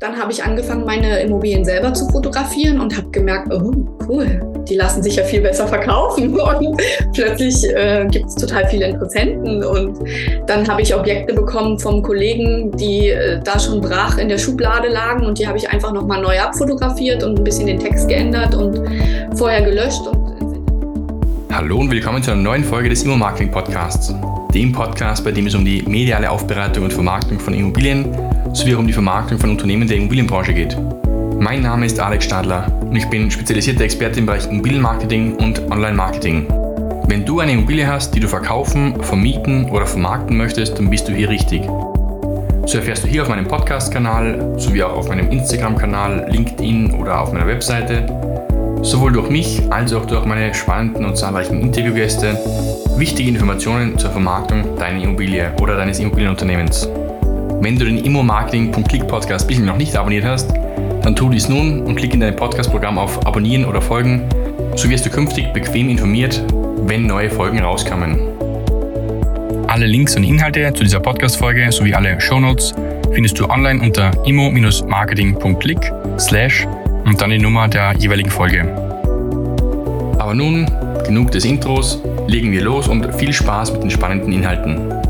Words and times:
Dann 0.00 0.16
habe 0.16 0.32
ich 0.32 0.42
angefangen, 0.42 0.86
meine 0.86 1.20
Immobilien 1.20 1.62
selber 1.62 1.92
zu 1.92 2.08
fotografieren 2.08 2.80
und 2.80 2.96
habe 2.96 3.10
gemerkt, 3.10 3.52
oh, 3.52 3.70
cool, 4.08 4.40
die 4.66 4.74
lassen 4.74 5.02
sich 5.02 5.16
ja 5.16 5.24
viel 5.24 5.42
besser 5.42 5.68
verkaufen. 5.68 6.40
Und 6.40 6.80
plötzlich 7.12 7.62
äh, 7.68 8.06
gibt 8.10 8.24
es 8.24 8.34
total 8.34 8.66
viele 8.68 8.86
Interessenten. 8.86 9.62
Und 9.62 9.98
dann 10.46 10.66
habe 10.66 10.80
ich 10.80 10.94
Objekte 10.94 11.34
bekommen 11.34 11.78
vom 11.78 12.02
Kollegen, 12.02 12.74
die 12.78 13.10
äh, 13.10 13.40
da 13.44 13.58
schon 13.58 13.82
brach 13.82 14.16
in 14.16 14.30
der 14.30 14.38
Schublade 14.38 14.88
lagen. 14.88 15.26
Und 15.26 15.38
die 15.38 15.46
habe 15.46 15.58
ich 15.58 15.68
einfach 15.68 15.92
nochmal 15.92 16.22
neu 16.22 16.40
abfotografiert 16.40 17.22
und 17.22 17.38
ein 17.38 17.44
bisschen 17.44 17.66
den 17.66 17.78
Text 17.78 18.08
geändert 18.08 18.54
und 18.54 18.80
vorher 19.36 19.60
gelöscht. 19.60 20.08
Hallo 21.52 21.76
und 21.76 21.90
willkommen 21.90 22.22
zu 22.22 22.30
einer 22.30 22.40
neuen 22.40 22.64
Folge 22.64 22.88
des 22.88 23.02
Immo-Marketing 23.02 23.50
Podcasts. 23.50 24.14
Dem 24.54 24.72
Podcast, 24.72 25.22
bei 25.22 25.30
dem 25.30 25.46
es 25.46 25.54
um 25.54 25.62
die 25.62 25.82
mediale 25.82 26.30
Aufbereitung 26.30 26.84
und 26.84 26.92
Vermarktung 26.94 27.38
von 27.38 27.52
Immobilien 27.52 28.16
sowie 28.52 28.74
um 28.74 28.86
die 28.86 28.92
Vermarktung 28.92 29.38
von 29.38 29.50
Unternehmen 29.50 29.86
der 29.86 29.96
Immobilienbranche 29.96 30.52
geht. 30.52 30.76
Mein 31.38 31.62
Name 31.62 31.86
ist 31.86 31.98
Alex 32.00 32.24
Stadler 32.24 32.70
und 32.82 32.96
ich 32.96 33.06
bin 33.06 33.30
spezialisierter 33.30 33.84
Experte 33.84 34.20
im 34.20 34.26
Bereich 34.26 34.46
Immobilienmarketing 34.46 35.36
und 35.36 35.70
Online-Marketing. 35.70 36.46
Wenn 37.06 37.24
du 37.24 37.40
eine 37.40 37.52
Immobilie 37.52 37.86
hast, 37.86 38.14
die 38.14 38.20
du 38.20 38.28
verkaufen, 38.28 39.02
vermieten 39.02 39.70
oder 39.70 39.86
vermarkten 39.86 40.36
möchtest, 40.36 40.78
dann 40.78 40.90
bist 40.90 41.08
du 41.08 41.12
hier 41.12 41.28
richtig. 41.28 41.62
So 42.66 42.78
erfährst 42.78 43.04
du 43.04 43.08
hier 43.08 43.22
auf 43.22 43.28
meinem 43.28 43.48
Podcast-Kanal 43.48 44.54
sowie 44.58 44.82
auch 44.82 44.96
auf 44.96 45.08
meinem 45.08 45.30
Instagram-Kanal, 45.30 46.28
LinkedIn 46.30 46.92
oder 46.92 47.20
auf 47.20 47.32
meiner 47.32 47.46
Webseite 47.46 48.06
sowohl 48.82 49.12
durch 49.12 49.28
mich 49.28 49.60
als 49.70 49.92
auch 49.92 50.06
durch 50.06 50.24
meine 50.24 50.54
spannenden 50.54 51.04
und 51.04 51.16
zahlreichen 51.16 51.60
Interviewgäste 51.60 52.38
wichtige 52.96 53.28
Informationen 53.28 53.98
zur 53.98 54.10
Vermarktung 54.10 54.76
deiner 54.78 55.02
Immobilie 55.02 55.52
oder 55.60 55.76
deines 55.76 55.98
Immobilienunternehmens. 55.98 56.88
Wenn 57.62 57.78
du 57.78 57.84
den 57.84 57.98
Immo-Marketing.click 57.98 59.06
Podcast 59.06 59.46
bisher 59.46 59.66
noch 59.66 59.76
nicht 59.76 59.94
abonniert 59.94 60.24
hast, 60.24 60.50
dann 61.02 61.14
tu 61.14 61.28
dies 61.28 61.46
nun 61.46 61.82
und 61.82 61.94
klick 61.94 62.14
in 62.14 62.20
dein 62.20 62.34
Podcast-Programm 62.34 62.96
auf 62.96 63.26
Abonnieren 63.26 63.66
oder 63.66 63.82
Folgen, 63.82 64.22
so 64.76 64.88
wirst 64.88 65.04
du 65.04 65.10
künftig 65.10 65.52
bequem 65.52 65.90
informiert, 65.90 66.42
wenn 66.86 67.06
neue 67.06 67.28
Folgen 67.28 67.60
rauskommen. 67.60 68.18
Alle 69.68 69.84
Links 69.86 70.16
und 70.16 70.24
Inhalte 70.24 70.72
zu 70.72 70.84
dieser 70.84 71.00
Podcast-Folge 71.00 71.70
sowie 71.70 71.94
alle 71.94 72.18
Shownotes 72.18 72.74
findest 73.12 73.38
du 73.38 73.44
online 73.50 73.82
unter 73.82 74.10
immo-marketing.click 74.24 75.92
slash 76.18 76.66
und 77.04 77.20
dann 77.20 77.28
die 77.28 77.38
Nummer 77.38 77.68
der 77.68 77.94
jeweiligen 77.98 78.30
Folge. 78.30 78.62
Aber 80.18 80.32
nun, 80.34 80.64
genug 81.04 81.30
des 81.32 81.44
Intros, 81.44 82.00
legen 82.26 82.52
wir 82.52 82.62
los 82.62 82.88
und 82.88 83.14
viel 83.16 83.34
Spaß 83.34 83.72
mit 83.72 83.82
den 83.82 83.90
spannenden 83.90 84.32
Inhalten. 84.32 85.09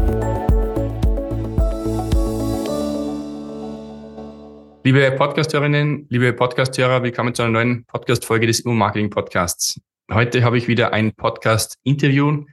Liebe 4.92 5.12
Podcasthörerinnen, 5.12 6.06
liebe 6.08 6.33
Podcasthörer, 6.33 7.05
willkommen 7.05 7.33
zu 7.33 7.42
einer 7.42 7.52
neuen 7.52 7.84
Podcast-Folge 7.84 8.48
des 8.48 8.58
Immo-Marketing-Podcasts. 8.58 9.80
Heute 10.12 10.42
habe 10.42 10.58
ich 10.58 10.66
wieder 10.66 10.92
ein 10.92 11.14
Podcast-Interview 11.14 12.44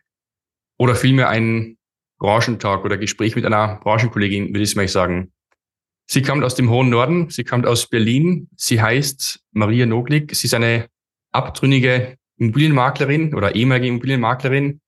oder 0.78 0.94
vielmehr 0.94 1.30
einen 1.30 1.80
Branchentalk 2.20 2.86
oder 2.86 3.00
Gespräch 3.00 3.36
mit 3.36 3.44
einer 3.44 3.80
Branchenkollegin, 3.82 4.50
würde 4.50 4.62
ich 4.62 4.76
mal 4.76 4.88
sagen. 4.88 5.32
Sie 6.06 6.22
kommt 6.22 6.44
aus 6.44 6.54
dem 6.54 6.70
hohen 6.70 6.92
Norden, 6.92 7.32
sie 7.32 7.44
kommt 7.44 7.66
aus 7.66 7.90
Berlin. 7.90 8.50
Sie 8.56 8.80
heißt 8.80 9.40
Maria 9.54 9.88
Noglik. 9.88 10.36
Sie 10.36 10.46
ist 10.46 10.54
eine 10.54 10.90
abtrünnige 11.32 12.18
Immobilienmaklerin 12.38 13.34
oder 13.34 13.56
ehemalige 13.56 13.88
Immobilienmaklerin. 13.88 14.80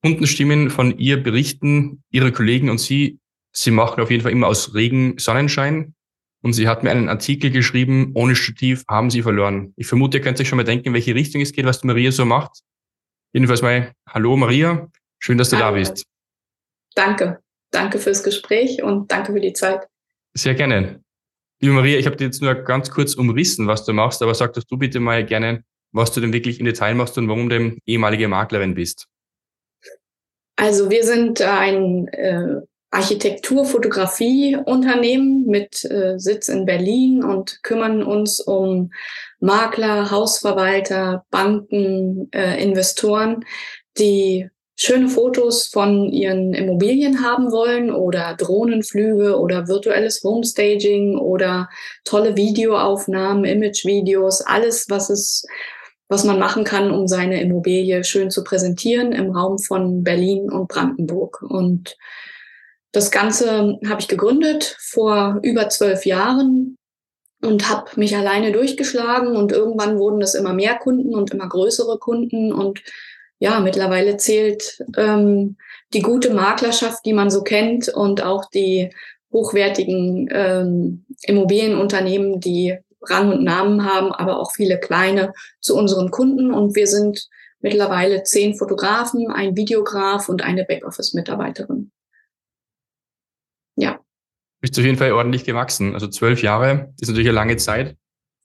Kundenstimmen 0.00 0.70
von 0.70 0.96
ihr 0.96 1.20
berichten, 1.20 2.04
ihre 2.12 2.30
Kollegen 2.30 2.70
und 2.70 2.78
sie, 2.78 3.18
sie 3.50 3.72
machen 3.72 4.00
auf 4.00 4.12
jeden 4.12 4.22
Fall 4.22 4.30
immer 4.30 4.46
aus 4.46 4.76
Regen 4.76 5.18
Sonnenschein. 5.18 5.96
Und 6.42 6.54
sie 6.54 6.68
hat 6.68 6.82
mir 6.82 6.90
einen 6.90 7.08
Artikel 7.08 7.50
geschrieben, 7.50 8.12
ohne 8.14 8.34
Stativ 8.34 8.84
haben 8.88 9.10
sie 9.10 9.22
verloren. 9.22 9.72
Ich 9.76 9.86
vermute, 9.86 10.18
ihr 10.18 10.22
könnt 10.22 10.40
euch 10.40 10.48
schon 10.48 10.56
mal 10.56 10.64
denken, 10.64 10.88
in 10.88 10.94
welche 10.94 11.14
Richtung 11.14 11.40
es 11.40 11.52
geht, 11.52 11.64
was 11.64 11.80
die 11.80 11.86
Maria 11.86 12.10
so 12.10 12.24
macht. 12.24 12.60
Jedenfalls 13.32 13.62
mal, 13.62 13.92
hallo 14.08 14.36
Maria, 14.36 14.88
schön, 15.18 15.38
dass 15.38 15.50
du 15.50 15.56
hallo. 15.56 15.76
da 15.76 15.78
bist. 15.78 16.04
Danke, 16.94 17.40
danke 17.70 17.98
fürs 17.98 18.22
Gespräch 18.22 18.82
und 18.82 19.10
danke 19.10 19.32
für 19.32 19.40
die 19.40 19.52
Zeit. 19.52 19.86
Sehr 20.34 20.54
gerne. 20.54 21.00
Liebe 21.60 21.74
Maria, 21.74 21.96
ich 21.98 22.06
habe 22.06 22.16
dir 22.16 22.24
jetzt 22.24 22.42
nur 22.42 22.54
ganz 22.54 22.90
kurz 22.90 23.14
umrissen, 23.14 23.68
was 23.68 23.84
du 23.84 23.92
machst, 23.92 24.20
aber 24.20 24.34
sag 24.34 24.52
doch 24.54 24.64
du 24.64 24.76
bitte 24.76 24.98
mal 24.98 25.24
gerne, 25.24 25.62
was 25.92 26.12
du 26.12 26.20
denn 26.20 26.32
wirklich 26.32 26.58
in 26.58 26.66
Detail 26.66 26.94
machst 26.94 27.16
und 27.18 27.28
warum 27.28 27.48
du 27.48 27.76
ehemalige 27.86 28.26
Maklerin 28.26 28.74
bist. 28.74 29.06
Also 30.56 30.90
wir 30.90 31.04
sind 31.04 31.40
ein 31.40 32.08
äh, 32.08 32.60
Architektur-Fotografie-Unternehmen 32.92 35.46
mit 35.46 35.84
äh, 35.84 36.18
Sitz 36.18 36.48
in 36.48 36.66
Berlin 36.66 37.24
und 37.24 37.62
kümmern 37.62 38.02
uns 38.02 38.38
um 38.38 38.92
Makler, 39.40 40.10
Hausverwalter, 40.10 41.24
Banken, 41.30 42.28
äh, 42.32 42.62
Investoren, 42.62 43.46
die 43.98 44.50
schöne 44.76 45.08
Fotos 45.08 45.68
von 45.68 46.10
ihren 46.10 46.52
Immobilien 46.52 47.24
haben 47.24 47.50
wollen 47.50 47.90
oder 47.90 48.36
Drohnenflüge 48.36 49.38
oder 49.38 49.68
virtuelles 49.68 50.22
Homestaging 50.22 51.16
oder 51.18 51.70
tolle 52.04 52.36
Videoaufnahmen, 52.36 53.44
Imagevideos, 53.44 54.42
alles, 54.42 54.90
was 54.90 55.08
es 55.08 55.46
was 56.08 56.24
man 56.24 56.38
machen 56.38 56.64
kann, 56.64 56.90
um 56.90 57.08
seine 57.08 57.40
Immobilie 57.40 58.04
schön 58.04 58.30
zu 58.30 58.44
präsentieren 58.44 59.12
im 59.12 59.30
Raum 59.30 59.58
von 59.58 60.04
Berlin 60.04 60.50
und 60.50 60.68
Brandenburg. 60.68 61.40
Und 61.40 61.96
das 62.92 63.10
Ganze 63.10 63.78
habe 63.88 64.00
ich 64.00 64.08
gegründet 64.08 64.76
vor 64.80 65.40
über 65.42 65.68
zwölf 65.68 66.06
Jahren 66.06 66.76
und 67.42 67.68
habe 67.68 67.90
mich 67.96 68.16
alleine 68.16 68.52
durchgeschlagen 68.52 69.36
und 69.36 69.50
irgendwann 69.50 69.98
wurden 69.98 70.22
es 70.22 70.34
immer 70.34 70.52
mehr 70.52 70.76
Kunden 70.76 71.14
und 71.14 71.32
immer 71.32 71.48
größere 71.48 71.98
Kunden 71.98 72.52
und 72.52 72.82
ja, 73.38 73.58
mittlerweile 73.58 74.18
zählt 74.18 74.84
ähm, 74.96 75.56
die 75.92 76.02
gute 76.02 76.32
Maklerschaft, 76.32 77.04
die 77.04 77.12
man 77.12 77.28
so 77.28 77.42
kennt 77.42 77.88
und 77.88 78.22
auch 78.22 78.44
die 78.48 78.90
hochwertigen 79.32 80.28
ähm, 80.30 81.04
Immobilienunternehmen, 81.22 82.38
die 82.38 82.78
Rang 83.00 83.32
und 83.32 83.42
Namen 83.42 83.84
haben, 83.84 84.12
aber 84.12 84.38
auch 84.38 84.52
viele 84.52 84.78
kleine 84.78 85.32
zu 85.60 85.76
unseren 85.76 86.12
Kunden. 86.12 86.54
Und 86.54 86.76
wir 86.76 86.86
sind 86.86 87.26
mittlerweile 87.60 88.22
zehn 88.22 88.54
Fotografen, 88.54 89.28
ein 89.32 89.56
Videograf 89.56 90.28
und 90.28 90.44
eine 90.44 90.64
Backoffice-Mitarbeiterin. 90.64 91.90
Bist 94.62 94.78
auf 94.78 94.84
jeden 94.84 94.96
Fall 94.96 95.12
ordentlich 95.12 95.44
gewachsen. 95.44 95.92
Also 95.92 96.06
zwölf 96.06 96.40
Jahre 96.40 96.94
ist 97.00 97.08
natürlich 97.08 97.28
eine 97.28 97.34
lange 97.34 97.56
Zeit. 97.56 97.96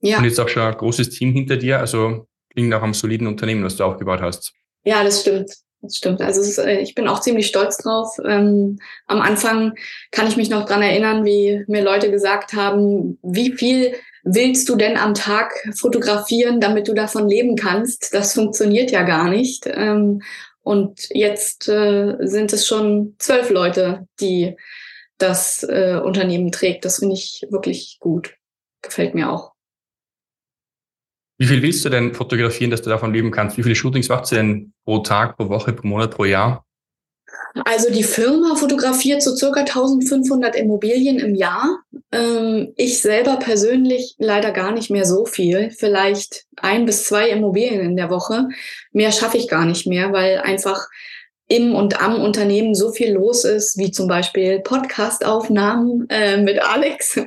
Ja. 0.01 0.17
Und 0.17 0.25
jetzt 0.25 0.39
auch 0.39 0.50
schon 0.50 0.63
ein 0.63 0.75
großes 0.75 1.11
Team 1.11 1.31
hinter 1.31 1.57
dir. 1.57 1.79
Also 1.79 2.28
klingt 2.50 2.73
auch 2.73 2.81
am 2.81 2.95
soliden 2.95 3.28
Unternehmen, 3.28 3.63
was 3.63 3.75
du 3.75 3.83
aufgebaut 3.83 4.19
hast. 4.19 4.53
Ja, 4.83 5.03
das 5.03 5.22
stimmt. 5.22 5.51
Das 5.81 5.95
stimmt. 5.95 6.22
Also 6.22 6.41
ist, 6.41 6.57
äh, 6.57 6.79
ich 6.79 6.95
bin 6.95 7.07
auch 7.07 7.22
ziemlich 7.22 7.45
stolz 7.45 7.78
drauf. 7.78 8.17
Ähm, 8.25 8.79
am 9.05 9.22
Anfang 9.22 9.73
kann 10.09 10.28
ich 10.28 10.38
mich 10.38 10.50
noch 10.50 10.66
dran 10.66 10.81
erinnern, 10.81 11.23
wie 11.23 11.63
mir 11.67 11.83
Leute 11.83 12.09
gesagt 12.09 12.53
haben, 12.53 13.19
wie 13.22 13.51
viel 13.51 13.94
willst 14.23 14.67
du 14.69 14.75
denn 14.75 14.97
am 14.97 15.13
Tag 15.13 15.53
fotografieren, 15.75 16.59
damit 16.59 16.88
du 16.88 16.95
davon 16.95 17.29
leben 17.29 17.55
kannst? 17.55 18.11
Das 18.13 18.34
funktioniert 18.34 18.89
ja 18.89 19.03
gar 19.03 19.29
nicht. 19.29 19.67
Ähm, 19.67 20.23
und 20.63 21.07
jetzt 21.11 21.69
äh, 21.69 22.16
sind 22.22 22.51
es 22.53 22.66
schon 22.66 23.16
zwölf 23.19 23.51
Leute, 23.51 24.07
die 24.19 24.57
das 25.17 25.63
äh, 25.63 26.00
Unternehmen 26.03 26.51
trägt. 26.51 26.85
Das 26.85 27.00
finde 27.00 27.16
ich 27.16 27.45
wirklich 27.50 27.97
gut. 28.00 28.35
Gefällt 28.81 29.16
mir 29.16 29.31
auch. 29.31 29.53
Wie 31.39 31.45
viel 31.45 31.61
willst 31.61 31.85
du 31.85 31.89
denn 31.89 32.16
fotografieren, 32.16 32.72
dass 32.72 32.81
du 32.81 32.89
davon 32.89 33.13
leben 33.13 33.31
kannst? 33.31 33.57
Wie 33.57 33.63
viele 33.63 33.75
Shootings 33.75 34.09
machst 34.09 34.31
du 34.31 34.38
denn 34.38 34.73
pro 34.85 35.00
Tag, 35.00 35.38
pro 35.38 35.50
Woche, 35.50 35.73
pro 35.73 35.88
Monat, 35.88 36.11
pro 36.11 36.25
Jahr? 36.25 36.66
Also 37.66 37.91
die 37.91 38.03
Firma 38.03 38.55
fotografiert 38.55 39.22
so 39.22 39.35
circa 39.35 39.61
1500 39.61 40.55
Immobilien 40.55 41.19
im 41.19 41.35
Jahr. 41.35 41.79
Ähm, 42.11 42.73
ich 42.75 43.01
selber 43.01 43.38
persönlich 43.38 44.16
leider 44.17 44.52
gar 44.52 44.72
nicht 44.72 44.90
mehr 44.90 45.05
so 45.05 45.25
viel. 45.25 45.72
Vielleicht 45.72 46.46
ein 46.58 46.85
bis 46.85 47.05
zwei 47.05 47.29
Immobilien 47.29 47.81
in 47.81 47.97
der 47.97 48.09
Woche. 48.09 48.47
Mehr 48.91 49.11
schaffe 49.11 49.37
ich 49.37 49.47
gar 49.47 49.66
nicht 49.66 49.87
mehr, 49.87 50.11
weil 50.14 50.40
einfach 50.40 50.87
im 51.47 51.76
und 51.76 52.02
am 52.02 52.22
Unternehmen 52.22 52.76
so 52.76 52.91
viel 52.91 53.14
los 53.14 53.46
ist, 53.46 53.78
wie 53.78 53.91
zum 53.91 54.08
Beispiel 54.08 54.59
Podcastaufnahmen 54.59 56.09
äh, 56.09 56.41
mit 56.41 56.61
Alex. 56.61 57.20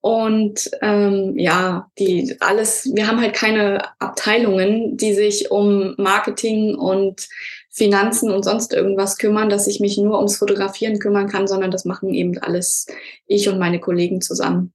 Und 0.00 0.70
ähm, 0.82 1.38
ja, 1.38 1.90
die 1.98 2.36
alles, 2.40 2.90
wir 2.94 3.06
haben 3.06 3.22
halt 3.22 3.34
keine 3.34 3.98
Abteilungen, 4.00 4.98
die 4.98 5.14
sich 5.14 5.50
um 5.50 5.94
Marketing 5.96 6.74
und 6.74 7.26
Finanzen 7.70 8.30
und 8.30 8.42
sonst 8.42 8.74
irgendwas 8.74 9.16
kümmern, 9.16 9.48
dass 9.48 9.66
ich 9.66 9.80
mich 9.80 9.96
nur 9.96 10.18
ums 10.18 10.36
Fotografieren 10.36 10.98
kümmern 10.98 11.28
kann, 11.28 11.46
sondern 11.46 11.70
das 11.70 11.86
machen 11.86 12.12
eben 12.12 12.36
alles 12.38 12.86
ich 13.26 13.48
und 13.48 13.58
meine 13.58 13.80
Kollegen 13.80 14.20
zusammen. 14.20 14.74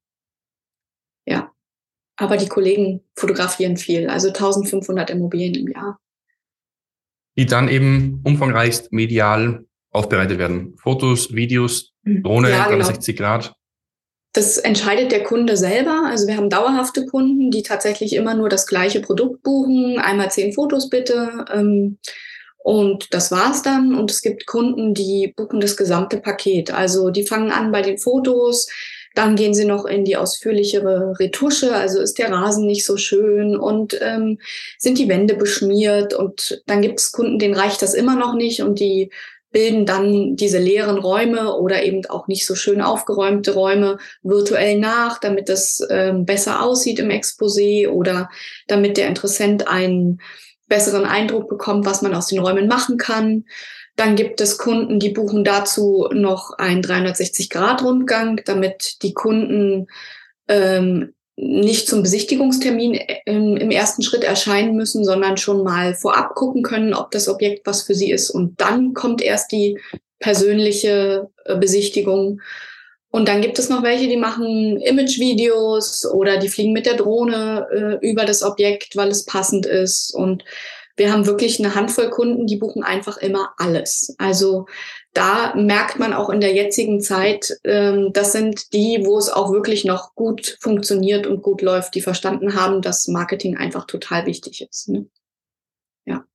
Ja. 1.27 1.51
Aber 2.17 2.35
die 2.35 2.49
Kollegen 2.49 3.01
fotografieren 3.15 3.77
viel, 3.77 4.09
also 4.09 4.29
1500 4.29 5.11
Immobilien 5.11 5.53
im 5.53 5.71
Jahr 5.71 5.99
die 7.39 7.45
dann 7.45 7.69
eben 7.69 8.21
umfangreichst 8.25 8.91
medial 8.91 9.63
aufbereitet 9.91 10.39
werden. 10.39 10.75
Fotos, 10.77 11.33
Videos. 11.33 11.93
Drohne, 12.03 12.49
ja, 12.49 12.67
360 12.67 13.15
genau. 13.15 13.29
Grad. 13.29 13.53
Das 14.33 14.57
entscheidet 14.57 15.13
der 15.13 15.23
Kunde 15.23 15.55
selber. 15.55 16.03
Also 16.05 16.27
wir 16.27 16.35
haben 16.35 16.49
dauerhafte 16.49 17.05
Kunden, 17.05 17.49
die 17.49 17.63
tatsächlich 17.63 18.13
immer 18.13 18.33
nur 18.35 18.49
das 18.49 18.67
gleiche 18.67 18.99
Produkt 18.99 19.41
buchen. 19.41 19.99
Einmal 19.99 20.29
zehn 20.31 20.51
Fotos 20.51 20.89
bitte. 20.89 21.45
Ähm, 21.53 21.97
und 22.57 23.13
das 23.13 23.31
war's 23.31 23.61
dann. 23.61 23.95
Und 23.95 24.11
es 24.11 24.21
gibt 24.21 24.45
Kunden, 24.45 24.93
die 24.93 25.33
buchen 25.33 25.61
das 25.61 25.77
gesamte 25.77 26.17
Paket. 26.17 26.71
Also 26.71 27.09
die 27.09 27.25
fangen 27.25 27.51
an 27.51 27.71
bei 27.71 27.81
den 27.81 27.97
Fotos, 27.97 28.67
dann 29.15 29.35
gehen 29.35 29.53
sie 29.53 29.65
noch 29.65 29.85
in 29.85 30.05
die 30.05 30.17
ausführlichere 30.17 31.19
Retusche, 31.19 31.73
also 31.73 31.99
ist 31.99 32.19
der 32.19 32.31
Rasen 32.31 32.65
nicht 32.65 32.85
so 32.85 32.97
schön 32.97 33.57
und 33.57 33.99
ähm, 34.01 34.39
sind 34.77 34.97
die 34.97 35.09
Wände 35.09 35.35
beschmiert. 35.35 36.13
Und 36.13 36.61
dann 36.67 36.81
gibt 36.81 36.99
es 36.99 37.11
Kunden, 37.11 37.39
denen 37.39 37.55
reicht 37.55 37.81
das 37.81 37.93
immer 37.93 38.15
noch 38.15 38.33
nicht 38.33 38.61
und 38.61 38.79
die 38.79 39.09
bilden 39.51 39.85
dann 39.85 40.35
diese 40.35 40.59
leeren 40.59 40.99
Räume 40.99 41.55
oder 41.55 41.83
eben 41.83 42.05
auch 42.05 42.27
nicht 42.27 42.45
so 42.45 42.55
schön 42.55 42.81
aufgeräumte 42.81 43.53
Räume 43.53 43.97
virtuell 44.21 44.77
nach, 44.77 45.19
damit 45.19 45.49
das 45.49 45.81
ähm, 45.89 46.25
besser 46.25 46.61
aussieht 46.63 46.99
im 46.99 47.09
Exposé 47.09 47.89
oder 47.89 48.29
damit 48.67 48.97
der 48.97 49.07
Interessent 49.07 49.67
einen 49.67 50.21
besseren 50.67 51.05
Eindruck 51.05 51.49
bekommt, 51.49 51.85
was 51.85 52.03
man 52.03 52.13
aus 52.13 52.27
den 52.27 52.39
Räumen 52.39 52.67
machen 52.67 52.97
kann. 52.97 53.45
Dann 53.99 54.15
gibt 54.15 54.39
es 54.39 54.57
Kunden, 54.57 54.97
die 54.97 55.09
buchen 55.09 55.43
dazu 55.43 56.07
noch 56.13 56.51
einen 56.57 56.81
360-Grad-Rundgang, 56.81 58.39
damit 58.45 59.03
die 59.03 59.13
Kunden 59.13 59.87
ähm, 60.47 61.13
nicht 61.35 61.85
zum 61.89 62.03
Besichtigungstermin 62.03 62.93
äh, 62.93 63.19
im, 63.25 63.71
ersten 63.71 64.01
Schritt 64.01 64.23
erscheinen 64.23 64.77
müssen, 64.77 65.03
sondern 65.03 65.35
schon 65.35 65.65
mal 65.65 65.95
vorab 65.95 66.33
gucken 66.35 66.63
können, 66.63 66.93
ob 66.93 67.11
das 67.11 67.27
Objekt 67.27 67.67
was 67.67 67.81
für 67.81 67.93
sie 67.93 68.09
ist. 68.09 68.29
Und 68.29 68.61
dann 68.61 68.93
kommt 68.93 69.21
erst 69.21 69.51
die 69.51 69.77
persönliche 70.19 71.27
äh, 71.43 71.57
Besichtigung. 71.57 72.39
Und 73.09 73.27
dann 73.27 73.41
gibt 73.41 73.59
es 73.59 73.67
noch 73.67 73.83
welche, 73.83 74.07
die 74.07 74.15
machen 74.15 74.79
Image-Videos 74.79 76.09
oder 76.09 76.37
die 76.37 76.47
fliegen 76.47 76.71
mit 76.71 76.85
der 76.85 76.95
Drohne 76.95 77.67
äh, 78.01 78.09
über 78.09 78.23
das 78.23 78.43
Objekt, 78.43 78.95
weil 78.95 79.09
es 79.09 79.25
passend 79.25 79.65
ist. 79.65 80.15
Und 80.15 80.45
wir 80.99 81.11
haben 81.11 81.25
wirklich 81.25 81.59
eine 81.59 81.73
Handvoll 81.73 82.09
Kunden, 82.09 82.45
die 82.45 82.57
buchen 82.57 82.83
einfach 82.83 83.17
immer 83.17 83.53
alles. 83.57 84.13
Also 84.19 84.67
da 85.13 85.55
merkt 85.55 85.97
man 85.97 86.13
auch 86.13 86.29
in 86.29 86.41
der 86.41 86.53
jetzigen 86.53 87.01
Zeit, 87.01 87.57
ähm, 87.63 88.11
das 88.13 88.33
sind 88.33 88.73
die, 88.73 89.01
wo 89.03 89.17
es 89.17 89.29
auch 89.29 89.51
wirklich 89.51 89.85
noch 89.85 90.13
gut 90.13 90.57
funktioniert 90.61 91.25
und 91.25 91.41
gut 91.41 91.61
läuft, 91.61 91.95
die 91.95 92.01
verstanden 92.01 92.53
haben, 92.53 92.81
dass 92.81 93.07
Marketing 93.07 93.57
einfach 93.57 93.85
total 93.87 94.27
wichtig 94.27 94.61
ist. 94.61 94.89
Ne? 94.89 95.07
Ja. 96.05 96.25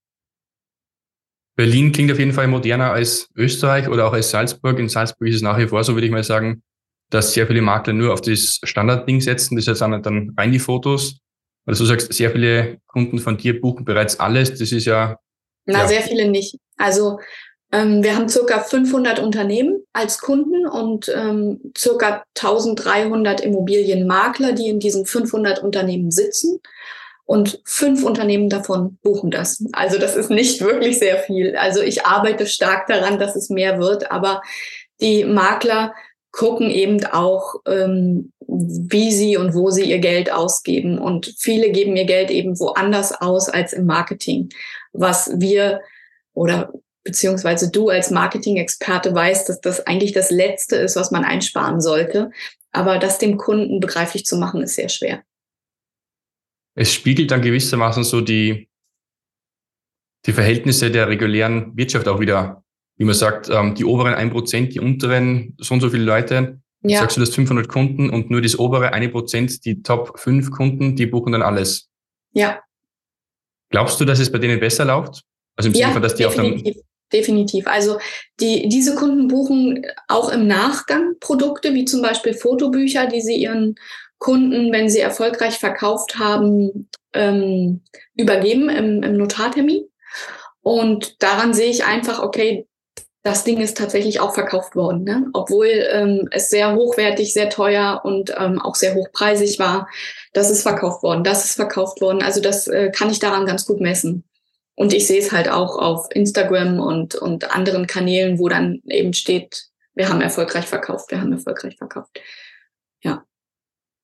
Berlin 1.57 1.93
klingt 1.93 2.11
auf 2.11 2.19
jeden 2.19 2.33
Fall 2.33 2.49
moderner 2.49 2.91
als 2.93 3.29
Österreich 3.37 3.89
oder 3.89 4.09
auch 4.09 4.13
als 4.13 4.31
Salzburg. 4.31 4.79
In 4.79 4.89
Salzburg 4.89 5.29
ist 5.29 5.37
es 5.37 5.43
nach 5.43 5.59
wie 5.59 5.69
vor 5.69 5.85
so, 5.85 5.95
würde 5.95 6.07
ich 6.07 6.13
mal 6.13 6.25
sagen, 6.25 6.63
dass 7.11 7.35
sehr 7.35 7.47
viele 7.47 7.63
Makler 7.63 7.93
nur 7.93 8.13
auf 8.13 8.23
das 8.23 8.61
Standardding 8.65 9.21
setzen. 9.21 9.57
Das 9.57 9.69
heißt 9.69 9.83
dann 9.83 10.35
rein 10.37 10.53
die 10.53 10.59
Fotos. 10.59 11.21
Also 11.67 11.85
du 11.85 11.89
sagst, 11.89 12.13
sehr 12.13 12.31
viele 12.31 12.79
Kunden 12.87 13.19
von 13.19 13.37
dir 13.37 13.61
buchen 13.61 13.85
bereits 13.85 14.21
alles. 14.21 14.51
Das 14.51 14.73
ist 14.73 14.85
ja. 14.85 15.19
Na, 15.67 15.81
ja. 15.81 15.89
sehr 15.89 16.03
viele 16.03 16.29
nicht. 16.29 16.59
Also 16.77 17.19
ähm, 17.73 18.03
wir 18.03 18.15
haben 18.15 18.29
circa 18.29 18.61
500 18.61 19.19
Unternehmen 19.19 19.83
als 19.93 20.19
Kunden 20.19 20.67
und 20.67 21.13
ähm, 21.15 21.73
circa 21.77 22.25
1300 22.39 23.41
Immobilienmakler, 23.41 24.53
die 24.53 24.69
in 24.69 24.79
diesen 24.79 25.07
500 25.07 25.63
Unternehmen 25.63 26.11
sitzen. 26.11 26.61
Und 27.27 27.63
fünf 27.65 28.05
Unternehmen 28.05 28.51
davon 28.51 28.99
buchen 29.03 29.31
das. 29.31 29.65
Also 29.73 29.99
das 29.99 30.15
ist 30.15 30.29
nicht 30.29 30.61
wirklich 30.61 30.99
sehr 30.99 31.19
viel. 31.19 31.57
Also 31.57 31.81
ich 31.81 32.05
arbeite 32.05 32.47
stark 32.47 32.87
daran, 32.87 33.19
dass 33.19 33.35
es 33.35 33.49
mehr 33.49 33.79
wird, 33.81 34.11
aber 34.13 34.43
die 35.01 35.25
Makler 35.25 35.95
gucken 36.35 36.69
eben 36.69 37.05
auch, 37.07 37.55
ähm, 37.67 38.33
wie 38.49 39.13
sie 39.13 39.37
und 39.37 39.55
wo 39.55 39.71
sie 39.71 39.85
ihr 39.85 40.01
Geld 40.01 40.33
ausgeben. 40.33 40.99
Und 40.99 41.33
viele 41.39 41.71
geben 41.71 41.97
ihr 41.97 42.07
Geld 42.07 42.31
eben 42.31 42.59
woanders 42.59 43.13
aus 43.13 43.49
als 43.49 43.73
im 43.73 43.87
Marketing. 43.87 44.49
Was 44.93 45.31
wir 45.37 45.81
oder 46.33 46.73
beziehungsweise 47.05 47.71
du 47.71 47.89
als 47.89 48.11
Marketing-Experte 48.11 49.15
weißt, 49.15 49.49
dass 49.49 49.61
das 49.61 49.87
eigentlich 49.87 50.13
das 50.13 50.33
Letzte 50.33 50.75
ist, 50.77 50.97
was 50.97 51.13
man 51.13 51.25
einsparen 51.25 51.81
sollte. 51.81 52.33
Aber 52.73 52.99
das 52.99 53.19
dem 53.19 53.37
Kunden 53.37 53.79
begreiflich 53.79 54.25
zu 54.25 54.37
machen, 54.37 54.63
ist 54.63 54.75
sehr 54.75 54.89
schwer. 54.89 55.23
Es 56.75 56.93
spiegelt 56.93 57.31
dann 57.31 57.43
gewissermaßen 57.43 58.03
so 58.03 58.21
die, 58.21 58.69
die 60.27 60.33
Verhältnisse 60.33 60.91
der 60.91 61.07
regulären 61.07 61.77
Wirtschaft 61.77 62.09
auch 62.09 62.19
wieder 62.19 62.64
wie 62.97 63.05
man 63.05 63.15
sagt, 63.15 63.49
ähm, 63.51 63.75
die 63.75 63.85
oberen 63.85 64.15
ein 64.15 64.31
Prozent, 64.31 64.75
die 64.75 64.81
unteren 64.81 65.57
so 65.59 65.75
und 65.75 65.81
so 65.81 65.91
viele 65.91 66.05
Leute. 66.05 66.61
Ja. 66.83 67.01
Sagst 67.01 67.17
du, 67.17 67.21
das 67.21 67.35
500 67.35 67.69
Kunden 67.69 68.11
und 68.11 68.31
nur 68.31 68.43
das 68.43 68.59
obere 68.59 68.93
eine 68.93 69.09
Prozent, 69.09 69.65
die 69.65 69.83
Top 69.83 70.19
5 70.19 70.51
Kunden, 70.51 70.97
die 70.97 71.07
buchen 71.07 71.33
dann 71.33 71.43
alles. 71.43 71.89
Ja. 72.33 72.61
Glaubst 73.71 74.01
du, 74.01 74.05
dass 74.05 74.19
es 74.19 74.31
bei 74.31 74.39
denen 74.39 74.61
besser 74.61 74.85
läuft? 74.85 75.23
Also 75.57 75.71
im 75.71 75.75
ja, 75.75 75.87
Sinne 75.87 75.93
von, 75.95 76.03
dass 76.03 76.15
die 76.15 76.25
definitiv. 76.25 76.77
Definitiv. 77.13 77.67
Also 77.67 77.99
die, 78.41 78.69
diese 78.69 78.95
Kunden 78.97 79.29
buchen 79.29 79.87
auch 80.09 80.31
im 80.31 80.47
Nachgang 80.47 81.15
Produkte, 81.21 81.73
wie 81.75 81.85
zum 81.85 82.03
Beispiel 82.03 82.35
Fotobücher, 82.35 83.07
die 83.07 83.21
sie 83.21 83.37
ihren 83.37 83.77
Kunden, 84.19 84.73
wenn 84.73 84.89
sie 84.89 85.01
erfolgreich 85.01 85.59
verkauft 85.59 86.19
haben, 86.19 86.89
ähm, 87.13 87.83
übergeben 88.17 88.69
im, 88.69 89.03
im 89.03 89.17
Notartermin. 89.17 89.85
Und 90.63 91.23
daran 91.23 91.55
sehe 91.55 91.71
ich 91.71 91.85
einfach, 91.85 92.21
okay, 92.21 92.67
das 93.25 93.43
Ding 93.43 93.59
ist 93.59 93.79
tatsächlich 93.79 94.21
auch 94.21 94.35
verkauft 94.35 94.77
worden, 94.77 95.03
ne? 95.03 95.27
obwohl 95.33 95.67
ähm, 95.67 96.29
es 96.31 96.51
sehr 96.51 96.75
hochwertig, 96.75 97.33
sehr 97.33 97.49
teuer 97.49 98.03
und 98.05 98.35
ähm, 98.39 98.61
auch 98.61 98.75
sehr 98.75 98.95
hochpreisig 98.95 99.59
war. 99.59 99.89
Das 100.35 100.51
ist 100.51 100.63
verkauft 100.63 101.03
worden, 101.03 101.25
das 101.25 101.47
ist 101.47 101.57
verkauft 101.57 102.03
worden. 102.03 102.23
Also 102.23 102.43
das 102.43 102.69
äh, 102.69 102.93
kann 102.95 103.09
ich 103.09 103.21
daran 103.21 103.47
ganz 103.47 103.65
gut 103.65 103.81
messen. 103.81 104.25
Und 104.75 104.93
ich 104.93 105.07
sehe 105.07 105.21
es 105.21 105.33
halt 105.33 105.49
auch 105.49 105.79
auf 105.79 106.09
Instagram 106.11 106.79
und, 106.79 107.15
und 107.15 107.51
anderen 107.51 107.87
Kanälen, 107.87 108.39
wo 108.39 108.51
dann 108.51 108.83
eben 108.89 109.15
steht, 109.15 109.69
wir 109.95 110.11
haben 110.11 110.21
erfolgreich 110.21 110.67
verkauft, 110.67 111.11
wir 111.11 111.21
haben 111.21 111.33
erfolgreich 111.33 111.79
verkauft. 111.79 112.21
Ja. 113.03 113.25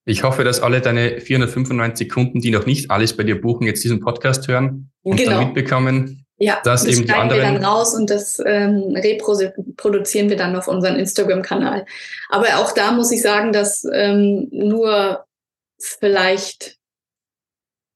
Ich 0.07 0.23
hoffe, 0.23 0.45
dass 0.45 0.61
alle 0.61 0.81
deine 0.81 1.21
495 1.21 2.09
Kunden, 2.09 2.41
die 2.41 2.51
noch 2.51 2.65
nicht 2.65 2.91
alles 2.91 3.15
bei 3.15 3.25
dir 3.25 3.39
buchen, 3.39 3.67
jetzt 3.67 3.85
diesen 3.85 4.01
Podcast 4.01 4.49
hören 4.49 4.91
und 5.03 5.17
genau. 5.17 5.33
dann 5.33 5.45
mitbekommen, 5.47 6.25
ja, 6.41 6.59
das, 6.65 6.85
das 6.85 6.97
eben 6.97 7.07
die 7.07 7.13
anderen. 7.13 7.43
wir 7.43 7.53
dann 7.53 7.65
raus 7.65 7.95
und 7.95 8.09
das 8.09 8.43
ähm, 8.45 8.97
reproduzieren 8.97 10.31
wir 10.31 10.37
dann 10.37 10.57
auf 10.57 10.69
unseren 10.69 10.97
Instagram-Kanal. 10.97 11.85
Aber 12.31 12.47
auch 12.57 12.73
da 12.73 12.93
muss 12.93 13.13
ich 13.13 13.21
sagen, 13.21 13.53
dass 13.53 13.87
ähm, 13.93 14.49
nur 14.51 15.27
vielleicht 15.79 16.79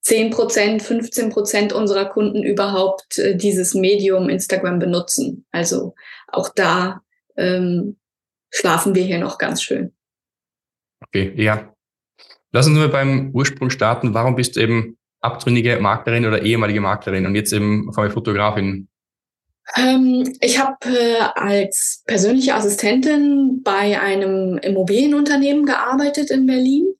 10 0.02 0.30
Prozent, 0.30 0.82
15 0.82 1.30
Prozent 1.30 1.72
unserer 1.72 2.04
Kunden 2.04 2.42
überhaupt 2.42 3.18
äh, 3.18 3.34
dieses 3.34 3.74
Medium 3.74 4.28
Instagram 4.28 4.78
benutzen. 4.78 5.46
Also 5.50 5.94
auch 6.28 6.50
da 6.54 7.00
ähm, 7.38 7.96
schlafen 8.50 8.94
wir 8.94 9.04
hier 9.04 9.18
noch 9.18 9.38
ganz 9.38 9.62
schön. 9.62 9.94
Okay, 11.06 11.32
ja. 11.36 11.74
Lass 12.52 12.66
uns 12.66 12.76
nur 12.76 12.88
beim 12.88 13.30
Ursprung 13.32 13.70
starten. 13.70 14.12
Warum 14.12 14.36
bist 14.36 14.56
du 14.56 14.60
eben 14.60 14.98
abtrünnige 15.24 15.78
Maklerin 15.80 16.26
oder 16.26 16.42
ehemalige 16.42 16.80
Maklerin 16.80 17.26
und 17.26 17.34
jetzt 17.34 17.52
eben 17.52 17.90
auf 17.94 18.12
Fotografin? 18.12 18.88
Ähm, 19.76 20.36
ich 20.40 20.58
habe 20.58 20.76
äh, 20.86 21.20
als 21.34 22.02
persönliche 22.06 22.54
Assistentin 22.54 23.62
bei 23.62 23.98
einem 24.00 24.58
Immobilienunternehmen 24.58 25.64
gearbeitet 25.64 26.30
in 26.30 26.46
Berlin. 26.46 26.94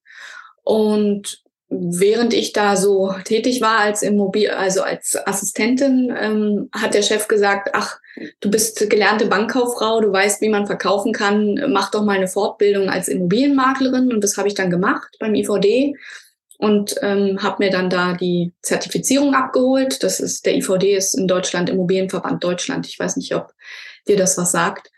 Und 0.62 1.42
während 1.68 2.32
ich 2.32 2.52
da 2.52 2.76
so 2.76 3.14
tätig 3.24 3.60
war 3.60 3.78
als 3.78 4.02
Immobil 4.02 4.50
also 4.50 4.82
als 4.82 5.16
Assistentin, 5.26 6.14
ähm, 6.18 6.68
hat 6.72 6.94
der 6.94 7.02
Chef 7.02 7.28
gesagt, 7.28 7.70
ach, 7.74 7.98
du 8.40 8.50
bist 8.50 8.88
gelernte 8.88 9.26
Bankkauffrau, 9.26 10.00
du 10.00 10.12
weißt, 10.12 10.40
wie 10.40 10.48
man 10.48 10.66
verkaufen 10.66 11.12
kann, 11.12 11.60
mach 11.68 11.90
doch 11.90 12.04
mal 12.04 12.16
eine 12.16 12.28
Fortbildung 12.28 12.88
als 12.88 13.08
Immobilienmaklerin. 13.08 14.12
Und 14.12 14.22
das 14.22 14.38
habe 14.38 14.48
ich 14.48 14.54
dann 14.54 14.70
gemacht 14.70 15.16
beim 15.20 15.34
IVD 15.34 15.94
und 16.64 16.94
ähm, 17.02 17.42
habe 17.42 17.62
mir 17.62 17.70
dann 17.70 17.90
da 17.90 18.14
die 18.14 18.54
Zertifizierung 18.62 19.34
abgeholt. 19.34 20.02
Das 20.02 20.18
ist 20.18 20.46
der 20.46 20.56
IVD 20.56 20.96
ist 20.96 21.12
in 21.12 21.28
Deutschland 21.28 21.68
Immobilienverband 21.68 22.42
Deutschland. 22.42 22.86
Ich 22.86 22.98
weiß 22.98 23.18
nicht, 23.18 23.34
ob 23.34 23.52
dir 24.08 24.16
das 24.16 24.38
was 24.38 24.52
sagt. 24.52 24.90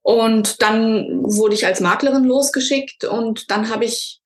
Und 0.00 0.62
dann 0.62 1.22
wurde 1.22 1.54
ich 1.54 1.66
als 1.66 1.80
Maklerin 1.80 2.24
losgeschickt 2.24 3.04
und 3.04 3.50
dann 3.50 3.68
habe 3.68 3.84
ich 3.84 4.22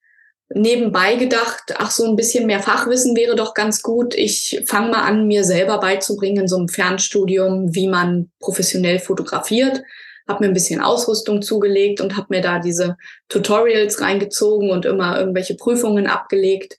nebenbei 0.55 1.17
gedacht, 1.17 1.75
ach 1.79 1.91
so 1.91 2.05
ein 2.05 2.15
bisschen 2.15 2.47
mehr 2.47 2.61
Fachwissen 2.61 3.17
wäre 3.17 3.35
doch 3.35 3.55
ganz 3.55 3.83
gut. 3.83 4.15
Ich 4.15 4.63
fange 4.67 4.91
mal 4.93 5.03
an, 5.03 5.27
mir 5.27 5.43
selber 5.43 5.79
beizubringen 5.81 6.43
in 6.43 6.49
so 6.49 6.59
einem 6.59 6.69
Fernstudium, 6.69 7.75
wie 7.75 7.89
man 7.89 8.31
professionell 8.39 9.01
fotografiert 9.01 9.83
habe 10.29 10.45
mir 10.45 10.51
ein 10.51 10.55
bisschen 10.55 10.81
Ausrüstung 10.81 11.43
zugelegt 11.43 12.01
und 12.01 12.17
habe 12.17 12.27
mir 12.31 12.43
da 12.43 12.59
diese 12.59 12.97
Tutorials 13.29 14.01
reingezogen 14.01 14.71
und 14.71 14.85
immer 14.85 15.19
irgendwelche 15.19 15.57
Prüfungen 15.57 16.07
abgelegt. 16.07 16.79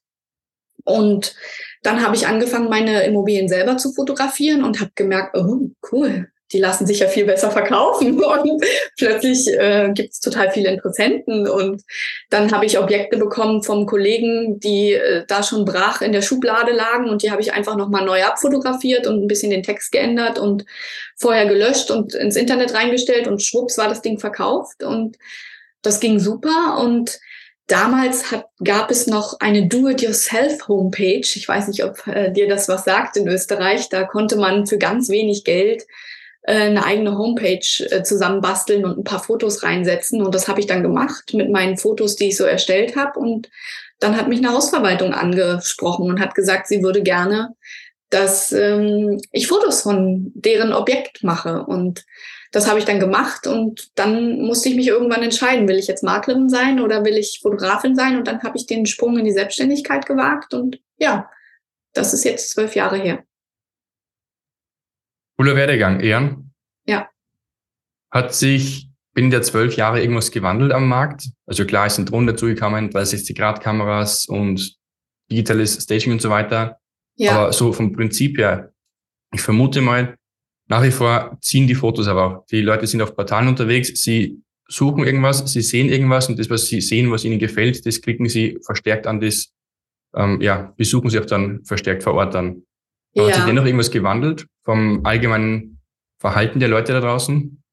Und 0.85 1.35
dann 1.81 2.03
habe 2.03 2.15
ich 2.15 2.27
angefangen, 2.27 2.69
meine 2.69 3.03
Immobilien 3.03 3.49
selber 3.49 3.77
zu 3.77 3.91
fotografieren 3.91 4.63
und 4.63 4.79
habe 4.79 4.91
gemerkt, 4.95 5.35
oh, 5.35 5.71
cool, 5.91 6.31
die 6.51 6.59
lassen 6.59 6.87
sich 6.87 6.99
ja 6.99 7.07
viel 7.07 7.25
besser 7.25 7.51
verkaufen. 7.51 8.23
Und 8.23 8.63
plötzlich 8.97 9.47
äh, 9.47 9.91
gibt 9.93 10.13
es 10.13 10.19
total 10.19 10.51
viele 10.51 10.69
Interessenten. 10.69 11.47
Und 11.47 11.83
dann 12.29 12.51
habe 12.51 12.65
ich 12.65 12.79
Objekte 12.79 13.17
bekommen 13.17 13.63
vom 13.63 13.85
Kollegen, 13.85 14.59
die 14.59 14.93
äh, 14.93 15.25
da 15.27 15.43
schon 15.43 15.65
brach 15.65 16.01
in 16.01 16.11
der 16.11 16.21
Schublade 16.21 16.71
lagen. 16.71 17.09
Und 17.09 17.23
die 17.23 17.31
habe 17.31 17.41
ich 17.41 17.53
einfach 17.53 17.75
nochmal 17.75 18.05
neu 18.05 18.23
abfotografiert 18.23 19.07
und 19.07 19.23
ein 19.23 19.27
bisschen 19.27 19.51
den 19.51 19.63
Text 19.63 19.91
geändert 19.91 20.39
und 20.39 20.65
vorher 21.15 21.45
gelöscht 21.45 21.91
und 21.91 22.15
ins 22.15 22.35
Internet 22.35 22.73
reingestellt. 22.73 23.27
Und 23.27 23.41
schwupps 23.41 23.77
war 23.77 23.87
das 23.87 24.01
Ding 24.01 24.19
verkauft. 24.19 24.83
Und 24.83 25.17
das 25.81 25.99
ging 25.99 26.19
super. 26.19 26.79
Und 26.81 27.19
Damals 27.69 28.31
hat, 28.31 28.47
gab 28.63 28.89
es 28.89 29.05
noch 29.05 29.39
eine 29.39 29.67
Do-it-yourself-Homepage. 29.67 31.19
Ich 31.21 31.47
weiß 31.47 31.67
nicht, 31.67 31.83
ob 31.83 32.05
äh, 32.07 32.31
dir 32.31 32.49
das 32.49 32.67
was 32.67 32.83
sagt 32.83 33.15
in 33.15 33.27
Österreich. 33.27 33.89
Da 33.89 34.05
konnte 34.05 34.37
man 34.37 34.65
für 34.65 34.79
ganz 34.79 35.07
wenig 35.07 35.43
Geld 35.43 35.85
eine 36.53 36.83
eigene 36.85 37.17
Homepage 37.17 37.85
äh, 37.91 38.03
zusammenbasteln 38.03 38.85
und 38.85 38.97
ein 38.97 39.03
paar 39.03 39.23
Fotos 39.23 39.63
reinsetzen. 39.63 40.21
Und 40.23 40.33
das 40.33 40.47
habe 40.47 40.59
ich 40.59 40.67
dann 40.67 40.83
gemacht 40.83 41.33
mit 41.33 41.49
meinen 41.49 41.77
Fotos, 41.77 42.15
die 42.15 42.29
ich 42.29 42.37
so 42.37 42.43
erstellt 42.43 42.95
habe. 42.95 43.19
Und 43.19 43.49
dann 43.99 44.17
hat 44.17 44.27
mich 44.27 44.39
eine 44.39 44.53
Hausverwaltung 44.53 45.13
angesprochen 45.13 46.09
und 46.09 46.19
hat 46.19 46.35
gesagt, 46.35 46.67
sie 46.67 46.81
würde 46.81 47.03
gerne, 47.03 47.55
dass 48.09 48.51
ähm, 48.51 49.21
ich 49.31 49.47
Fotos 49.47 49.81
von 49.81 50.31
deren 50.33 50.73
Objekt 50.73 51.23
mache. 51.23 51.63
Und 51.63 52.05
das 52.51 52.67
habe 52.67 52.79
ich 52.79 52.85
dann 52.85 52.99
gemacht 52.99 53.45
und 53.45 53.89
dann 53.95 54.41
musste 54.41 54.69
ich 54.69 54.75
mich 54.75 54.87
irgendwann 54.87 55.21
entscheiden, 55.21 55.67
will 55.67 55.77
ich 55.77 55.87
jetzt 55.87 56.03
Maklerin 56.03 56.49
sein 56.49 56.79
oder 56.79 57.05
will 57.05 57.15
ich 57.15 57.39
Fotografin 57.43 57.95
sein? 57.95 58.17
Und 58.17 58.27
dann 58.27 58.41
habe 58.41 58.57
ich 58.57 58.65
den 58.65 58.87
Sprung 58.87 59.17
in 59.19 59.25
die 59.25 59.31
Selbstständigkeit 59.31 60.07
gewagt 60.07 60.55
und 60.55 60.79
ja, 60.97 61.29
das 61.93 62.13
ist 62.13 62.23
jetzt 62.23 62.49
zwölf 62.49 62.75
Jahre 62.75 62.97
her. 62.97 63.23
Cooler 65.39 65.55
Werdegang, 65.55 66.01
Ehren. 66.01 66.53
Ja. 66.85 67.07
Hat 68.11 68.35
sich 68.35 68.89
binnen 69.13 69.31
der 69.31 69.41
zwölf 69.41 69.77
Jahre 69.77 70.01
irgendwas 70.01 70.31
gewandelt 70.31 70.73
am 70.73 70.89
Markt? 70.89 71.29
Also 71.45 71.63
klar, 71.63 71.85
es 71.85 71.95
sind 71.95 72.11
Drohnen 72.11 72.27
dazugekommen, 72.27 72.89
360-Grad-Kameras 72.89 74.25
und 74.25 74.75
digitales 75.31 75.81
Staging 75.81 76.11
und 76.11 76.21
so 76.21 76.29
weiter. 76.29 76.79
Ja. 77.15 77.37
Aber 77.37 77.53
so 77.53 77.71
vom 77.71 77.93
Prinzip 77.93 78.37
her, 78.37 78.73
ich 79.33 79.39
vermute 79.39 79.79
mal, 79.79 80.17
nach 80.67 80.83
wie 80.83 80.91
vor 80.91 81.37
ziehen 81.39 81.67
die 81.67 81.75
Fotos 81.75 82.09
aber 82.09 82.25
auch. 82.25 82.45
Die 82.47 82.59
Leute 82.59 82.85
sind 82.85 83.01
auf 83.01 83.15
Portalen 83.15 83.47
unterwegs, 83.47 84.01
sie 84.01 84.41
suchen 84.67 85.05
irgendwas, 85.05 85.49
sie 85.49 85.61
sehen 85.61 85.87
irgendwas 85.87 86.27
und 86.27 86.37
das, 86.37 86.49
was 86.49 86.67
sie 86.67 86.81
sehen, 86.81 87.11
was 87.11 87.23
ihnen 87.23 87.39
gefällt, 87.39 87.85
das 87.85 88.01
klicken 88.01 88.27
sie 88.27 88.59
verstärkt 88.65 89.07
an 89.07 89.21
das, 89.21 89.53
ähm, 90.13 90.41
ja, 90.41 90.73
besuchen 90.75 91.09
sie 91.09 91.17
auch 91.17 91.25
dann 91.25 91.63
verstärkt 91.63 92.03
vor 92.03 92.15
Ort 92.15 92.33
dann. 92.33 92.63
Ja. 93.21 93.27
Hat 93.27 93.35
sich 93.35 93.45
dennoch 93.45 93.65
irgendwas 93.65 93.91
gewandelt 93.91 94.47
vom 94.63 95.05
allgemeinen 95.05 95.79
Verhalten 96.19 96.59
der 96.59 96.69
Leute 96.69 96.93
da 96.93 97.01
draußen? 97.01 97.63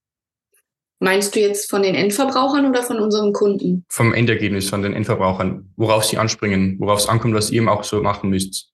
Meinst 0.99 1.37
du 1.37 1.41
jetzt 1.41 1.69
von 1.69 1.83
den 1.83 1.95
Endverbrauchern 1.95 2.67
oder 2.67 2.83
von 2.83 2.99
unseren 2.99 3.33
Kunden? 3.33 3.85
Vom 3.89 4.15
Endergebnis, 4.15 4.71
von 4.71 4.83
den 4.83 4.95
Endverbrauchern, 4.95 5.71
worauf 5.77 6.05
sie 6.05 6.17
anspringen, 6.17 6.77
worauf 6.81 7.01
es 7.01 7.09
ankommt, 7.09 7.35
was 7.35 7.51
ihr 7.51 7.59
eben 7.59 7.69
auch 7.69 7.85
so 7.85 8.01
machen 8.01 8.31
müsst. 8.31 8.71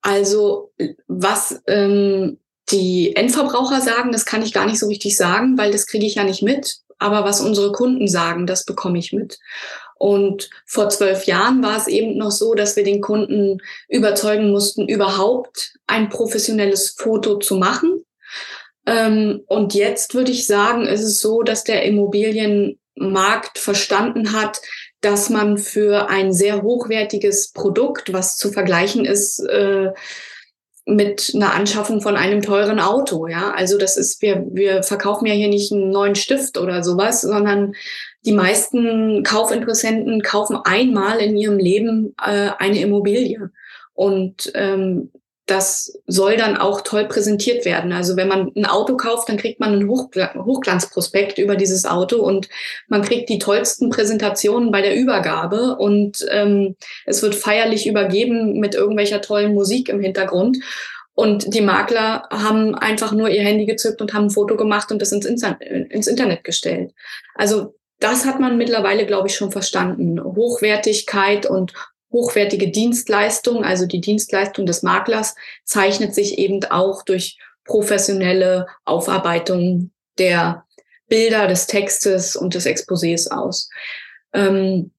Also 0.00 0.72
was 1.08 1.60
ähm, 1.66 2.38
die 2.70 3.14
Endverbraucher 3.16 3.82
sagen, 3.82 4.12
das 4.12 4.24
kann 4.24 4.42
ich 4.42 4.54
gar 4.54 4.64
nicht 4.64 4.78
so 4.78 4.86
richtig 4.86 5.16
sagen, 5.16 5.58
weil 5.58 5.72
das 5.72 5.86
kriege 5.86 6.06
ich 6.06 6.14
ja 6.14 6.24
nicht 6.24 6.42
mit. 6.42 6.78
Aber 6.98 7.24
was 7.24 7.40
unsere 7.40 7.72
Kunden 7.72 8.08
sagen, 8.08 8.46
das 8.46 8.64
bekomme 8.64 8.98
ich 8.98 9.12
mit. 9.12 9.38
Und 10.00 10.48
vor 10.64 10.88
zwölf 10.88 11.26
Jahren 11.26 11.62
war 11.62 11.76
es 11.76 11.86
eben 11.86 12.16
noch 12.16 12.30
so, 12.30 12.54
dass 12.54 12.74
wir 12.74 12.84
den 12.84 13.02
Kunden 13.02 13.58
überzeugen 13.86 14.50
mussten, 14.50 14.88
überhaupt 14.88 15.74
ein 15.86 16.08
professionelles 16.08 16.96
Foto 16.98 17.36
zu 17.36 17.56
machen. 17.56 18.06
Ähm, 18.86 19.42
und 19.46 19.74
jetzt 19.74 20.14
würde 20.14 20.32
ich 20.32 20.46
sagen, 20.46 20.86
ist 20.86 21.02
es 21.02 21.20
so, 21.20 21.42
dass 21.42 21.64
der 21.64 21.84
Immobilienmarkt 21.84 23.58
verstanden 23.58 24.32
hat, 24.32 24.62
dass 25.02 25.28
man 25.28 25.58
für 25.58 26.08
ein 26.08 26.32
sehr 26.32 26.62
hochwertiges 26.62 27.52
Produkt, 27.52 28.10
was 28.14 28.38
zu 28.38 28.50
vergleichen 28.50 29.04
ist, 29.04 29.40
äh, 29.40 29.90
mit 30.86 31.32
einer 31.34 31.52
Anschaffung 31.52 32.00
von 32.00 32.16
einem 32.16 32.40
teuren 32.40 32.80
Auto, 32.80 33.26
ja. 33.26 33.50
Also 33.50 33.76
das 33.76 33.98
ist, 33.98 34.22
wir, 34.22 34.46
wir 34.50 34.82
verkaufen 34.82 35.26
ja 35.26 35.34
hier 35.34 35.48
nicht 35.48 35.70
einen 35.72 35.90
neuen 35.90 36.14
Stift 36.14 36.56
oder 36.56 36.82
sowas, 36.82 37.20
sondern 37.20 37.74
die 38.24 38.32
meisten 38.32 39.22
Kaufinteressenten 39.22 40.22
kaufen 40.22 40.58
einmal 40.64 41.18
in 41.18 41.36
ihrem 41.36 41.58
Leben 41.58 42.14
äh, 42.22 42.50
eine 42.58 42.80
Immobilie. 42.80 43.50
Und 43.94 44.50
ähm, 44.54 45.10
das 45.50 45.98
soll 46.06 46.36
dann 46.36 46.56
auch 46.56 46.82
toll 46.82 47.06
präsentiert 47.06 47.64
werden. 47.64 47.92
Also 47.92 48.16
wenn 48.16 48.28
man 48.28 48.52
ein 48.54 48.66
Auto 48.66 48.96
kauft, 48.96 49.28
dann 49.28 49.36
kriegt 49.36 49.58
man 49.58 49.72
einen 49.72 49.88
Hochglanzprospekt 49.88 51.38
über 51.38 51.56
dieses 51.56 51.84
Auto 51.86 52.22
und 52.22 52.48
man 52.86 53.02
kriegt 53.02 53.28
die 53.28 53.40
tollsten 53.40 53.90
Präsentationen 53.90 54.70
bei 54.70 54.80
der 54.80 54.94
Übergabe 54.94 55.76
und 55.76 56.24
ähm, 56.30 56.76
es 57.04 57.22
wird 57.22 57.34
feierlich 57.34 57.88
übergeben 57.88 58.60
mit 58.60 58.74
irgendwelcher 58.74 59.20
tollen 59.20 59.54
Musik 59.54 59.88
im 59.88 60.00
Hintergrund. 60.00 60.58
Und 61.14 61.52
die 61.52 61.60
Makler 61.60 62.28
haben 62.30 62.74
einfach 62.76 63.12
nur 63.12 63.28
ihr 63.28 63.42
Handy 63.42 63.66
gezückt 63.66 64.00
und 64.00 64.14
haben 64.14 64.26
ein 64.26 64.30
Foto 64.30 64.56
gemacht 64.56 64.92
und 64.92 65.02
das 65.02 65.12
ins, 65.12 65.26
ins 65.26 66.06
Internet 66.06 66.44
gestellt. 66.44 66.92
Also 67.34 67.74
das 68.00 68.24
hat 68.24 68.40
man 68.40 68.58
mittlerweile, 68.58 69.06
glaube 69.06 69.28
ich, 69.28 69.36
schon 69.36 69.52
verstanden. 69.52 70.22
Hochwertigkeit 70.22 71.46
und 71.46 71.72
hochwertige 72.12 72.70
Dienstleistung, 72.70 73.64
also 73.64 73.86
die 73.86 74.00
Dienstleistung 74.00 74.66
des 74.66 74.82
Maklers, 74.82 75.34
zeichnet 75.64 76.14
sich 76.14 76.38
eben 76.38 76.64
auch 76.64 77.04
durch 77.04 77.38
professionelle 77.64 78.66
Aufarbeitung 78.84 79.92
der 80.18 80.64
Bilder, 81.08 81.46
des 81.46 81.66
Textes 81.66 82.36
und 82.36 82.54
des 82.54 82.66
Exposés 82.66 83.30
aus. 83.30 83.68
Ähm, 84.32 84.90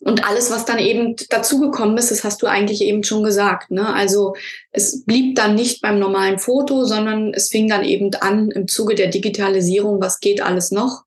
und 0.00 0.26
alles, 0.28 0.50
was 0.50 0.64
dann 0.64 0.78
eben 0.78 1.16
dazugekommen 1.28 1.96
ist, 1.98 2.10
das 2.10 2.22
hast 2.22 2.40
du 2.42 2.46
eigentlich 2.46 2.82
eben 2.82 3.02
schon 3.02 3.24
gesagt. 3.24 3.70
Ne? 3.70 3.92
Also 3.92 4.34
es 4.70 5.04
blieb 5.04 5.34
dann 5.34 5.56
nicht 5.56 5.82
beim 5.82 5.98
normalen 5.98 6.38
Foto, 6.38 6.84
sondern 6.84 7.34
es 7.34 7.48
fing 7.48 7.68
dann 7.68 7.84
eben 7.84 8.14
an 8.14 8.50
im 8.50 8.68
Zuge 8.68 8.94
der 8.94 9.08
Digitalisierung, 9.08 10.00
was 10.00 10.20
geht 10.20 10.40
alles 10.40 10.70
noch? 10.70 11.04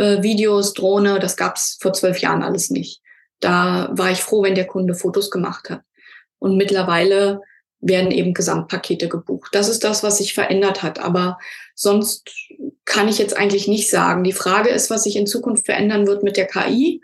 Äh, 0.00 0.22
Videos, 0.22 0.72
Drohne, 0.72 1.18
das 1.18 1.36
gab 1.36 1.56
es 1.56 1.76
vor 1.78 1.92
zwölf 1.92 2.18
Jahren 2.20 2.42
alles 2.42 2.70
nicht. 2.70 3.02
Da 3.38 3.90
war 3.92 4.10
ich 4.10 4.22
froh, 4.22 4.42
wenn 4.42 4.54
der 4.54 4.66
Kunde 4.66 4.94
Fotos 4.94 5.30
gemacht 5.30 5.68
hat. 5.68 5.82
Und 6.38 6.56
mittlerweile 6.56 7.42
werden 7.80 8.10
eben 8.10 8.32
Gesamtpakete 8.32 9.08
gebucht. 9.08 9.50
Das 9.52 9.68
ist 9.68 9.84
das, 9.84 10.02
was 10.02 10.16
sich 10.16 10.32
verändert 10.32 10.82
hat. 10.82 10.98
Aber 11.00 11.38
sonst 11.74 12.30
kann 12.86 13.08
ich 13.08 13.18
jetzt 13.18 13.36
eigentlich 13.36 13.68
nicht 13.68 13.90
sagen. 13.90 14.24
Die 14.24 14.32
Frage 14.32 14.70
ist, 14.70 14.88
was 14.88 15.02
sich 15.02 15.16
in 15.16 15.26
Zukunft 15.26 15.66
verändern 15.66 16.06
wird 16.06 16.22
mit 16.22 16.38
der 16.38 16.46
KI. 16.46 17.02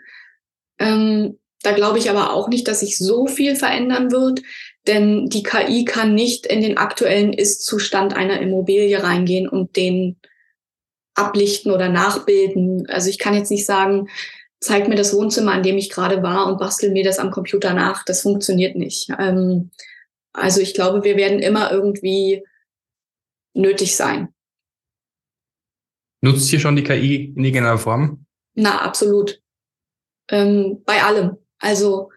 Ähm, 0.79 1.37
da 1.61 1.73
glaube 1.73 1.99
ich 1.99 2.09
aber 2.09 2.33
auch 2.33 2.47
nicht, 2.47 2.67
dass 2.67 2.79
sich 2.79 2.97
so 2.97 3.27
viel 3.27 3.55
verändern 3.55 4.11
wird, 4.11 4.41
denn 4.87 5.29
die 5.29 5.43
KI 5.43 5.85
kann 5.85 6.15
nicht 6.15 6.47
in 6.47 6.61
den 6.61 6.77
aktuellen 6.77 7.33
Ist-Zustand 7.33 8.15
einer 8.15 8.41
Immobilie 8.41 9.03
reingehen 9.03 9.47
und 9.47 9.75
den 9.75 10.17
ablichten 11.17 11.71
oder 11.71 11.89
nachbilden. 11.89 12.87
Also 12.87 13.09
ich 13.09 13.19
kann 13.19 13.33
jetzt 13.33 13.51
nicht 13.51 13.65
sagen, 13.65 14.09
zeig 14.59 14.87
mir 14.87 14.95
das 14.95 15.13
Wohnzimmer, 15.13 15.51
an 15.51 15.63
dem 15.63 15.77
ich 15.77 15.89
gerade 15.89 16.23
war 16.23 16.47
und 16.47 16.59
bastel 16.59 16.91
mir 16.91 17.03
das 17.03 17.19
am 17.19 17.31
Computer 17.31 17.73
nach. 17.73 18.03
Das 18.05 18.21
funktioniert 18.21 18.75
nicht. 18.75 19.09
Ähm, 19.19 19.71
also 20.33 20.61
ich 20.61 20.73
glaube, 20.73 21.03
wir 21.03 21.17
werden 21.17 21.39
immer 21.39 21.71
irgendwie 21.71 22.43
nötig 23.53 23.95
sein. 23.95 24.33
Nutzt 26.21 26.51
ihr 26.51 26.59
schon 26.59 26.75
die 26.75 26.83
KI 26.83 27.33
in 27.35 27.43
irgendeiner 27.43 27.77
Form? 27.77 28.25
Na, 28.55 28.81
absolut. 28.81 29.41
Ähm, 30.29 30.83
bei 30.85 31.03
allem. 31.03 31.37
Also 31.59 32.11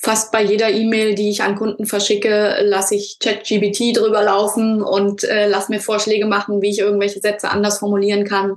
fast 0.00 0.30
bei 0.30 0.42
jeder 0.42 0.70
E-Mail, 0.70 1.16
die 1.16 1.28
ich 1.28 1.42
an 1.42 1.56
Kunden 1.56 1.84
verschicke, 1.84 2.58
lasse 2.62 2.94
ich 2.94 3.18
ChatGBT 3.18 3.96
drüber 3.96 4.22
laufen 4.22 4.80
und 4.80 5.24
äh, 5.24 5.48
lasse 5.48 5.72
mir 5.72 5.80
Vorschläge 5.80 6.26
machen, 6.26 6.62
wie 6.62 6.70
ich 6.70 6.78
irgendwelche 6.78 7.20
Sätze 7.20 7.50
anders 7.50 7.80
formulieren 7.80 8.24
kann. 8.24 8.56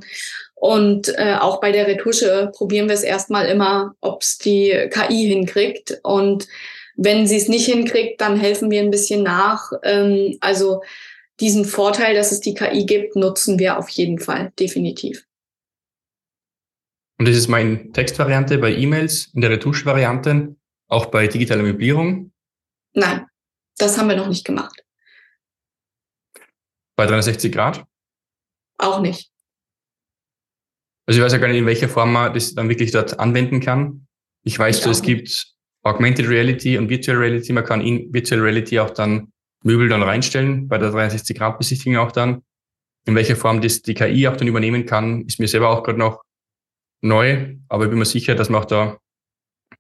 Und 0.53 1.10
äh, 1.17 1.38
auch 1.39 1.60
bei 1.60 1.71
der 1.71 1.88
Retusche 1.88 2.51
probieren 2.55 2.88
wir 2.88 2.93
es 2.93 3.01
erstmal 3.01 3.48
immer, 3.48 3.95
ob 4.01 4.21
es 4.21 4.38
die 4.38 4.71
KI 4.91 5.25
hinkriegt. 5.27 6.00
Und 6.03 6.48
wenn 6.95 7.25
sie 7.25 7.38
es 7.38 7.48
nicht 7.48 7.65
hinkriegt, 7.65 8.21
dann 8.21 8.39
helfen 8.39 8.69
wir 8.69 8.79
ein 8.79 8.91
bisschen 8.91 9.24
nach. 9.24 9.71
Ähm, 9.81 10.38
also 10.41 10.83
diesen 11.39 11.65
Vorteil, 11.65 12.13
dass 12.13 12.31
es 12.31 12.41
die 12.41 12.53
KI 12.53 12.86
gibt, 12.86 13.15
nutzen 13.15 13.57
wir 13.57 13.79
auf 13.79 13.89
jeden 13.89 14.19
Fall, 14.19 14.53
definitiv. 14.60 15.25
Und 17.17 17.27
das 17.27 17.36
ist 17.36 17.48
meine 17.48 17.91
Textvariante 17.91 18.60
bei 18.60 18.71
E-Mails, 18.71 19.31
in 19.33 19.41
der 19.41 19.50
Retusche-Variante, 19.50 20.55
auch 20.91 21.07
bei 21.07 21.27
digitaler 21.27 21.63
Möblierung? 21.63 22.31
Nein, 22.93 23.25
das 23.77 23.98
haben 23.98 24.10
wir 24.10 24.17
noch 24.17 24.27
nicht 24.27 24.45
gemacht. 24.45 24.83
Bei 26.95 27.05
360 27.05 27.51
Grad? 27.51 27.86
Auch 28.77 29.00
nicht. 29.00 29.31
Also 31.05 31.19
ich 31.19 31.25
weiß 31.25 31.31
ja 31.33 31.39
gar 31.39 31.48
nicht, 31.48 31.57
in 31.57 31.65
welcher 31.65 31.89
Form 31.89 32.12
man 32.12 32.33
das 32.33 32.53
dann 32.53 32.69
wirklich 32.69 32.91
dort 32.91 33.19
anwenden 33.19 33.60
kann. 33.60 34.07
Ich 34.43 34.60
weiß, 34.60 34.79
ich 34.81 34.86
es 34.86 35.01
gibt 35.01 35.48
Augmented 35.83 36.27
Reality 36.27 36.77
und 36.77 36.89
Virtual 36.89 37.17
Reality. 37.17 37.53
Man 37.53 37.65
kann 37.65 37.81
in 37.81 38.13
Virtual 38.13 38.41
Reality 38.41 38.79
auch 38.79 38.91
dann 38.91 39.31
Möbel 39.63 39.89
dann 39.89 40.03
reinstellen, 40.03 40.67
bei 40.67 40.77
der 40.77 40.91
360-Grad-Besichtigung 40.91 41.98
auch 41.98 42.12
dann. 42.12 42.43
In 43.05 43.15
welcher 43.15 43.36
Form 43.36 43.62
das 43.62 43.81
die 43.81 43.93
KI 43.93 44.27
auch 44.27 44.38
dann 44.38 44.48
übernehmen 44.48 44.86
kann, 44.86 45.21
ist 45.25 45.39
mir 45.39 45.48
selber 45.48 45.69
auch 45.69 45.83
gerade 45.83 46.00
noch 46.00 46.24
neu, 47.01 47.55
aber 47.67 47.86
ich 47.86 47.89
bin 47.89 48.00
mir 48.00 48.05
sicher, 48.05 48.36
dass 48.36 48.50
man 48.50 48.62
auch 48.62 48.65
da 48.65 48.98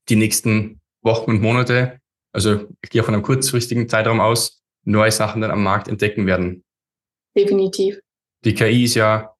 die 0.09 0.15
nächsten 0.15 0.80
Wochen 1.01 1.31
und 1.31 1.41
Monate, 1.41 1.99
also 2.31 2.67
ich 2.81 2.89
gehe 2.89 3.03
von 3.03 3.13
einem 3.13 3.23
kurzfristigen 3.23 3.89
Zeitraum 3.89 4.19
aus, 4.19 4.61
neue 4.83 5.11
Sachen 5.11 5.41
dann 5.41 5.51
am 5.51 5.63
Markt 5.63 5.87
entdecken 5.87 6.25
werden. 6.25 6.63
Definitiv. 7.35 7.99
Die 8.43 8.53
KI 8.53 8.83
ist 8.83 8.95
ja 8.95 9.33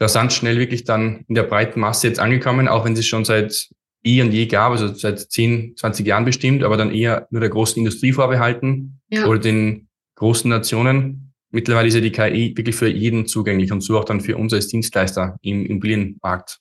rasant 0.00 0.32
schnell 0.32 0.58
wirklich 0.58 0.84
dann 0.84 1.24
in 1.28 1.34
der 1.34 1.42
breiten 1.44 1.80
Masse 1.80 2.08
jetzt 2.08 2.20
angekommen, 2.20 2.68
auch 2.68 2.84
wenn 2.84 2.96
sie 2.96 3.02
schon 3.02 3.24
seit 3.24 3.68
eh 4.04 4.22
und 4.22 4.32
je 4.32 4.46
gab, 4.46 4.72
also 4.72 4.92
seit 4.94 5.18
10, 5.18 5.76
20 5.76 6.06
Jahren 6.06 6.24
bestimmt, 6.24 6.62
aber 6.62 6.76
dann 6.76 6.92
eher 6.92 7.26
nur 7.30 7.40
der 7.40 7.50
großen 7.50 7.78
Industrie 7.78 8.12
vorbehalten 8.12 9.00
ja. 9.08 9.26
oder 9.26 9.38
den 9.38 9.88
großen 10.14 10.48
Nationen. 10.48 11.34
Mittlerweile 11.50 11.88
ist 11.88 11.94
ja 11.94 12.00
die 12.00 12.12
KI 12.12 12.56
wirklich 12.56 12.76
für 12.76 12.88
jeden 12.88 13.26
zugänglich 13.26 13.72
und 13.72 13.80
so 13.80 13.98
auch 13.98 14.04
dann 14.04 14.20
für 14.20 14.36
uns 14.36 14.52
als 14.52 14.68
Dienstleister 14.68 15.38
im 15.42 15.66
Immobilienmarkt. 15.66 16.60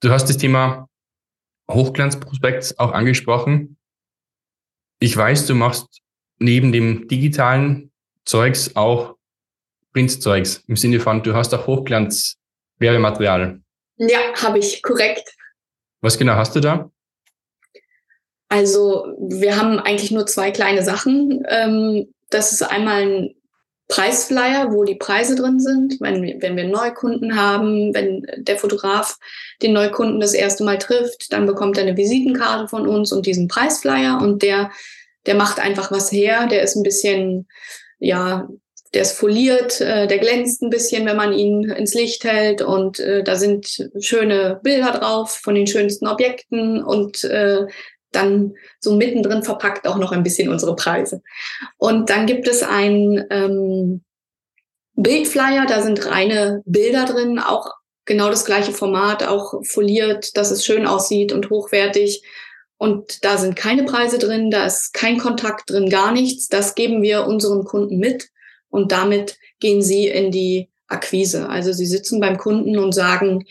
Du 0.00 0.10
hast 0.10 0.28
das 0.28 0.38
Thema 0.38 0.88
Hochglanzprospekt 1.74 2.78
auch 2.78 2.92
angesprochen. 2.92 3.76
Ich 4.98 5.16
weiß, 5.16 5.46
du 5.46 5.54
machst 5.54 6.00
neben 6.38 6.72
dem 6.72 7.08
digitalen 7.08 7.90
Zeugs 8.24 8.76
auch 8.76 9.16
Printzeugs 9.92 10.62
im 10.68 10.76
Sinne 10.76 11.00
von, 11.00 11.22
du 11.22 11.34
hast 11.34 11.54
auch 11.54 11.66
Hochglanz-Werbematerial. 11.66 13.60
Ja, 13.96 14.18
habe 14.42 14.58
ich, 14.58 14.82
korrekt. 14.82 15.34
Was 16.00 16.16
genau 16.16 16.34
hast 16.34 16.54
du 16.54 16.60
da? 16.60 16.90
Also 18.48 19.14
wir 19.18 19.56
haben 19.56 19.78
eigentlich 19.78 20.10
nur 20.10 20.26
zwei 20.26 20.50
kleine 20.50 20.82
Sachen. 20.82 21.44
Ähm, 21.48 22.12
das 22.30 22.52
ist 22.52 22.62
einmal 22.62 23.02
ein 23.02 23.34
Preisflyer, 23.90 24.72
wo 24.72 24.84
die 24.84 24.94
Preise 24.94 25.34
drin 25.34 25.58
sind, 25.58 26.00
wenn, 26.00 26.40
wenn 26.40 26.56
wir 26.56 26.64
Neukunden 26.64 27.36
haben, 27.36 27.92
wenn 27.92 28.24
der 28.38 28.56
Fotograf 28.56 29.18
den 29.62 29.72
Neukunden 29.72 30.20
das 30.20 30.32
erste 30.32 30.64
Mal 30.64 30.78
trifft, 30.78 31.32
dann 31.32 31.44
bekommt 31.44 31.76
er 31.76 31.82
eine 31.82 31.96
Visitenkarte 31.96 32.68
von 32.68 32.86
uns 32.86 33.12
und 33.12 33.26
diesen 33.26 33.48
Preisflyer 33.48 34.20
und 34.22 34.42
der, 34.42 34.70
der 35.26 35.34
macht 35.34 35.58
einfach 35.58 35.90
was 35.90 36.12
her, 36.12 36.46
der 36.46 36.62
ist 36.62 36.76
ein 36.76 36.84
bisschen, 36.84 37.48
ja, 37.98 38.48
der 38.94 39.02
ist 39.02 39.18
foliert, 39.18 39.80
äh, 39.80 40.06
der 40.06 40.18
glänzt 40.18 40.62
ein 40.62 40.70
bisschen, 40.70 41.06
wenn 41.06 41.16
man 41.16 41.32
ihn 41.32 41.64
ins 41.64 41.94
Licht 41.94 42.24
hält 42.24 42.62
und 42.62 43.00
äh, 43.00 43.22
da 43.22 43.36
sind 43.36 43.88
schöne 44.00 44.60
Bilder 44.62 44.92
drauf 44.92 45.32
von 45.36 45.54
den 45.54 45.66
schönsten 45.66 46.06
Objekten 46.06 46.82
und 46.82 47.24
äh, 47.24 47.66
dann 48.12 48.54
so 48.78 48.96
mittendrin 48.96 49.42
verpackt 49.42 49.86
auch 49.86 49.98
noch 49.98 50.12
ein 50.12 50.22
bisschen 50.22 50.48
unsere 50.48 50.76
Preise. 50.76 51.22
Und 51.78 52.10
dann 52.10 52.26
gibt 52.26 52.48
es 52.48 52.62
ein 52.62 53.24
ähm, 53.30 54.02
Bildflyer, 54.94 55.66
da 55.66 55.82
sind 55.82 56.04
reine 56.06 56.62
Bilder 56.66 57.04
drin, 57.06 57.38
auch 57.38 57.70
genau 58.04 58.28
das 58.28 58.44
gleiche 58.44 58.72
Format, 58.72 59.26
auch 59.26 59.64
foliert, 59.64 60.36
dass 60.36 60.50
es 60.50 60.64
schön 60.64 60.86
aussieht 60.86 61.32
und 61.32 61.50
hochwertig. 61.50 62.22
Und 62.76 63.24
da 63.24 63.36
sind 63.36 63.56
keine 63.56 63.84
Preise 63.84 64.18
drin, 64.18 64.50
da 64.50 64.64
ist 64.64 64.94
kein 64.94 65.18
Kontakt 65.18 65.70
drin, 65.70 65.90
gar 65.90 66.12
nichts. 66.12 66.48
Das 66.48 66.74
geben 66.74 67.02
wir 67.02 67.26
unseren 67.26 67.64
Kunden 67.64 67.98
mit 67.98 68.30
und 68.70 68.90
damit 68.92 69.38
gehen 69.60 69.82
sie 69.82 70.08
in 70.08 70.30
die 70.30 70.70
Akquise. 70.88 71.48
Also 71.48 71.72
sie 71.72 71.86
sitzen 71.86 72.20
beim 72.20 72.36
Kunden 72.38 72.78
und 72.78 72.92
sagen, 72.92 73.44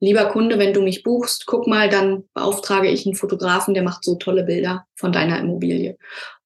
lieber 0.00 0.26
Kunde, 0.26 0.58
wenn 0.58 0.74
du 0.74 0.82
mich 0.82 1.02
buchst, 1.02 1.46
guck 1.46 1.66
mal, 1.66 1.88
dann 1.88 2.24
beauftrage 2.34 2.88
ich 2.88 3.06
einen 3.06 3.14
Fotografen, 3.14 3.74
der 3.74 3.82
macht 3.82 4.04
so 4.04 4.16
tolle 4.16 4.44
Bilder 4.44 4.86
von 4.94 5.12
deiner 5.12 5.38
Immobilie. 5.38 5.96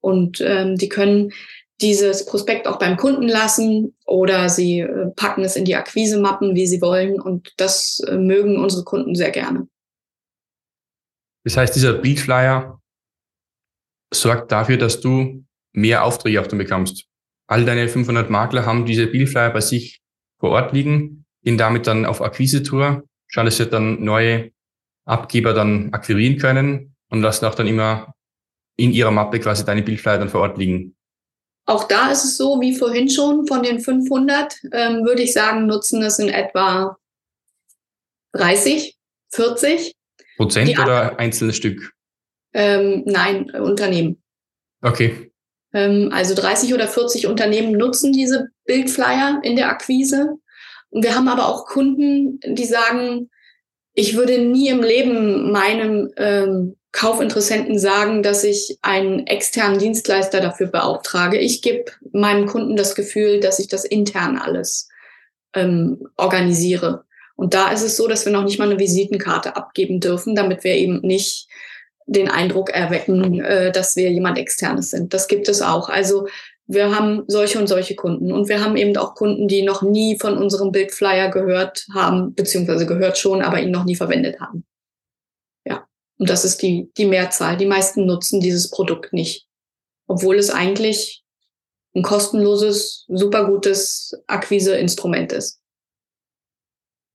Und 0.01 0.41
ähm, 0.41 0.77
die 0.77 0.89
können 0.89 1.33
dieses 1.81 2.27
Prospekt 2.27 2.67
auch 2.67 2.79
beim 2.79 2.97
Kunden 2.97 3.29
lassen 3.29 3.97
oder 4.05 4.49
sie 4.49 4.81
äh, 4.81 5.11
packen 5.17 5.45
es 5.45 5.57
in 5.57 5.65
die 5.65 5.77
Akquise-Mappen, 5.77 6.55
wie 6.55 6.67
sie 6.67 6.81
wollen. 6.81 7.21
Und 7.21 7.55
das 7.57 8.01
äh, 8.07 8.17
mögen 8.17 8.63
unsere 8.63 8.85
Kunden 8.85 9.15
sehr 9.15 9.31
gerne. 9.31 9.67
Das 11.45 11.57
heißt, 11.57 11.75
dieser 11.75 11.95
Beatflyer 11.95 12.81
sorgt 14.13 14.53
dafür, 14.53 14.77
dass 14.77 15.01
du 15.01 15.45
mehr 15.73 16.05
Aufträge 16.05 16.41
auch 16.41 16.47
dann 16.47 16.59
bekommst. 16.59 17.07
All 17.47 17.65
deine 17.65 17.89
500 17.89 18.29
Makler 18.29 18.67
haben 18.67 18.85
diese 18.85 19.07
Bildflyer 19.07 19.51
bei 19.51 19.61
sich 19.61 20.01
vor 20.39 20.51
Ort 20.51 20.73
liegen, 20.73 21.25
gehen 21.43 21.59
damit 21.59 21.87
dann 21.87 22.05
auf 22.05 22.21
Akquise-Tour 22.21 23.05
schauen, 23.31 23.47
dass 23.47 23.57
sie 23.57 23.67
dann 23.67 24.03
neue 24.03 24.53
Abgeber 25.07 25.55
dann 25.55 25.93
akquirieren 25.93 26.39
können 26.39 26.95
und 27.09 27.23
lassen 27.23 27.47
auch 27.47 27.55
dann 27.55 27.67
immer 27.67 28.15
in 28.77 28.93
ihrer 28.93 29.11
Mappe 29.11 29.41
quasi 29.41 29.65
deine 29.65 29.83
Bildflyer 29.83 30.19
dann 30.19 30.29
vor 30.29 30.43
Ort 30.43 30.59
liegen. 30.59 30.97
Auch 31.67 31.85
da 31.85 32.11
ist 32.11 32.25
es 32.25 32.37
so, 32.37 32.61
wie 32.61 32.75
vorhin 32.75 33.09
schon, 33.09 33.47
von 33.47 33.63
den 33.63 33.81
500 33.81 34.57
ähm, 34.73 35.05
würde 35.05 35.23
ich 35.23 35.33
sagen, 35.33 35.67
nutzen 35.67 36.03
es 36.03 36.19
in 36.19 36.29
etwa 36.29 36.97
30, 38.33 38.97
40. 39.33 39.95
Prozent 40.37 40.69
Die 40.69 40.79
oder 40.79 41.19
einzelne 41.19 41.53
Stück? 41.53 41.93
Ähm, 42.53 43.03
nein, 43.07 43.51
Unternehmen. 43.51 44.23
Okay. 44.83 45.31
Ähm, 45.73 46.11
also 46.13 46.35
30 46.35 46.75
oder 46.75 46.89
40 46.89 47.27
Unternehmen 47.27 47.73
nutzen 47.73 48.13
diese 48.13 48.49
Bildflyer 48.65 49.41
in 49.43 49.57
der 49.57 49.69
Akquise. 49.69 50.39
Und 50.91 51.05
wir 51.05 51.15
haben 51.15 51.29
aber 51.29 51.49
auch 51.49 51.67
Kunden, 51.67 52.41
die 52.45 52.67
sagen, 52.67 53.31
ich 53.95 54.17
würde 54.17 54.39
nie 54.39 54.69
im 54.69 54.83
Leben 54.83 55.51
meinem 55.51 56.13
ähm, 56.17 56.77
Kaufinteressenten 56.93 57.79
sagen, 57.79 58.23
dass 58.23 58.43
ich 58.45 58.79
einen 58.83 59.27
externen 59.27 59.79
Dienstleister 59.79 60.41
dafür 60.41 60.67
beauftrage. 60.67 61.39
Ich 61.39 61.63
gebe 61.63 61.85
meinem 62.13 62.47
Kunden 62.47 62.77
das 62.77 62.95
Gefühl, 62.95 63.41
dass 63.41 63.59
ich 63.59 63.69
das 63.69 63.85
intern 63.85 64.37
alles 64.37 64.89
ähm, 65.55 66.09
organisiere. 66.17 67.05
Und 67.37 67.55
da 67.55 67.71
ist 67.71 67.83
es 67.83 67.97
so, 67.97 68.09
dass 68.09 68.27
wir 68.27 68.33
noch 68.33 68.45
nicht 68.45 68.59
mal 68.59 68.69
eine 68.69 68.79
Visitenkarte 68.79 69.57
abgeben 69.57 70.01
dürfen, 70.01 70.35
damit 70.35 70.65
wir 70.65 70.75
eben 70.75 71.01
nicht 71.01 71.49
den 72.07 72.29
Eindruck 72.29 72.71
erwecken, 72.71 73.41
äh, 73.41 73.71
dass 73.71 73.95
wir 73.95 74.11
jemand 74.11 74.37
externes 74.37 74.91
sind. 74.91 75.15
Das 75.15 75.29
gibt 75.29 75.49
es 75.49 75.63
auch. 75.63 75.89
Also 75.89 76.27
wir 76.73 76.95
haben 76.95 77.25
solche 77.27 77.59
und 77.59 77.67
solche 77.67 77.97
Kunden. 77.97 78.33
Und 78.33 78.49
wir 78.49 78.65
haben 78.65 78.77
eben 78.77 78.97
auch 78.97 79.17
Kunden, 79.17 79.49
die 79.49 79.63
noch 79.63 79.83
nie 79.83 80.17
von 80.21 80.39
unserem 80.39 80.71
Bildflyer 80.71 81.29
gehört 81.29 81.85
haben, 81.93 82.33
beziehungsweise 82.35 82.87
gehört 82.87 83.19
schon, 83.19 83.43
aber 83.43 83.61
ihn 83.61 83.73
noch 83.73 83.85
nie 83.85 83.97
verwendet 83.97 84.41
haben. 84.41 84.65
Ja. 85.67 85.89
Und 86.19 86.31
das 86.31 86.45
ist 86.45 86.63
die, 86.63 86.89
die 86.97 87.07
Mehrzahl. 87.07 87.57
Die 87.57 87.67
meisten 87.67 88.07
nutzen 88.07 88.41
dieses 88.41 88.71
Produkt 88.71 89.13
nicht. 89.13 89.49
Obwohl 90.07 90.37
es 90.37 90.49
eigentlich 90.49 91.25
ein 91.97 92.03
kostenloses, 92.03 93.05
super 93.09 93.47
gutes 93.47 94.15
Akquiseinstrument 94.29 95.33
ist. 95.33 95.61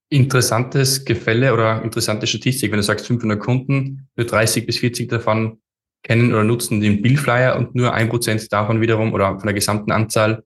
Interessantes 0.10 1.06
Gefälle 1.06 1.54
oder 1.54 1.82
interessante 1.82 2.28
Statistik, 2.28 2.72
wenn 2.72 2.78
du 2.78 2.84
sagst 2.84 3.08
500 3.08 3.39
Kunden, 3.39 4.10
nur 4.18 4.28
30 4.28 4.65
bis 4.65 4.80
40 4.80 5.10
davon 5.10 5.62
kennen 6.06 6.32
oder 6.32 6.44
nutzen 6.44 6.82
den 6.82 7.02
Billflyer 7.02 7.56
und 7.58 7.74
nur 7.74 7.94
ein 7.94 8.10
Prozent 8.10 8.52
davon 8.54 8.80
wiederum 8.80 9.12
oder 9.12 9.39
von 9.39 9.46
der 9.46 9.54
gesamten 9.54 9.91
Anzahl 9.91 10.44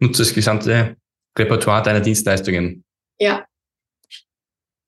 nutzt 0.00 0.18
das 0.18 0.34
gesamte 0.34 0.96
Repertoire 1.38 1.82
deiner 1.82 2.00
Dienstleistungen. 2.00 2.84
Ja. 3.20 3.46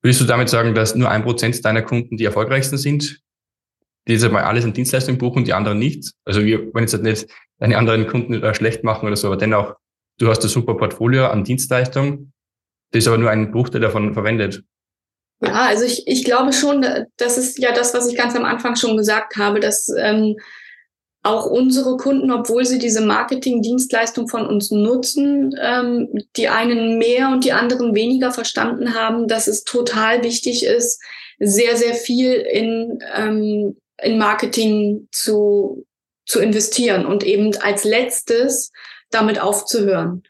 Würdest 0.01 0.19
du 0.19 0.25
damit 0.25 0.49
sagen, 0.49 0.75
dass 0.75 0.95
nur 0.95 1.09
ein 1.09 1.23
Prozent 1.23 1.63
deiner 1.63 1.81
Kunden 1.81 2.17
die 2.17 2.25
erfolgreichsten 2.25 2.77
sind? 2.77 3.21
Die 4.07 4.13
jetzt 4.13 4.29
mal 4.29 4.43
alles 4.43 4.65
an 4.65 4.73
Dienstleistungen 4.73 5.17
buchen, 5.17 5.45
die 5.45 5.53
anderen 5.53 5.79
nicht? 5.79 6.11
Also 6.25 6.43
wir 6.43 6.73
wollen 6.73 6.87
jetzt 6.87 7.01
nicht 7.01 7.27
deine 7.59 7.77
anderen 7.77 8.07
Kunden 8.07 8.53
schlecht 8.55 8.83
machen 8.83 9.05
oder 9.05 9.15
so, 9.15 9.27
aber 9.27 9.37
dennoch, 9.37 9.75
du 10.17 10.27
hast 10.27 10.43
ein 10.43 10.49
super 10.49 10.75
Portfolio 10.75 11.27
an 11.27 11.43
Dienstleistungen, 11.43 12.33
das 12.91 13.07
aber 13.07 13.17
nur 13.17 13.29
einen 13.29 13.51
Bruchteil 13.51 13.79
davon 13.79 14.13
verwendet. 14.13 14.63
Ja, 15.43 15.65
also 15.65 15.85
ich, 15.85 16.07
ich 16.07 16.23
glaube 16.23 16.53
schon, 16.53 16.85
das 17.17 17.37
ist 17.37 17.57
ja 17.57 17.71
das, 17.71 17.93
was 17.93 18.07
ich 18.07 18.15
ganz 18.15 18.35
am 18.35 18.45
Anfang 18.45 18.75
schon 18.75 18.95
gesagt 18.95 19.37
habe, 19.37 19.59
dass 19.59 19.89
ähm, 19.97 20.37
auch 21.23 21.45
unsere 21.45 21.97
Kunden, 21.97 22.31
obwohl 22.31 22.65
sie 22.65 22.79
diese 22.79 23.01
Marketing-Dienstleistung 23.01 24.27
von 24.27 24.45
uns 24.45 24.71
nutzen, 24.71 25.55
ähm, 25.59 26.09
die 26.35 26.47
einen 26.47 26.97
mehr 26.97 27.29
und 27.29 27.43
die 27.43 27.53
anderen 27.53 27.95
weniger 27.95 28.31
verstanden 28.31 28.95
haben, 28.95 29.27
dass 29.27 29.47
es 29.47 29.63
total 29.63 30.23
wichtig 30.23 30.65
ist, 30.65 31.01
sehr, 31.39 31.75
sehr 31.75 31.95
viel 31.95 32.33
in, 32.33 32.99
ähm, 33.15 33.77
in 34.01 34.17
Marketing 34.19 35.07
zu, 35.11 35.85
zu 36.25 36.39
investieren 36.39 37.05
und 37.05 37.23
eben 37.23 37.55
als 37.57 37.83
letztes 37.83 38.71
damit 39.09 39.39
aufzuhören 39.39 40.23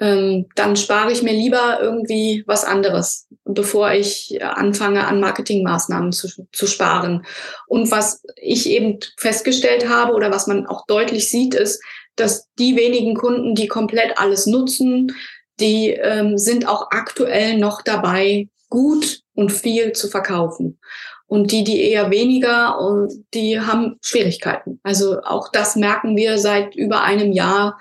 ähm, 0.00 0.46
dann 0.54 0.76
spare 0.76 1.12
ich 1.12 1.22
mir 1.22 1.34
lieber 1.34 1.78
irgendwie 1.80 2.42
was 2.46 2.64
anderes, 2.64 3.28
bevor 3.44 3.92
ich 3.92 4.42
anfange, 4.42 5.06
an 5.06 5.20
Marketingmaßnahmen 5.20 6.12
zu, 6.12 6.28
zu 6.52 6.66
sparen. 6.66 7.26
Und 7.66 7.90
was 7.90 8.22
ich 8.36 8.68
eben 8.68 8.98
festgestellt 9.18 9.88
habe 9.88 10.14
oder 10.14 10.30
was 10.30 10.46
man 10.46 10.66
auch 10.66 10.86
deutlich 10.86 11.30
sieht, 11.30 11.54
ist, 11.54 11.82
dass 12.16 12.48
die 12.58 12.76
wenigen 12.76 13.14
Kunden, 13.14 13.54
die 13.54 13.68
komplett 13.68 14.18
alles 14.18 14.46
nutzen, 14.46 15.14
die 15.60 15.90
ähm, 15.90 16.38
sind 16.38 16.66
auch 16.66 16.90
aktuell 16.90 17.58
noch 17.58 17.82
dabei, 17.82 18.48
gut 18.70 19.20
und 19.34 19.52
viel 19.52 19.92
zu 19.92 20.08
verkaufen. 20.08 20.78
Und 21.26 21.52
die, 21.52 21.62
die 21.62 21.82
eher 21.82 22.10
weniger, 22.10 23.06
die 23.34 23.60
haben 23.60 23.98
Schwierigkeiten. 24.02 24.80
Also 24.82 25.22
auch 25.22 25.52
das 25.52 25.76
merken 25.76 26.16
wir 26.16 26.38
seit 26.38 26.74
über 26.74 27.02
einem 27.02 27.32
Jahr, 27.32 27.78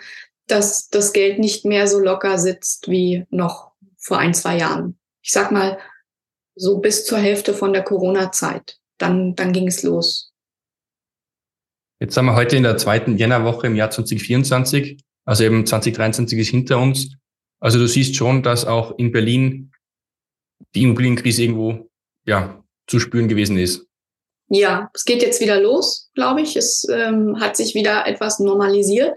dass 0.51 0.89
das 0.89 1.13
Geld 1.13 1.39
nicht 1.39 1.65
mehr 1.65 1.87
so 1.87 1.99
locker 1.99 2.37
sitzt 2.37 2.89
wie 2.89 3.25
noch 3.29 3.71
vor 3.97 4.17
ein, 4.17 4.33
zwei 4.33 4.57
Jahren. 4.57 4.97
Ich 5.21 5.31
sag 5.31 5.51
mal, 5.51 5.77
so 6.55 6.79
bis 6.79 7.05
zur 7.05 7.19
Hälfte 7.19 7.53
von 7.53 7.73
der 7.73 7.83
Corona-Zeit. 7.83 8.77
Dann, 8.97 9.35
dann 9.35 9.53
ging 9.53 9.67
es 9.67 9.83
los. 9.83 10.33
Jetzt 12.01 12.15
sind 12.15 12.25
wir 12.25 12.35
heute 12.35 12.55
in 12.55 12.63
der 12.63 12.77
zweiten 12.77 13.17
Jännerwoche 13.17 13.67
im 13.67 13.75
Jahr 13.75 13.91
2024. 13.91 15.01
Also 15.25 15.43
eben 15.43 15.65
2023 15.65 16.39
ist 16.39 16.49
hinter 16.49 16.79
uns. 16.79 17.15
Also 17.59 17.77
du 17.77 17.87
siehst 17.87 18.15
schon, 18.15 18.41
dass 18.41 18.65
auch 18.65 18.97
in 18.97 19.11
Berlin 19.11 19.71
die 20.75 20.83
Immobilienkrise 20.83 21.43
irgendwo 21.43 21.89
ja, 22.25 22.63
zu 22.87 22.99
spüren 22.99 23.27
gewesen 23.27 23.57
ist. 23.57 23.85
Ja, 24.47 24.89
es 24.93 25.05
geht 25.05 25.21
jetzt 25.21 25.41
wieder 25.41 25.61
los, 25.61 26.09
glaube 26.15 26.41
ich. 26.41 26.55
Es 26.55 26.87
ähm, 26.89 27.39
hat 27.39 27.55
sich 27.55 27.75
wieder 27.75 28.07
etwas 28.07 28.39
normalisiert. 28.39 29.15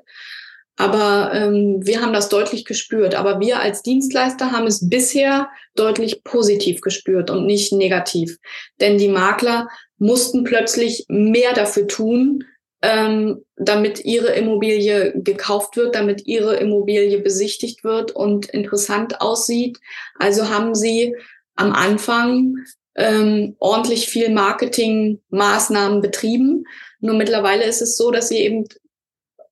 Aber 0.77 1.33
ähm, 1.35 1.81
wir 1.85 2.01
haben 2.01 2.13
das 2.13 2.29
deutlich 2.29 2.65
gespürt. 2.65 3.15
Aber 3.15 3.41
wir 3.41 3.61
als 3.61 3.83
Dienstleister 3.83 4.53
haben 4.53 4.67
es 4.67 4.89
bisher 4.89 5.51
deutlich 5.75 6.25
positiv 6.25 6.81
gespürt 6.81 7.31
und 7.31 7.47
nicht 7.47 7.73
negativ. 7.73 8.39
Denn 8.81 8.99
die 8.99 9.09
Makler 9.09 9.69
mussten 9.99 10.45
plötzlich 10.45 11.05
mehr 11.09 11.53
dafür 11.53 11.87
tun, 11.87 12.45
ähm, 12.83 13.45
damit 13.57 14.05
ihre 14.05 14.33
Immobilie 14.33 15.13
gekauft 15.15 15.77
wird, 15.77 15.95
damit 15.95 16.27
ihre 16.27 16.57
Immobilie 16.57 17.21
besichtigt 17.21 17.85
wird 17.85 18.11
und 18.11 18.47
interessant 18.47 19.21
aussieht. 19.21 19.79
Also 20.19 20.49
haben 20.49 20.75
sie 20.75 21.15
am 21.55 21.73
Anfang 21.73 22.57
ähm, 22.97 23.57
ordentlich 23.59 24.09
viel 24.09 24.31
Marketingmaßnahmen 24.31 26.01
betrieben. 26.01 26.65
Nur 27.01 27.15
mittlerweile 27.15 27.65
ist 27.65 27.83
es 27.83 27.97
so, 27.97 28.11
dass 28.11 28.29
sie 28.29 28.39
eben 28.39 28.65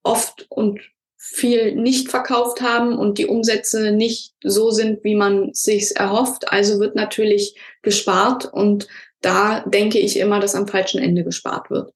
oft 0.02 0.46
und 0.48 0.80
viel 1.22 1.74
nicht 1.76 2.08
verkauft 2.08 2.62
haben 2.62 2.96
und 2.96 3.18
die 3.18 3.26
Umsätze 3.26 3.92
nicht 3.92 4.32
so 4.42 4.70
sind, 4.70 5.04
wie 5.04 5.14
man 5.14 5.52
sich 5.52 5.94
erhofft. 5.94 6.50
Also 6.50 6.80
wird 6.80 6.96
natürlich 6.96 7.60
gespart 7.82 8.46
und 8.46 8.88
da 9.20 9.60
denke 9.60 9.98
ich 9.98 10.18
immer, 10.18 10.40
dass 10.40 10.54
am 10.54 10.66
falschen 10.66 10.98
Ende 10.98 11.22
gespart 11.22 11.68
wird. 11.68 11.92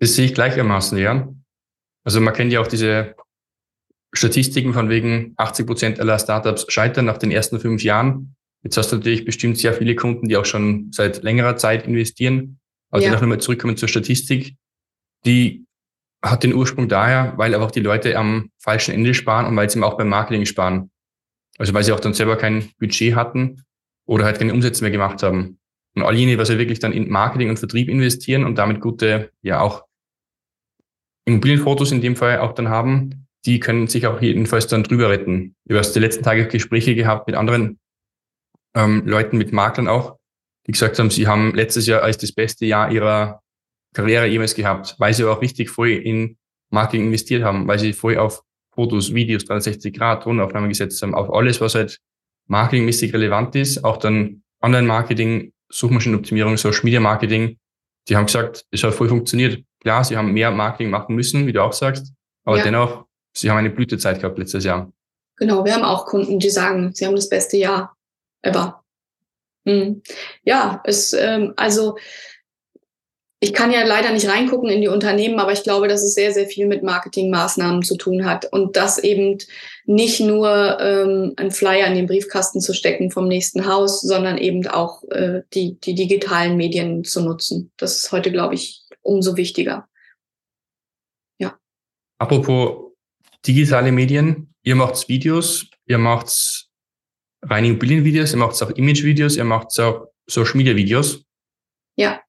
Das 0.00 0.16
sehe 0.16 0.26
ich 0.26 0.34
gleichermaßen, 0.34 0.98
ja. 0.98 1.32
Also 2.02 2.20
man 2.20 2.34
kennt 2.34 2.52
ja 2.52 2.60
auch 2.60 2.66
diese 2.66 3.14
Statistiken 4.12 4.74
von 4.74 4.88
wegen 4.88 5.34
80 5.36 5.66
Prozent 5.66 6.00
aller 6.00 6.18
Startups 6.18 6.66
scheitern 6.72 7.04
nach 7.04 7.18
den 7.18 7.30
ersten 7.30 7.60
fünf 7.60 7.84
Jahren. 7.84 8.34
Jetzt 8.64 8.76
hast 8.78 8.90
du 8.90 8.96
natürlich 8.96 9.24
bestimmt 9.24 9.58
sehr 9.58 9.74
viele 9.74 9.94
Kunden, 9.94 10.28
die 10.28 10.36
auch 10.36 10.44
schon 10.44 10.90
seit 10.90 11.22
längerer 11.22 11.56
Zeit 11.56 11.86
investieren. 11.86 12.58
Also 12.90 13.06
ja. 13.06 13.12
noch 13.12 13.22
einmal 13.22 13.40
zurückkommen 13.40 13.76
zur 13.76 13.88
Statistik. 13.88 14.56
Die 15.24 15.66
hat 16.22 16.42
den 16.42 16.54
Ursprung 16.54 16.88
daher, 16.88 17.32
weil 17.36 17.54
einfach 17.54 17.70
die 17.70 17.80
Leute 17.80 18.16
am 18.16 18.50
falschen 18.58 18.94
Ende 18.94 19.14
sparen 19.14 19.46
und 19.46 19.56
weil 19.56 19.70
sie 19.70 19.78
eben 19.78 19.84
auch 19.84 19.96
beim 19.96 20.08
Marketing 20.08 20.44
sparen. 20.44 20.90
Also 21.58 21.74
weil 21.74 21.84
sie 21.84 21.92
auch 21.92 22.00
dann 22.00 22.14
selber 22.14 22.36
kein 22.36 22.70
Budget 22.78 23.14
hatten 23.14 23.64
oder 24.06 24.24
halt 24.24 24.38
keine 24.38 24.52
Umsätze 24.52 24.82
mehr 24.82 24.90
gemacht 24.90 25.22
haben. 25.22 25.58
Und 25.94 26.02
all 26.02 26.14
jene, 26.14 26.38
was 26.38 26.48
sie 26.48 26.58
wirklich 26.58 26.78
dann 26.78 26.92
in 26.92 27.10
Marketing 27.10 27.48
und 27.48 27.58
Vertrieb 27.58 27.88
investieren 27.88 28.44
und 28.44 28.56
damit 28.56 28.80
gute, 28.80 29.30
ja 29.42 29.60
auch 29.60 29.84
Immobilienfotos 31.26 31.92
in 31.92 32.00
dem 32.00 32.16
Fall 32.16 32.38
auch 32.38 32.52
dann 32.52 32.68
haben, 32.68 33.26
die 33.46 33.60
können 33.60 33.86
sich 33.86 34.06
auch 34.06 34.20
jedenfalls 34.20 34.66
dann 34.66 34.82
drüber 34.82 35.10
retten. 35.10 35.54
Ich 35.64 35.76
habe 35.76 35.86
die 35.86 35.98
letzten 35.98 36.24
Tage 36.24 36.46
Gespräche 36.46 36.94
gehabt 36.94 37.26
mit 37.26 37.36
anderen 37.36 37.78
ähm, 38.74 39.06
Leuten, 39.06 39.38
mit 39.38 39.52
Maklern 39.52 39.88
auch, 39.88 40.18
die 40.66 40.72
gesagt 40.72 40.98
haben, 40.98 41.10
sie 41.10 41.26
haben 41.26 41.54
letztes 41.54 41.86
Jahr 41.86 42.02
als 42.02 42.18
das 42.18 42.32
beste 42.32 42.66
Jahr 42.66 42.90
ihrer 42.90 43.42
Karriere 43.92 44.26
jemals 44.26 44.54
gehabt, 44.54 44.94
weil 44.98 45.14
sie 45.14 45.24
auch 45.24 45.42
richtig 45.42 45.70
voll 45.70 45.90
in 45.90 46.36
Marketing 46.70 47.06
investiert 47.06 47.42
haben, 47.42 47.66
weil 47.66 47.78
sie 47.78 47.92
voll 47.92 48.16
auf 48.16 48.42
Fotos, 48.72 49.14
Videos, 49.14 49.44
360 49.44 49.96
Grad, 49.96 50.22
Tonaufnahmen 50.22 50.68
gesetzt 50.68 51.02
haben, 51.02 51.14
auf 51.14 51.32
alles, 51.32 51.60
was 51.60 51.74
halt 51.74 51.98
marketingmäßig 52.46 53.12
relevant 53.12 53.54
ist, 53.56 53.84
auch 53.84 53.96
dann 53.96 54.42
Online-Marketing, 54.62 55.52
Suchmaschinenoptimierung, 55.68 56.56
Social 56.56 56.84
Media 56.84 57.00
Marketing. 57.00 57.58
Die 58.08 58.16
haben 58.16 58.26
gesagt, 58.26 58.66
es 58.70 58.82
hat 58.82 58.94
voll 58.94 59.08
funktioniert. 59.08 59.62
Klar, 59.80 60.04
sie 60.04 60.16
haben 60.16 60.32
mehr 60.32 60.50
Marketing 60.50 60.90
machen 60.90 61.14
müssen, 61.14 61.46
wie 61.46 61.52
du 61.52 61.62
auch 61.62 61.72
sagst, 61.72 62.12
aber 62.44 62.58
ja. 62.58 62.64
dennoch, 62.64 63.06
sie 63.36 63.50
haben 63.50 63.58
eine 63.58 63.70
Blütezeit 63.70 64.20
gehabt 64.20 64.38
letztes 64.38 64.64
Jahr. 64.64 64.92
Genau, 65.36 65.64
wir 65.64 65.74
haben 65.74 65.84
auch 65.84 66.06
Kunden, 66.06 66.38
die 66.38 66.50
sagen, 66.50 66.92
sie 66.94 67.06
haben 67.06 67.16
das 67.16 67.28
beste 67.28 67.56
Jahr 67.56 67.96
ever. 68.42 68.84
Hm. 69.66 70.02
Ja, 70.42 70.80
es, 70.84 71.12
ähm, 71.12 71.54
also 71.56 71.96
ich 73.42 73.54
kann 73.54 73.72
ja 73.72 73.82
leider 73.84 74.12
nicht 74.12 74.28
reingucken 74.28 74.68
in 74.68 74.82
die 74.82 74.88
Unternehmen, 74.88 75.38
aber 75.38 75.52
ich 75.52 75.62
glaube, 75.62 75.88
dass 75.88 76.02
es 76.02 76.12
sehr, 76.12 76.32
sehr 76.32 76.46
viel 76.46 76.66
mit 76.66 76.82
Marketingmaßnahmen 76.82 77.82
zu 77.82 77.96
tun 77.96 78.26
hat 78.26 78.44
und 78.52 78.76
das 78.76 78.98
eben 78.98 79.38
nicht 79.86 80.20
nur 80.20 80.78
ähm, 80.78 81.32
ein 81.36 81.50
Flyer 81.50 81.86
in 81.86 81.94
den 81.94 82.06
Briefkasten 82.06 82.60
zu 82.60 82.74
stecken 82.74 83.10
vom 83.10 83.28
nächsten 83.28 83.66
Haus, 83.66 84.02
sondern 84.02 84.36
eben 84.36 84.66
auch 84.66 85.04
äh, 85.04 85.40
die, 85.54 85.80
die 85.80 85.94
digitalen 85.94 86.58
Medien 86.58 87.02
zu 87.02 87.22
nutzen. 87.22 87.72
Das 87.78 87.96
ist 87.96 88.12
heute, 88.12 88.30
glaube 88.30 88.56
ich, 88.56 88.82
umso 89.00 89.38
wichtiger. 89.38 89.88
Ja. 91.38 91.58
Apropos 92.18 92.92
digitale 93.46 93.90
Medien, 93.90 94.52
ihr 94.62 94.76
macht 94.76 95.08
Videos, 95.08 95.66
ihr 95.86 95.96
macht 95.96 96.68
reine 97.40 97.68
Immobilienvideos, 97.68 98.32
ihr 98.32 98.38
macht 98.38 98.62
auch 98.62 98.70
Imagevideos, 98.70 99.38
ihr 99.38 99.44
macht 99.44 99.80
auch 99.80 100.08
Social 100.26 100.58
Media 100.58 100.76
Videos. 100.76 101.24
Ja. 101.96 102.20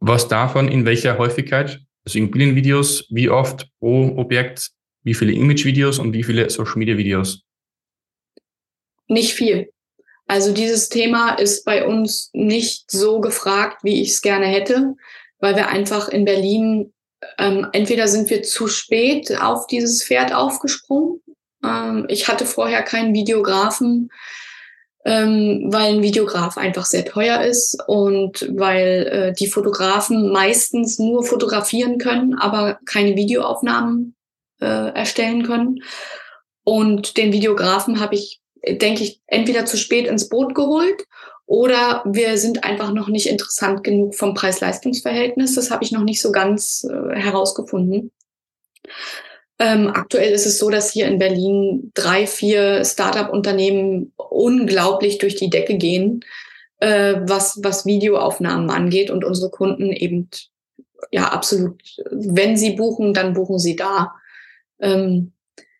Was 0.00 0.28
davon 0.28 0.68
in 0.68 0.86
welcher 0.86 1.18
Häufigkeit? 1.18 1.80
Also 2.04 2.18
Immobilienvideos, 2.18 3.06
wie 3.10 3.28
oft 3.28 3.68
pro 3.78 4.16
Objekt, 4.16 4.70
wie 5.02 5.14
viele 5.14 5.32
Imagevideos 5.32 5.98
und 5.98 6.12
wie 6.14 6.24
viele 6.24 6.48
Social 6.48 6.76
Media 6.76 6.96
Videos? 6.96 7.42
Nicht 9.08 9.34
viel. 9.34 9.70
Also 10.26 10.54
dieses 10.54 10.88
Thema 10.88 11.34
ist 11.34 11.64
bei 11.64 11.86
uns 11.86 12.30
nicht 12.32 12.90
so 12.90 13.20
gefragt, 13.20 13.82
wie 13.82 14.00
ich 14.00 14.10
es 14.10 14.22
gerne 14.22 14.46
hätte, 14.46 14.94
weil 15.38 15.56
wir 15.56 15.68
einfach 15.68 16.08
in 16.08 16.24
Berlin 16.24 16.92
ähm, 17.38 17.66
entweder 17.72 18.08
sind 18.08 18.30
wir 18.30 18.42
zu 18.42 18.66
spät 18.68 19.38
auf 19.40 19.66
dieses 19.66 20.04
Pferd 20.04 20.32
aufgesprungen. 20.32 21.20
Ähm, 21.62 22.06
ich 22.08 22.28
hatte 22.28 22.46
vorher 22.46 22.82
keinen 22.82 23.12
Videografen 23.12 24.10
ähm, 25.04 25.68
weil 25.70 25.94
ein 25.94 26.02
Videograf 26.02 26.58
einfach 26.58 26.84
sehr 26.84 27.04
teuer 27.04 27.40
ist 27.40 27.78
und 27.86 28.46
weil 28.54 29.06
äh, 29.06 29.32
die 29.32 29.46
Fotografen 29.46 30.30
meistens 30.30 30.98
nur 30.98 31.24
fotografieren 31.24 31.98
können, 31.98 32.34
aber 32.34 32.78
keine 32.84 33.16
Videoaufnahmen 33.16 34.14
äh, 34.60 34.66
erstellen 34.92 35.42
können. 35.44 35.82
Und 36.64 37.16
den 37.16 37.32
Videografen 37.32 38.00
habe 38.00 38.14
ich, 38.14 38.40
denke 38.66 39.02
ich, 39.02 39.20
entweder 39.26 39.64
zu 39.64 39.78
spät 39.78 40.06
ins 40.06 40.28
Boot 40.28 40.54
geholt 40.54 41.06
oder 41.46 42.04
wir 42.04 42.36
sind 42.36 42.62
einfach 42.62 42.92
noch 42.92 43.08
nicht 43.08 43.26
interessant 43.26 43.82
genug 43.82 44.14
vom 44.14 44.34
Preis-Leistungs-Verhältnis. 44.34 45.54
Das 45.54 45.70
habe 45.70 45.82
ich 45.82 45.92
noch 45.92 46.04
nicht 46.04 46.20
so 46.20 46.30
ganz 46.30 46.86
äh, 46.88 47.16
herausgefunden. 47.16 48.12
Ähm, 49.60 49.88
aktuell 49.88 50.32
ist 50.32 50.46
es 50.46 50.58
so, 50.58 50.70
dass 50.70 50.90
hier 50.90 51.06
in 51.06 51.18
Berlin 51.18 51.90
drei, 51.92 52.26
vier 52.26 52.82
Startup-Unternehmen 52.82 54.14
unglaublich 54.16 55.18
durch 55.18 55.36
die 55.36 55.50
Decke 55.50 55.76
gehen, 55.76 56.24
äh, 56.78 57.16
was, 57.26 57.60
was 57.62 57.84
Videoaufnahmen 57.84 58.70
angeht 58.70 59.10
und 59.10 59.22
unsere 59.22 59.50
Kunden 59.50 59.92
eben 59.92 60.30
ja 61.12 61.28
absolut, 61.28 61.82
wenn 62.10 62.56
sie 62.56 62.70
buchen, 62.70 63.12
dann 63.12 63.34
buchen 63.34 63.58
sie 63.58 63.76
da. 63.76 64.14
Ähm, 64.80 65.32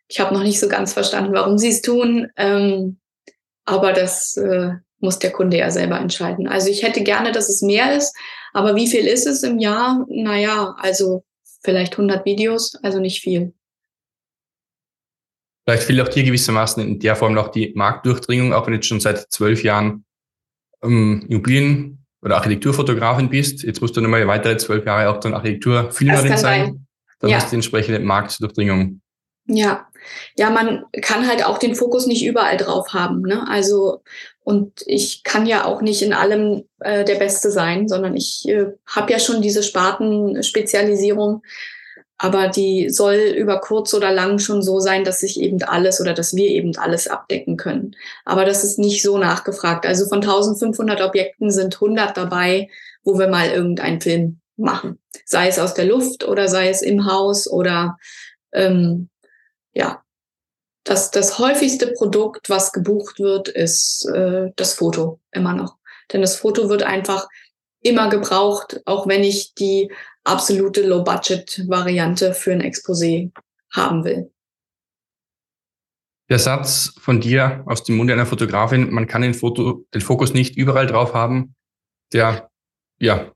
ich 0.09 0.21
habe 0.21 0.35
noch 0.35 0.43
nicht 0.43 0.61
so 0.61 0.69
ganz 0.69 0.93
verstanden, 0.93 1.33
warum 1.33 1.57
sie 1.57 1.71
es 1.71 1.81
tun, 1.81 2.29
ähm, 2.37 2.99
aber 3.65 3.95
das 3.95 4.37
äh, 4.37 4.73
muss 4.99 5.21
der 5.21 5.31
Kunde 5.31 5.57
ja 5.57 5.71
selber 5.71 5.99
entscheiden. 5.99 6.49
Also 6.49 6.69
ich 6.69 6.83
hätte 6.83 7.03
gerne, 7.03 7.33
dass 7.33 7.49
es 7.49 7.63
mehr 7.63 7.97
ist, 7.97 8.15
aber 8.53 8.77
wie 8.77 8.89
viel 8.89 9.07
ist 9.07 9.27
es 9.27 9.43
im 9.43 9.59
Jahr? 9.59 10.05
Naja, 10.11 10.77
also 10.79 11.25
vielleicht 11.63 11.95
100 11.95 12.27
Videos, 12.27 12.75
also 12.83 13.01
nicht 13.01 13.23
viel. 13.23 13.55
Vielleicht 15.71 15.87
fehlt 15.87 16.01
auch 16.01 16.09
dir 16.09 16.25
gewissermaßen 16.25 16.83
in 16.83 16.99
der 16.99 17.15
Form 17.15 17.33
noch 17.33 17.49
die 17.49 17.73
Marktdurchdringung, 17.77 18.53
auch 18.53 18.67
wenn 18.67 18.73
du 18.73 18.79
jetzt 18.79 18.89
schon 18.89 18.99
seit 18.99 19.31
zwölf 19.31 19.63
Jahren 19.63 20.05
ähm, 20.83 21.25
Immobilien- 21.29 22.05
oder 22.23 22.39
Architekturfotografin 22.39 23.31
bist. 23.31 23.63
Jetzt 23.63 23.81
musst 23.81 23.97
du 23.97 24.01
nochmal 24.01 24.27
weitere 24.27 24.57
zwölf 24.57 24.85
Jahre 24.85 25.09
auch 25.09 25.21
dann 25.21 25.33
Architekturfilmerin 25.33 26.29
sein. 26.31 26.39
sein. 26.39 26.87
Dann 27.21 27.31
ja. 27.31 27.37
hast 27.37 27.47
du 27.47 27.51
die 27.51 27.57
entsprechende 27.57 28.01
Marktdurchdringung. 28.01 29.01
Ja, 29.47 29.87
ja, 30.37 30.51
man 30.51 30.87
kann 31.03 31.29
halt 31.29 31.47
auch 31.47 31.59
den 31.59 31.77
Fokus 31.77 32.07
nicht 32.07 32.25
überall 32.25 32.57
drauf 32.57 32.93
haben. 32.93 33.23
Ne? 33.23 33.47
Also 33.49 34.03
und 34.43 34.83
ich 34.87 35.23
kann 35.23 35.47
ja 35.47 35.67
auch 35.67 35.83
nicht 35.83 36.03
in 36.03 36.13
allem 36.13 36.65
äh, 36.81 37.05
der 37.05 37.17
Beste 37.17 37.53
sein, 37.53 37.87
sondern 37.87 38.17
ich 38.17 38.49
äh, 38.49 38.67
habe 38.87 39.13
ja 39.13 39.21
schon 39.21 39.41
diese 39.41 39.63
Spartenspezialisierung 39.63 41.43
aber 42.23 42.49
die 42.49 42.91
soll 42.91 43.17
über 43.17 43.63
kurz 43.63 43.95
oder 43.95 44.13
lang 44.13 44.39
schon 44.39 44.61
so 44.61 44.79
sein, 44.79 45.05
dass 45.05 45.21
sich 45.21 45.41
eben 45.41 45.63
alles 45.63 46.03
oder 46.03 46.13
dass 46.13 46.37
wir 46.37 46.49
eben 46.51 46.77
alles 46.77 47.09
abdecken 47.09 47.57
können. 47.57 47.97
Aber 48.27 48.45
das 48.45 48.63
ist 48.63 48.79
nicht 48.79 49.01
so 49.01 49.17
nachgefragt. 49.17 49.87
Also 49.87 50.07
von 50.07 50.19
1500 50.19 51.01
Objekten 51.01 51.51
sind 51.51 51.77
100 51.77 52.15
dabei, 52.15 52.69
wo 53.05 53.19
wir 53.19 53.29
mal 53.29 53.49
irgendeinen 53.49 54.03
Film 54.03 54.41
machen. 54.59 54.99
Sei 55.25 55.49
es 55.49 55.59
aus 55.59 55.73
der 55.73 55.87
Luft 55.87 56.29
oder 56.29 56.49
sei 56.49 56.69
es 56.69 56.83
im 56.83 57.11
Haus 57.11 57.51
oder 57.51 57.97
ähm, 58.53 59.09
ja, 59.73 60.03
das, 60.85 61.11
das 61.11 61.39
häufigste 61.39 61.87
Produkt, 61.87 62.51
was 62.51 62.75
gebucht 62.75 63.19
wird, 63.19 63.49
ist 63.49 64.07
äh, 64.15 64.51
das 64.57 64.75
Foto 64.75 65.21
immer 65.33 65.55
noch. 65.55 65.77
Denn 66.13 66.21
das 66.21 66.37
Foto 66.37 66.69
wird 66.69 66.83
einfach 66.83 67.29
immer 67.81 68.11
gebraucht, 68.11 68.83
auch 68.85 69.07
wenn 69.07 69.25
ich 69.25 69.55
die 69.55 69.91
absolute 70.25 70.87
Low-Budget-Variante 70.87 72.35
für 72.35 72.53
ein 72.53 72.63
Exposé 72.63 73.31
haben 73.73 74.05
will. 74.05 74.31
Der 76.29 76.39
Satz 76.39 76.95
von 76.99 77.21
dir 77.21 77.65
aus 77.67 77.83
dem 77.83 77.97
Munde 77.97 78.13
einer 78.13 78.27
Fotografin, 78.27 78.91
man 78.91 79.07
kann 79.07 79.23
den, 79.23 79.35
Foto, 79.35 79.85
den 79.93 80.01
Fokus 80.01 80.33
nicht 80.33 80.57
überall 80.57 80.87
drauf 80.87 81.13
haben, 81.13 81.57
der, 82.13 82.51
ja, 83.01 83.33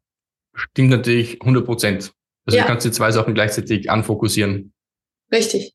stimmt 0.54 0.90
natürlich 0.90 1.40
100 1.40 1.64
Prozent. 1.64 2.12
Also 2.46 2.56
ja. 2.56 2.62
du 2.62 2.68
kannst 2.68 2.86
die 2.86 2.92
zwei 2.92 3.10
Sachen 3.10 3.34
gleichzeitig 3.34 3.90
anfokussieren. 3.90 4.72
Richtig. 5.32 5.74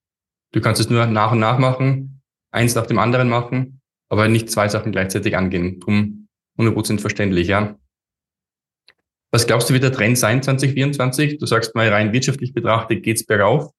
Du 0.53 0.61
kannst 0.61 0.79
es 0.79 0.89
nur 0.89 1.05
nach 1.07 1.31
und 1.31 1.39
nach 1.39 1.57
machen, 1.57 2.21
eins 2.51 2.75
nach 2.75 2.85
dem 2.85 2.99
anderen 2.99 3.27
machen, 3.27 3.81
aber 4.07 4.27
nicht 4.27 4.49
zwei 4.49 4.69
Sachen 4.69 4.91
gleichzeitig 4.91 5.35
angehen. 5.35 5.79
Drum 5.79 6.27
100 6.57 6.73
Prozent 6.73 7.01
verständlich, 7.01 7.47
ja. 7.47 7.77
Was 9.31 9.45
glaubst 9.45 9.69
du, 9.69 9.73
wird 9.73 9.83
der 9.83 9.91
Trend 9.91 10.17
sein 10.17 10.41
2024? 10.41 11.37
Du 11.37 11.45
sagst 11.45 11.75
mal 11.75 11.89
rein 11.89 12.13
wirtschaftlich 12.13 12.53
betrachtet 12.53 13.03
geht's 13.03 13.25
bergauf. 13.25 13.71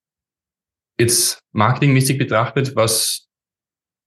Jetzt 0.98 1.40
marketingmäßig 1.52 2.18
betrachtet, 2.18 2.76
was 2.76 3.28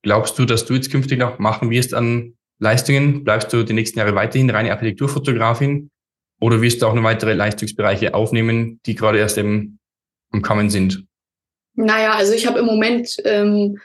glaubst 0.04 0.38
du, 0.40 0.46
dass 0.46 0.66
du 0.66 0.76
jetzt 0.76 0.92
künftig 0.92 1.20
noch 1.20 1.40
machen 1.40 1.70
wirst 1.70 1.94
an 1.94 2.38
Leistungen? 2.60 3.24
Bleibst 3.24 3.52
du 3.52 3.64
die 3.64 3.74
nächsten 3.74 4.00
Jahre 4.00 4.16
weiterhin 4.16 4.50
reine 4.50 4.72
Architekturfotografin 4.72 5.90
oder 6.40 6.62
wirst 6.62 6.82
du 6.82 6.88
auch 6.88 6.94
noch 6.94 7.04
weitere 7.04 7.34
Leistungsbereiche 7.34 8.14
aufnehmen, 8.14 8.80
die 8.86 8.96
gerade 8.96 9.18
erst 9.18 9.38
eben 9.38 9.80
am 10.32 10.42
Kommen 10.42 10.70
sind? 10.70 11.04
Naja, 11.76 12.14
also 12.14 12.34
ich 12.34 12.48
habe 12.48 12.60
im 12.60 12.66
Moment 12.66 13.16
ähm, 13.26 13.80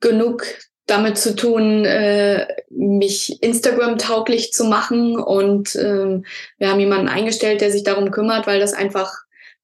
genug 0.00 0.44
damit 0.90 1.18
zu 1.18 1.36
tun, 1.36 1.84
äh, 1.84 2.46
mich 2.68 3.42
Instagram-tauglich 3.42 4.52
zu 4.52 4.64
machen. 4.64 5.18
Und 5.18 5.76
ähm, 5.76 6.24
wir 6.58 6.70
haben 6.70 6.80
jemanden 6.80 7.08
eingestellt, 7.08 7.60
der 7.60 7.70
sich 7.70 7.84
darum 7.84 8.10
kümmert, 8.10 8.46
weil 8.46 8.60
das 8.60 8.72
einfach 8.72 9.12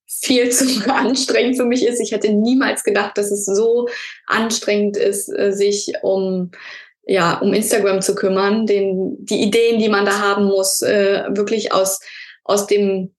viel 0.07 0.51
zu 0.51 0.67
anstrengend 0.93 1.57
für 1.57 1.65
mich 1.65 1.85
ist. 1.85 2.01
Ich 2.01 2.13
hätte 2.13 2.33
niemals 2.33 2.85
gedacht, 2.85 3.19
dass 3.19 3.31
es 3.31 3.45
so 3.45 3.89
anstrengend 4.27 4.97
ist, 4.97 5.29
äh, 5.29 5.53
sich 5.53 5.93
um 6.03 6.53
ja 7.09 7.39
um 7.39 7.53
Instagram 7.55 8.03
zu 8.03 8.15
kümmern, 8.15 8.67
den 8.67 9.25
die 9.25 9.43
Ideen, 9.43 9.79
die 9.79 9.89
man 9.89 10.05
da 10.05 10.19
haben 10.19 10.45
muss, 10.45 10.83
äh, 10.83 11.25
wirklich 11.29 11.73
aus 11.73 12.01
aus 12.43 12.67
dem 12.67 13.15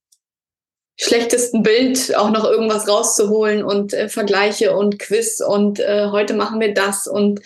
schlechtesten 1.00 1.64
Bild 1.64 2.16
auch 2.16 2.32
noch 2.32 2.44
irgendwas 2.44 2.88
rauszuholen 2.88 3.64
und 3.64 3.94
äh, 3.94 4.10
Vergleiche 4.10 4.76
und 4.76 5.00
Quiz 5.00 5.42
und 5.42 5.80
äh, 5.80 6.08
heute 6.12 6.34
machen 6.34 6.60
wir 6.60 6.74
das 6.74 7.08
und 7.08 7.42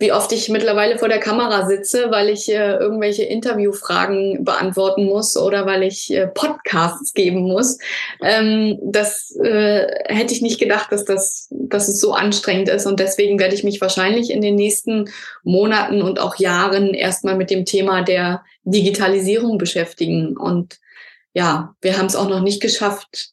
wie 0.00 0.12
oft 0.12 0.30
ich 0.30 0.48
mittlerweile 0.48 0.96
vor 0.96 1.08
der 1.08 1.18
Kamera 1.18 1.66
sitze, 1.66 2.10
weil 2.10 2.28
ich 2.28 2.48
äh, 2.48 2.74
irgendwelche 2.74 3.24
Interviewfragen 3.24 4.44
beantworten 4.44 5.04
muss 5.04 5.36
oder 5.36 5.66
weil 5.66 5.82
ich 5.82 6.12
äh, 6.12 6.28
Podcasts 6.28 7.14
geben 7.14 7.40
muss. 7.40 7.78
Ähm, 8.22 8.78
das 8.80 9.34
äh, 9.42 9.86
hätte 10.06 10.32
ich 10.32 10.40
nicht 10.40 10.60
gedacht, 10.60 10.92
dass 10.92 11.04
das, 11.04 11.48
dass 11.50 11.88
es 11.88 12.00
so 12.00 12.12
anstrengend 12.12 12.68
ist. 12.68 12.86
Und 12.86 13.00
deswegen 13.00 13.40
werde 13.40 13.56
ich 13.56 13.64
mich 13.64 13.80
wahrscheinlich 13.80 14.30
in 14.30 14.40
den 14.40 14.54
nächsten 14.54 15.10
Monaten 15.42 16.00
und 16.00 16.20
auch 16.20 16.36
Jahren 16.36 16.94
erstmal 16.94 17.34
mit 17.34 17.50
dem 17.50 17.64
Thema 17.64 18.02
der 18.02 18.44
Digitalisierung 18.62 19.58
beschäftigen. 19.58 20.36
Und 20.36 20.78
ja, 21.34 21.74
wir 21.80 21.98
haben 21.98 22.06
es 22.06 22.16
auch 22.16 22.28
noch 22.28 22.40
nicht 22.40 22.62
geschafft, 22.62 23.30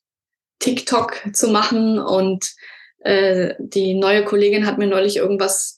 TikTok 0.58 1.22
zu 1.32 1.50
machen. 1.50 2.00
Und 2.00 2.54
äh, 3.02 3.54
die 3.60 3.94
neue 3.94 4.26
Kollegin 4.26 4.66
hat 4.66 4.80
mir 4.80 4.88
neulich 4.88 5.18
irgendwas 5.18 5.75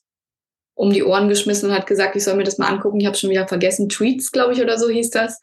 um 0.77 0.93
die 0.93 1.03
Ohren 1.03 1.27
geschmissen 1.27 1.69
und 1.69 1.75
hat 1.75 1.87
gesagt, 1.87 2.15
ich 2.15 2.23
soll 2.23 2.35
mir 2.35 2.43
das 2.43 2.59
mal 2.59 2.67
angucken. 2.67 2.99
Ich 2.99 3.07
habe 3.07 3.17
schon 3.17 3.31
wieder 3.31 3.47
vergessen. 3.47 3.89
Tweets, 3.89 4.31
glaube 4.31 4.53
ich, 4.53 4.61
oder 4.61 4.77
so 4.77 4.89
hieß 4.89 5.09
das. 5.09 5.39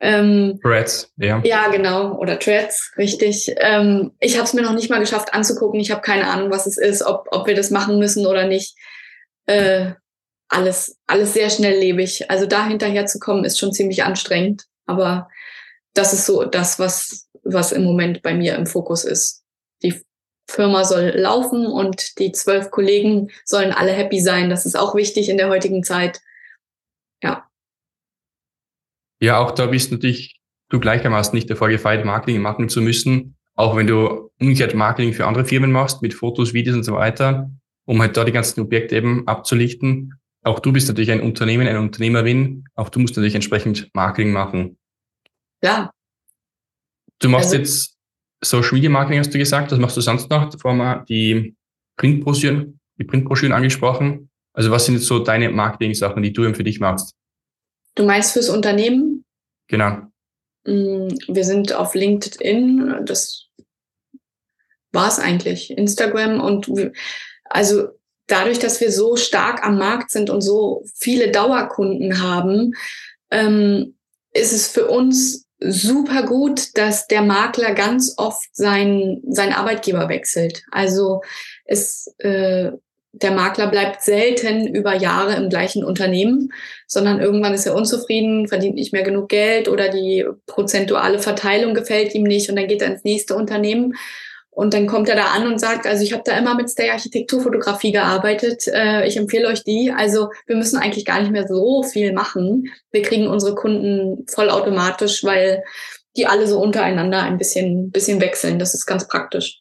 Ähm, 0.00 0.58
Threads, 0.62 1.12
ja. 1.16 1.40
Ja, 1.44 1.68
genau. 1.68 2.16
Oder 2.16 2.38
Threads, 2.38 2.92
richtig. 2.96 3.54
Ähm, 3.58 4.12
ich 4.18 4.36
habe 4.36 4.44
es 4.44 4.54
mir 4.54 4.62
noch 4.62 4.74
nicht 4.74 4.90
mal 4.90 4.98
geschafft 4.98 5.32
anzugucken. 5.32 5.80
Ich 5.80 5.90
habe 5.90 6.02
keine 6.02 6.26
Ahnung, 6.28 6.50
was 6.50 6.66
es 6.66 6.76
ist, 6.76 7.02
ob, 7.02 7.26
ob 7.30 7.46
wir 7.46 7.54
das 7.54 7.70
machen 7.70 7.98
müssen 7.98 8.26
oder 8.26 8.46
nicht. 8.46 8.76
Äh, 9.46 9.92
alles, 10.48 10.98
alles 11.06 11.34
sehr 11.34 11.50
schnelllebig. 11.50 12.28
Also 12.28 12.46
da 12.46 12.66
hinterher 12.66 13.06
zu 13.06 13.20
kommen, 13.20 13.44
ist 13.44 13.58
schon 13.58 13.72
ziemlich 13.72 14.02
anstrengend. 14.02 14.64
Aber 14.86 15.28
das 15.94 16.12
ist 16.12 16.26
so 16.26 16.44
das, 16.44 16.80
was, 16.80 17.28
was 17.44 17.70
im 17.70 17.84
Moment 17.84 18.22
bei 18.22 18.34
mir 18.34 18.56
im 18.56 18.66
Fokus 18.66 19.04
ist. 19.04 19.44
Die 19.82 20.02
Firma 20.48 20.84
soll 20.84 21.10
laufen 21.14 21.66
und 21.66 22.18
die 22.18 22.32
zwölf 22.32 22.70
Kollegen 22.70 23.30
sollen 23.44 23.72
alle 23.72 23.92
happy 23.92 24.20
sein. 24.20 24.48
Das 24.48 24.64
ist 24.66 24.76
auch 24.76 24.94
wichtig 24.94 25.28
in 25.28 25.36
der 25.36 25.48
heutigen 25.48 25.84
Zeit. 25.84 26.20
Ja. 27.22 27.46
Ja, 29.20 29.38
auch 29.38 29.50
da 29.50 29.66
bist 29.66 29.92
natürlich 29.92 30.40
du 30.70 30.80
gleichermaßen 30.80 31.34
nicht 31.34 31.50
davor 31.50 31.68
gefeit, 31.68 32.04
Marketing 32.04 32.40
machen 32.40 32.68
zu 32.68 32.80
müssen. 32.80 33.36
Auch 33.54 33.76
wenn 33.76 33.86
du 33.86 34.30
umgekehrt 34.40 34.74
Marketing 34.74 35.12
für 35.12 35.26
andere 35.26 35.44
Firmen 35.44 35.72
machst, 35.72 36.00
mit 36.00 36.14
Fotos, 36.14 36.54
Videos 36.54 36.76
und 36.76 36.84
so 36.84 36.94
weiter, 36.94 37.50
um 37.84 38.00
halt 38.00 38.16
da 38.16 38.24
die 38.24 38.32
ganzen 38.32 38.60
Objekte 38.60 38.96
eben 38.96 39.26
abzulichten. 39.26 40.14
Auch 40.42 40.60
du 40.60 40.72
bist 40.72 40.88
natürlich 40.88 41.10
ein 41.10 41.20
Unternehmen, 41.20 41.66
eine 41.66 41.80
Unternehmerin. 41.80 42.64
Auch 42.74 42.88
du 42.88 43.00
musst 43.00 43.16
natürlich 43.16 43.34
entsprechend 43.34 43.90
Marketing 43.92 44.32
machen. 44.32 44.78
Ja. 45.62 45.90
Du 47.18 47.28
machst 47.28 47.48
also, 47.48 47.58
jetzt 47.58 47.97
Social 48.42 48.74
Media 48.74 48.90
Marketing 48.90 49.18
hast 49.18 49.34
du 49.34 49.38
gesagt, 49.38 49.72
das 49.72 49.78
machst 49.78 49.96
du 49.96 50.00
sonst 50.00 50.30
noch. 50.30 50.48
Davor 50.50 50.76
haben 50.76 51.04
die 51.06 51.56
Printbroschüren, 51.96 52.78
die 52.98 53.04
Printbroschüren 53.04 53.52
angesprochen. 53.52 54.30
Also 54.52 54.70
was 54.70 54.86
sind 54.86 54.94
jetzt 54.94 55.06
so 55.06 55.18
deine 55.18 55.50
Marketing-Sachen, 55.50 56.22
die 56.22 56.32
du 56.32 56.44
eben 56.44 56.54
für 56.54 56.64
dich 56.64 56.80
machst? 56.80 57.14
Du 57.94 58.04
meinst 58.04 58.32
fürs 58.32 58.48
Unternehmen? 58.48 59.24
Genau. 59.68 60.02
Mm, 60.64 61.08
wir 61.28 61.44
sind 61.44 61.72
auf 61.72 61.94
LinkedIn, 61.94 63.04
das 63.04 63.46
war 64.92 65.08
es 65.08 65.18
eigentlich. 65.18 65.70
Instagram 65.70 66.40
und 66.40 66.70
also 67.44 67.88
dadurch, 68.26 68.58
dass 68.58 68.80
wir 68.80 68.92
so 68.92 69.16
stark 69.16 69.64
am 69.64 69.78
Markt 69.78 70.10
sind 70.10 70.30
und 70.30 70.42
so 70.42 70.84
viele 70.94 71.30
Dauerkunden 71.30 72.22
haben, 72.22 72.72
ähm, 73.30 73.96
ist 74.32 74.52
es 74.52 74.68
für 74.68 74.86
uns 74.86 75.47
super 75.60 76.22
gut, 76.22 76.76
dass 76.76 77.06
der 77.06 77.22
Makler 77.22 77.74
ganz 77.74 78.14
oft 78.16 78.48
sein, 78.52 79.20
sein 79.28 79.52
Arbeitgeber 79.52 80.08
wechselt. 80.08 80.62
Also 80.70 81.22
es, 81.64 82.14
äh, 82.18 82.70
der 83.12 83.30
Makler 83.32 83.66
bleibt 83.68 84.02
selten 84.02 84.66
über 84.68 84.94
Jahre 84.94 85.34
im 85.34 85.48
gleichen 85.48 85.82
Unternehmen, 85.82 86.52
sondern 86.86 87.20
irgendwann 87.20 87.54
ist 87.54 87.66
er 87.66 87.74
unzufrieden, 87.74 88.46
verdient 88.46 88.76
nicht 88.76 88.92
mehr 88.92 89.02
genug 89.02 89.28
Geld 89.28 89.68
oder 89.68 89.88
die 89.88 90.24
prozentuale 90.46 91.18
Verteilung 91.18 91.74
gefällt 91.74 92.14
ihm 92.14 92.24
nicht 92.24 92.48
und 92.48 92.56
dann 92.56 92.68
geht 92.68 92.82
er 92.82 92.92
ins 92.92 93.04
nächste 93.04 93.34
Unternehmen. 93.34 93.94
Und 94.58 94.74
dann 94.74 94.88
kommt 94.88 95.08
er 95.08 95.14
da 95.14 95.26
an 95.26 95.46
und 95.46 95.60
sagt, 95.60 95.86
also 95.86 96.02
ich 96.02 96.12
habe 96.12 96.24
da 96.26 96.36
immer 96.36 96.56
mit 96.56 96.68
Stay 96.68 96.90
Architekturfotografie 96.90 97.92
gearbeitet. 97.92 98.66
Äh, 98.66 99.06
ich 99.06 99.16
empfehle 99.16 99.46
euch 99.46 99.62
die. 99.62 99.94
Also 99.96 100.32
wir 100.48 100.56
müssen 100.56 100.78
eigentlich 100.78 101.04
gar 101.04 101.20
nicht 101.20 101.30
mehr 101.30 101.46
so 101.46 101.84
viel 101.84 102.12
machen. 102.12 102.68
Wir 102.90 103.02
kriegen 103.02 103.28
unsere 103.28 103.54
Kunden 103.54 104.26
vollautomatisch, 104.26 105.22
weil 105.22 105.62
die 106.16 106.26
alle 106.26 106.48
so 106.48 106.60
untereinander 106.60 107.22
ein 107.22 107.38
bisschen, 107.38 107.92
bisschen 107.92 108.20
wechseln. 108.20 108.58
Das 108.58 108.74
ist 108.74 108.84
ganz 108.84 109.06
praktisch. 109.06 109.60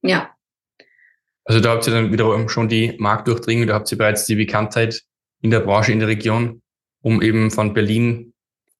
Ja. 0.00 0.30
Also 1.44 1.60
da 1.60 1.72
habt 1.72 1.86
ihr 1.86 1.92
dann 1.92 2.10
wiederum 2.14 2.48
schon 2.48 2.70
die 2.70 2.94
Marktdurchdringung, 2.96 3.66
da 3.66 3.74
habt 3.74 3.92
ihr 3.92 3.98
bereits 3.98 4.24
die 4.24 4.36
Bekanntheit 4.36 5.02
in 5.42 5.50
der 5.50 5.60
Branche, 5.60 5.92
in 5.92 5.98
der 5.98 6.08
Region, 6.08 6.62
um 7.02 7.20
eben 7.20 7.50
von 7.50 7.74
Berlin 7.74 8.32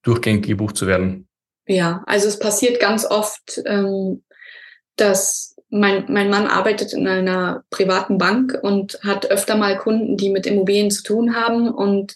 durchgängig 0.04 0.46
gebucht 0.46 0.78
zu 0.78 0.86
werden. 0.86 1.28
Ja, 1.66 2.02
also 2.06 2.28
es 2.28 2.38
passiert 2.38 2.80
ganz 2.80 3.04
oft, 3.04 3.60
ähm, 3.66 4.22
dass 4.96 5.52
mein, 5.70 6.04
mein 6.08 6.28
Mann 6.28 6.46
arbeitet 6.46 6.92
in 6.92 7.08
einer 7.08 7.64
privaten 7.70 8.18
Bank 8.18 8.58
und 8.62 8.98
hat 9.02 9.30
öfter 9.30 9.56
mal 9.56 9.78
Kunden, 9.78 10.16
die 10.16 10.28
mit 10.28 10.46
Immobilien 10.46 10.90
zu 10.90 11.02
tun 11.02 11.34
haben. 11.34 11.70
Und 11.70 12.14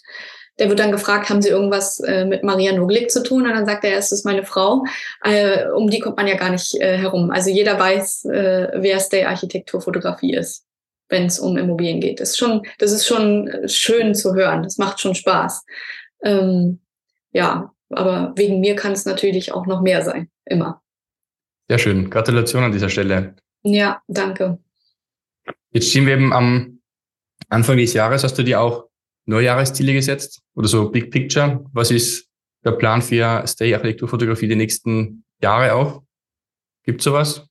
der 0.59 0.69
wird 0.69 0.79
dann 0.79 0.91
gefragt, 0.91 1.29
haben 1.29 1.41
Sie 1.41 1.49
irgendwas 1.49 1.99
äh, 1.99 2.25
mit 2.25 2.43
Maria 2.43 2.71
Noglick 2.71 3.09
zu 3.09 3.23
tun? 3.23 3.47
Und 3.47 3.53
dann 3.53 3.65
sagt 3.65 3.83
er, 3.83 3.97
es 3.97 4.11
ist 4.11 4.25
meine 4.25 4.43
Frau. 4.43 4.83
Äh, 5.23 5.69
um 5.69 5.89
die 5.89 5.99
kommt 5.99 6.17
man 6.17 6.27
ja 6.27 6.35
gar 6.35 6.51
nicht 6.51 6.75
äh, 6.79 6.97
herum. 6.97 7.31
Also 7.31 7.49
jeder 7.49 7.79
weiß, 7.79 8.25
äh, 8.25 8.67
wer 8.75 8.99
Stay 8.99 9.25
Architekturfotografie 9.25 10.35
ist, 10.35 10.65
wenn 11.09 11.25
es 11.25 11.39
um 11.39 11.57
Immobilien 11.57 11.99
geht. 11.99 12.19
Das 12.19 12.29
ist 12.29 12.37
schon, 12.37 12.61
das 12.77 12.91
ist 12.91 13.07
schon 13.07 13.49
schön 13.65 14.13
zu 14.13 14.35
hören. 14.35 14.61
Das 14.61 14.77
macht 14.77 14.99
schon 14.99 15.15
Spaß. 15.15 15.65
Ähm, 16.23 16.79
ja, 17.31 17.71
aber 17.89 18.33
wegen 18.35 18.59
mir 18.59 18.75
kann 18.75 18.91
es 18.91 19.05
natürlich 19.05 19.51
auch 19.51 19.65
noch 19.65 19.81
mehr 19.81 20.03
sein. 20.03 20.29
Immer. 20.45 20.81
Sehr 21.69 21.79
schön. 21.79 22.09
Gratulation 22.09 22.63
an 22.63 22.71
dieser 22.71 22.89
Stelle. 22.89 23.35
Ja, 23.63 24.01
danke. 24.07 24.59
Jetzt 25.71 25.89
stehen 25.89 26.05
wir 26.05 26.13
eben 26.13 26.33
am 26.33 26.79
Anfang 27.49 27.77
des 27.77 27.93
Jahres. 27.93 28.23
Hast 28.23 28.37
du 28.37 28.43
dir 28.43 28.61
auch 28.61 28.85
Neujahresziele 29.25 29.93
gesetzt 29.93 30.41
oder 30.55 30.67
so 30.67 30.89
Big 30.89 31.11
Picture? 31.11 31.65
Was 31.73 31.91
ist 31.91 32.27
der 32.63 32.71
Plan 32.71 33.01
für 33.01 33.43
Stay 33.45 33.73
Architekturfotografie 33.73 34.47
die 34.47 34.55
nächsten 34.55 35.25
Jahre 35.41 35.73
auch? 35.73 36.03
Gibt 36.83 37.01
sowas? 37.01 37.45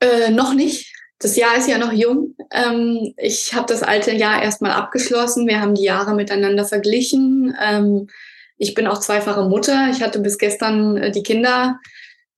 Äh, 0.00 0.30
noch 0.30 0.54
nicht. 0.54 0.92
Das 1.18 1.36
Jahr 1.36 1.56
ist 1.56 1.68
ja 1.68 1.78
noch 1.78 1.92
jung. 1.92 2.34
Ähm, 2.50 3.14
ich 3.16 3.54
habe 3.54 3.66
das 3.66 3.82
alte 3.82 4.12
Jahr 4.12 4.42
erstmal 4.42 4.72
abgeschlossen. 4.72 5.46
Wir 5.46 5.60
haben 5.60 5.74
die 5.74 5.84
Jahre 5.84 6.14
miteinander 6.14 6.64
verglichen. 6.64 7.54
Ähm, 7.62 8.08
ich 8.56 8.74
bin 8.74 8.86
auch 8.86 8.98
zweifache 8.98 9.48
Mutter. 9.48 9.88
Ich 9.90 10.02
hatte 10.02 10.18
bis 10.18 10.38
gestern 10.38 10.96
äh, 10.96 11.12
die 11.12 11.22
Kinder 11.22 11.78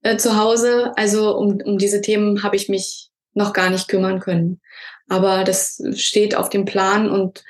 äh, 0.05 0.17
zu 0.17 0.39
Hause. 0.39 0.93
Also 0.97 1.37
um, 1.37 1.61
um 1.65 1.79
diese 1.79 2.01
Themen 2.01 2.45
habe 2.45 2.55
ich 2.55 2.69
mich 2.69 3.11
noch 3.33 3.53
gar 3.53 3.71
nicht 3.71 3.89
kümmern 3.89 4.21
können. 4.21 4.61
Aber 5.09 5.43
das 5.43 5.83
steht 5.97 6.37
auf 6.37 6.49
dem 6.49 6.65
Plan 6.65 7.11
und 7.11 7.43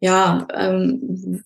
ja, 0.00 0.46
ähm, 0.54 1.42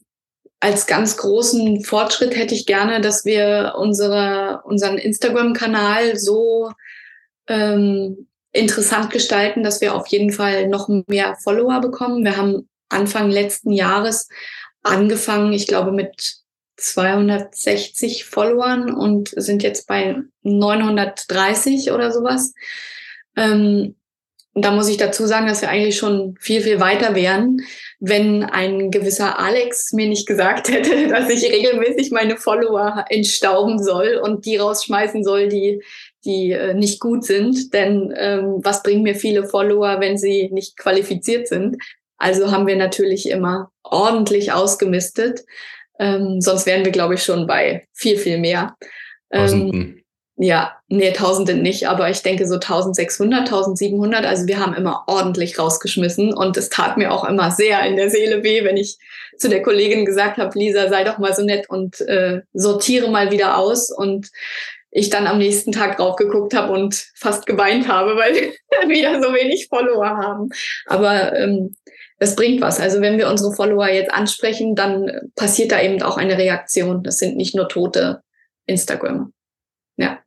als 0.61 0.87
ganz 0.87 1.17
großen 1.17 1.85
Fortschritt 1.85 2.37
hätte 2.37 2.55
ich 2.55 2.67
gerne, 2.67 3.01
dass 3.01 3.25
wir 3.25 3.75
unsere, 3.77 4.63
unseren 4.65 4.99
Instagram-Kanal 4.99 6.17
so 6.19 6.71
ähm, 7.49 8.29
interessant 8.53 9.11
gestalten, 9.11 9.63
dass 9.65 9.81
wir 9.81 9.95
auf 9.95 10.07
jeden 10.09 10.31
Fall 10.31 10.69
noch 10.69 10.89
mehr 11.09 11.37
Follower 11.43 11.81
bekommen. 11.81 12.25
Wir 12.25 12.37
haben 12.37 12.69
Anfang 12.89 13.31
letzten 13.31 13.73
Jahres 13.73 14.29
angefangen, 14.83 15.53
ich 15.53 15.67
glaube, 15.67 15.93
mit 15.93 16.42
260 16.83 18.25
Followern 18.25 18.93
und 18.93 19.33
sind 19.37 19.63
jetzt 19.63 19.87
bei 19.87 20.17
930 20.43 21.93
oder 21.93 22.13
sowas. 22.13 22.55
Ähm, 23.37 23.95
da 24.55 24.71
muss 24.71 24.89
ich 24.89 24.99
dazu 24.99 25.25
sagen, 25.27 25.47
dass 25.47 25.63
wir 25.63 25.71
eigentlich 25.71 25.97
schon 25.97 26.37
viel, 26.39 26.61
viel 26.61 26.79
weiter 26.79 27.15
wären, 27.15 27.63
wenn 28.01 28.45
ein 28.45 28.91
gewisser 28.91 29.39
Alex 29.39 29.93
mir 29.93 30.07
nicht 30.07 30.27
gesagt 30.27 30.69
hätte, 30.73 31.09
dass 31.09 31.31
ich 31.31 31.51
regelmäßig 31.51 32.11
meine 32.11 32.37
Follower 32.37 33.05
entstauben 33.09 33.83
soll 33.83 34.21
und 34.23 34.45
die 34.45 34.57
rausschmeißen 34.57 35.25
soll, 35.25 35.49
die, 35.49 35.83
die 36.25 36.53
äh, 36.53 36.75
nicht 36.75 37.01
gut 37.01 37.25
sind. 37.25 37.73
Denn 37.73 38.13
ähm, 38.17 38.61
was 38.63 38.83
bringen 38.83 39.03
mir 39.03 39.15
viele 39.15 39.47
Follower, 39.47 40.01
wenn 40.01 40.19
sie 40.19 40.51
nicht 40.53 40.77
qualifiziert 40.77 41.49
sind? 41.49 41.77
Also 42.19 42.53
haben 42.53 42.67
wir 42.67 42.77
natürlich 42.77 43.29
immer 43.31 43.73
ordentlich 43.83 44.53
ausgemistet. 44.53 45.45
Ähm, 45.99 46.41
sonst 46.41 46.67
wären 46.67 46.85
wir, 46.85 46.93
glaube 46.93 47.15
ich, 47.15 47.23
schon 47.23 47.47
bei 47.47 47.87
viel, 47.93 48.17
viel 48.17 48.39
mehr. 48.39 48.77
Ähm, 49.31 50.03
ja, 50.37 50.77
nee, 50.89 51.13
Tausende 51.13 51.55
nicht, 51.55 51.89
aber 51.89 52.11
ich 52.11 52.23
denke 52.23 52.47
so 52.47 52.55
1600, 52.55 53.41
1700. 53.43 54.25
Also 54.25 54.47
wir 54.47 54.59
haben 54.59 54.75
immer 54.75 55.05
ordentlich 55.07 55.59
rausgeschmissen 55.59 56.33
und 56.33 56.57
es 56.57 56.69
tat 56.69 56.97
mir 56.97 57.13
auch 57.13 57.25
immer 57.25 57.51
sehr 57.51 57.83
in 57.85 57.97
der 57.97 58.11
Seele 58.11 58.43
weh, 58.43 58.65
wenn 58.65 58.77
ich 58.77 58.99
zu 59.39 59.49
der 59.49 59.63
Kollegin 59.63 60.05
gesagt 60.05 60.39
habe, 60.39 60.59
Lisa, 60.59 60.89
sei 60.89 61.05
doch 61.05 61.19
mal 61.19 61.35
so 61.35 61.43
nett 61.43 61.69
und 61.69 62.01
äh, 62.03 62.41
sortiere 62.55 63.11
mal 63.11 63.31
wieder 63.31 63.59
aus 63.59 63.91
und 63.91 64.31
ich 64.91 65.11
dann 65.11 65.27
am 65.27 65.39
nächsten 65.39 65.73
Tag 65.73 65.97
drauf 65.97 66.17
geguckt 66.17 66.55
habe 66.55 66.73
und 66.73 66.95
fast 67.15 67.47
geweint 67.47 67.89
habe, 67.89 68.17
weil 68.17 68.35
wir 68.35 68.89
wieder 68.89 69.23
so 69.23 69.35
wenig 69.35 69.69
Follower 69.69 70.09
haben. 70.09 70.49
Aber 70.87 71.37
ähm, 71.37 71.77
das 72.23 72.37
bringt 72.37 72.61
was. 72.61 72.79
Also 72.79 73.01
wenn 73.01 73.19
wir 73.19 73.29
unsere 73.29 73.53
Follower 73.53 73.89
jetzt 73.89 74.13
ansprechen, 74.13 74.77
dann 74.77 75.11
passiert 75.35 75.73
da 75.73 75.83
eben 75.83 76.01
auch 76.03 76.17
eine 76.17 76.39
Reaktion. 76.39 77.03
Das 77.03 77.19
sind 77.19 77.37
nicht 77.37 77.57
nur 77.57 77.69
tote 77.69 78.23
Instagram. 78.65 79.33
Ja. 79.97 80.21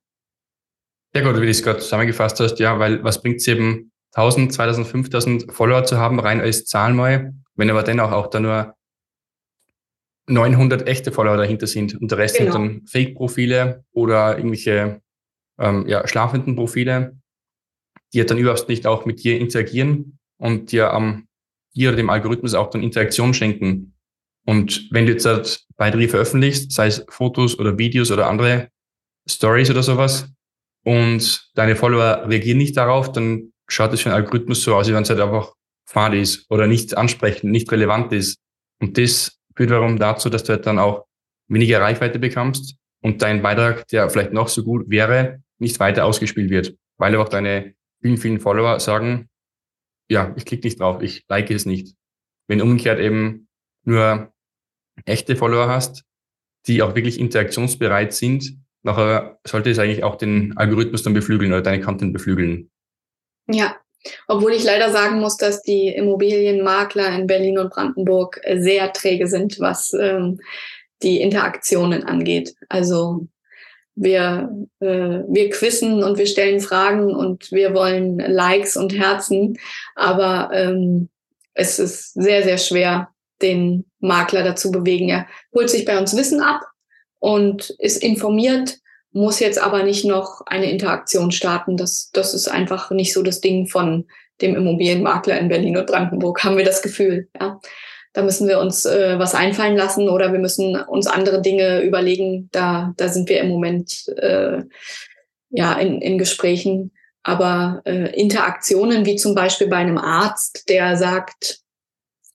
Ja 1.15 1.21
gut, 1.21 1.39
wie 1.39 1.45
du 1.45 1.51
es 1.51 1.63
gerade 1.63 1.79
zusammengefasst 1.79 2.37
hast, 2.41 2.59
ja, 2.59 2.79
weil 2.79 3.01
was 3.05 3.21
bringt 3.21 3.37
es 3.37 3.47
eben, 3.47 3.93
1000, 4.11 4.51
2000, 4.51 4.87
5000 4.87 5.53
Follower 5.53 5.85
zu 5.85 5.97
haben, 5.97 6.19
rein 6.19 6.41
als 6.41 6.65
Zahl 6.65 6.93
mal, 6.93 7.33
wenn 7.55 7.69
aber 7.69 7.83
dennoch 7.83 8.11
auch 8.11 8.27
da 8.27 8.41
nur 8.41 8.75
900 10.27 10.85
echte 10.89 11.13
Follower 11.13 11.37
dahinter 11.37 11.67
sind 11.67 11.95
und 11.95 12.11
der 12.11 12.17
Rest 12.17 12.37
genau. 12.37 12.51
sind 12.51 12.61
dann 12.61 12.87
Fake-Profile 12.87 13.85
oder 13.93 14.35
irgendwelche 14.35 14.99
ähm, 15.59 15.87
ja, 15.87 16.05
schlafenden 16.09 16.57
Profile, 16.57 17.15
die 18.11 18.17
ja 18.17 18.25
dann 18.25 18.37
überhaupt 18.37 18.67
nicht 18.67 18.85
auch 18.85 19.05
mit 19.05 19.23
dir 19.23 19.39
interagieren 19.39 20.19
und 20.37 20.73
dir 20.73 20.91
am 20.91 21.25
dir 21.75 21.89
oder 21.89 21.97
dem 21.97 22.09
Algorithmus 22.09 22.53
auch 22.53 22.69
dann 22.69 22.83
Interaktion 22.83 23.33
schenken. 23.33 23.93
Und 24.45 24.87
wenn 24.91 25.05
du 25.05 25.13
jetzt 25.13 25.25
halt 25.25 25.65
Beiträge 25.75 26.09
veröffentlichst, 26.09 26.71
sei 26.71 26.87
es 26.87 27.05
Fotos 27.09 27.57
oder 27.57 27.77
Videos 27.77 28.11
oder 28.11 28.27
andere 28.27 28.69
Stories 29.27 29.69
oder 29.69 29.83
sowas, 29.83 30.29
und 30.85 31.49
deine 31.55 31.75
Follower 31.75 32.29
reagieren 32.29 32.59
nicht 32.59 32.77
darauf, 32.77 33.11
dann 33.11 33.51
schaut 33.67 33.91
es 33.93 34.01
für 34.01 34.09
einen 34.09 34.23
Algorithmus 34.23 34.61
so 34.61 34.75
aus, 34.75 34.87
wie 34.87 34.93
wenn 34.93 35.01
es 35.01 35.09
halt 35.09 35.19
einfach 35.19 35.51
fad 35.87 36.13
ist 36.13 36.45
oder 36.49 36.67
nicht 36.67 36.95
ansprechend, 36.95 37.51
nicht 37.51 37.71
relevant 37.71 38.13
ist. 38.13 38.37
Und 38.79 38.97
das 38.97 39.39
führt 39.55 39.71
darum 39.71 39.97
dazu, 39.97 40.29
dass 40.29 40.43
du 40.43 40.53
halt 40.53 40.67
dann 40.67 40.77
auch 40.77 41.05
weniger 41.47 41.81
Reichweite 41.81 42.19
bekommst 42.19 42.75
und 43.01 43.21
dein 43.23 43.41
Beitrag, 43.41 43.87
der 43.87 44.09
vielleicht 44.09 44.31
noch 44.31 44.47
so 44.47 44.63
gut 44.63 44.89
wäre, 44.89 45.41
nicht 45.57 45.79
weiter 45.79 46.05
ausgespielt 46.05 46.51
wird, 46.51 46.75
weil 46.97 47.15
auch 47.15 47.29
deine 47.29 47.73
vielen, 48.01 48.17
vielen 48.17 48.39
Follower 48.39 48.79
sagen, 48.79 49.29
ja, 50.09 50.33
ich 50.35 50.45
klicke 50.45 50.67
nicht 50.67 50.79
drauf, 50.79 51.01
ich 51.01 51.25
like 51.27 51.49
es 51.51 51.65
nicht. 51.65 51.95
Wenn 52.47 52.61
umgekehrt 52.61 52.99
eben 52.99 53.47
nur 53.83 54.31
echte 55.05 55.35
Follower 55.35 55.67
hast, 55.67 56.03
die 56.67 56.81
auch 56.81 56.95
wirklich 56.95 57.19
interaktionsbereit 57.19 58.13
sind, 58.13 58.57
nachher 58.83 59.39
sollte 59.45 59.69
es 59.69 59.79
eigentlich 59.79 60.03
auch 60.03 60.15
den 60.15 60.55
Algorithmus 60.57 61.03
dann 61.03 61.13
beflügeln 61.13 61.51
oder 61.51 61.61
deine 61.61 61.81
Content 61.81 62.13
beflügeln. 62.13 62.69
Ja, 63.47 63.75
obwohl 64.27 64.53
ich 64.53 64.63
leider 64.63 64.91
sagen 64.91 65.19
muss, 65.19 65.37
dass 65.37 65.61
die 65.61 65.89
Immobilienmakler 65.89 67.15
in 67.15 67.27
Berlin 67.27 67.57
und 67.57 67.71
Brandenburg 67.71 68.39
sehr 68.55 68.93
träge 68.93 69.27
sind, 69.27 69.59
was 69.59 69.93
ähm, 69.93 70.39
die 71.01 71.21
Interaktionen 71.21 72.03
angeht. 72.03 72.55
Also 72.69 73.27
wir, 73.95 74.49
äh, 74.79 74.87
wir 75.27 75.49
quissen 75.49 76.03
und 76.03 76.17
wir 76.17 76.27
stellen 76.27 76.59
Fragen 76.59 77.15
und 77.15 77.51
wir 77.51 77.73
wollen 77.73 78.19
Likes 78.19 78.77
und 78.77 78.93
Herzen, 78.97 79.57
aber 79.95 80.49
ähm, 80.53 81.09
es 81.53 81.79
ist 81.79 82.13
sehr, 82.13 82.43
sehr 82.43 82.57
schwer, 82.57 83.09
den 83.41 83.85
Makler 83.99 84.43
dazu 84.43 84.71
bewegen. 84.71 85.09
Er 85.09 85.27
holt 85.53 85.69
sich 85.69 85.85
bei 85.85 85.97
uns 85.97 86.15
Wissen 86.15 86.41
ab 86.41 86.61
und 87.19 87.69
ist 87.79 88.03
informiert, 88.03 88.77
muss 89.11 89.39
jetzt 89.39 89.61
aber 89.61 89.83
nicht 89.83 90.05
noch 90.05 90.41
eine 90.45 90.69
Interaktion 90.69 91.31
starten. 91.31 91.77
Das, 91.77 92.11
das 92.11 92.33
ist 92.33 92.49
einfach 92.49 92.91
nicht 92.91 93.13
so 93.13 93.23
das 93.23 93.39
Ding 93.39 93.67
von 93.67 94.05
dem 94.41 94.55
Immobilienmakler 94.55 95.39
in 95.39 95.47
Berlin 95.47 95.77
und 95.77 95.87
Brandenburg, 95.87 96.43
haben 96.43 96.57
wir 96.57 96.65
das 96.65 96.81
Gefühl. 96.81 97.29
Ja. 97.39 97.59
Da 98.15 98.21
müssen 98.21 98.47
wir 98.47 98.59
uns 98.59 98.85
äh, 98.85 99.19
was 99.19 99.35
einfallen 99.35 99.75
lassen 99.75 100.07
oder 100.07 100.31
wir 100.31 100.39
müssen 100.39 100.77
uns 100.77 101.05
andere 101.05 101.41
Dinge 101.41 101.81
überlegen. 101.81 102.47
Da, 102.53 102.93
da 102.95 103.09
sind 103.09 103.27
wir 103.27 103.41
im 103.41 103.49
Moment 103.49 104.07
äh, 104.15 104.63
ja 105.49 105.73
in, 105.73 106.01
in 106.01 106.17
Gesprächen. 106.17 106.93
Aber 107.23 107.81
äh, 107.83 108.17
Interaktionen 108.17 109.05
wie 109.05 109.17
zum 109.17 109.35
Beispiel 109.35 109.67
bei 109.67 109.77
einem 109.77 109.97
Arzt, 109.97 110.69
der 110.69 110.95
sagt, 110.95 111.59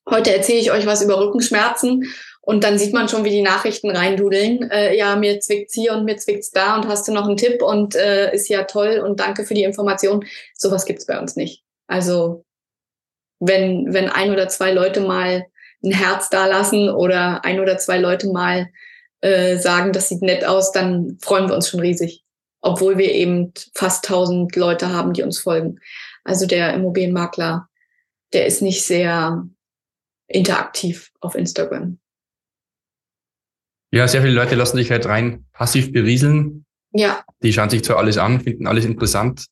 heute 0.09 0.37
erzähle 0.37 0.59
ich 0.59 0.71
euch 0.71 0.85
was 0.85 1.01
über 1.01 1.19
Rückenschmerzen 1.19 2.05
und 2.43 2.63
dann 2.63 2.79
sieht 2.79 2.93
man 2.93 3.09
schon, 3.09 3.25
wie 3.25 3.31
die 3.31 3.41
Nachrichten 3.41 3.89
reindudeln. 3.89 4.71
Äh, 4.71 4.99
ja, 4.99 5.17
mir 5.17 5.41
zwickt's 5.41 5.73
hier 5.73 5.95
und 5.95 6.05
mir 6.05 6.19
zwickt's 6.19 6.51
da 6.51 6.77
und 6.77 6.89
hast 6.89 7.09
du 7.09 7.13
noch 7.13 7.27
einen 7.27 7.39
Tipp 7.39 7.63
und 7.63 7.95
äh, 7.95 8.35
ist 8.35 8.51
ja 8.51 8.65
toll 8.65 9.03
und 9.03 9.19
danke 9.19 9.45
für 9.45 9.55
die 9.55 9.63
Information. 9.63 10.27
Sowas 10.55 10.85
gibt's 10.85 11.07
bei 11.07 11.19
uns 11.19 11.37
nicht. 11.37 11.63
Also 11.87 12.45
wenn, 13.39 13.95
wenn 13.95 14.11
ein 14.11 14.31
oder 14.31 14.49
zwei 14.49 14.73
Leute 14.73 15.01
mal 15.01 15.47
ein 15.83 15.93
Herz 15.93 16.29
dalassen 16.29 16.91
oder 16.91 17.45
ein 17.45 17.61
oder 17.61 17.79
zwei 17.79 17.99
Leute 17.99 18.31
mal 18.31 18.71
äh, 19.21 19.59
sagen, 19.59 19.93
das 19.93 20.09
sieht 20.09 20.23
nett 20.23 20.45
aus, 20.45 20.73
dann 20.73 21.19
freuen 21.21 21.49
wir 21.49 21.55
uns 21.55 21.69
schon 21.69 21.81
riesig. 21.81 22.25
Obwohl 22.63 22.99
wir 22.99 23.13
eben 23.13 23.53
fast 23.75 24.05
tausend 24.05 24.55
Leute 24.57 24.93
haben, 24.93 25.15
die 25.15 25.23
uns 25.23 25.39
folgen. 25.39 25.79
Also 26.25 26.47
der 26.47 26.75
Immobilienmakler, 26.75 27.69
der 28.33 28.47
ist 28.47 28.61
nicht 28.61 28.85
sehr 28.85 29.49
interaktiv 30.27 31.11
auf 31.21 31.35
Instagram. 31.35 31.99
Ja, 33.93 34.07
sehr 34.07 34.23
viele 34.23 34.35
Leute 34.35 34.55
lassen 34.55 34.77
sich 34.77 34.91
halt 34.91 35.07
rein 35.07 35.47
passiv 35.53 35.93
berieseln. 35.93 36.65
Ja. 36.93 37.25
Die 37.43 37.53
schauen 37.53 37.71
sich 37.71 37.83
zwar 37.83 37.97
alles 37.97 38.19
an, 38.19 38.41
finden 38.41 38.67
alles 38.67 38.85
interessant, 38.85 39.47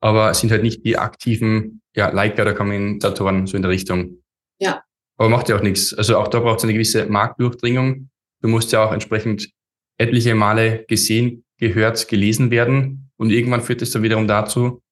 aber 0.00 0.34
sind 0.34 0.50
halt 0.50 0.62
nicht 0.62 0.84
die 0.84 0.96
aktiven 0.96 1.82
ja, 1.94 2.08
Liker 2.08 2.42
oder 2.42 2.54
Kommentatoren 2.54 3.46
so 3.46 3.56
in 3.56 3.62
der 3.62 3.70
Richtung. 3.70 4.22
Ja. 4.58 4.82
Aber 5.16 5.28
macht 5.28 5.48
ja 5.48 5.56
auch 5.56 5.62
nichts. 5.62 5.94
Also 5.94 6.18
auch 6.18 6.28
da 6.28 6.40
braucht 6.40 6.58
es 6.58 6.64
eine 6.64 6.72
gewisse 6.72 7.06
Marktdurchdringung. 7.06 8.10
Du 8.40 8.48
musst 8.48 8.72
ja 8.72 8.84
auch 8.84 8.92
entsprechend 8.92 9.48
etliche 9.96 10.34
Male 10.34 10.84
gesehen, 10.88 11.44
gehört, 11.58 12.08
gelesen 12.08 12.50
werden. 12.50 13.10
Und 13.16 13.30
irgendwann 13.30 13.62
führt 13.62 13.82
es 13.82 13.90
dann 13.90 14.02
wiederum 14.02 14.26
dazu, 14.26 14.82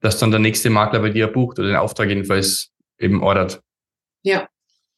dass 0.00 0.18
dann 0.18 0.30
der 0.30 0.40
nächste 0.40 0.70
Makler 0.70 1.00
bei 1.00 1.10
dir 1.10 1.28
bucht 1.28 1.58
oder 1.58 1.68
den 1.68 1.76
Auftrag 1.76 2.08
jedenfalls 2.08 2.70
eben 2.98 3.22
ordert. 3.22 3.62
Ja. 4.22 4.48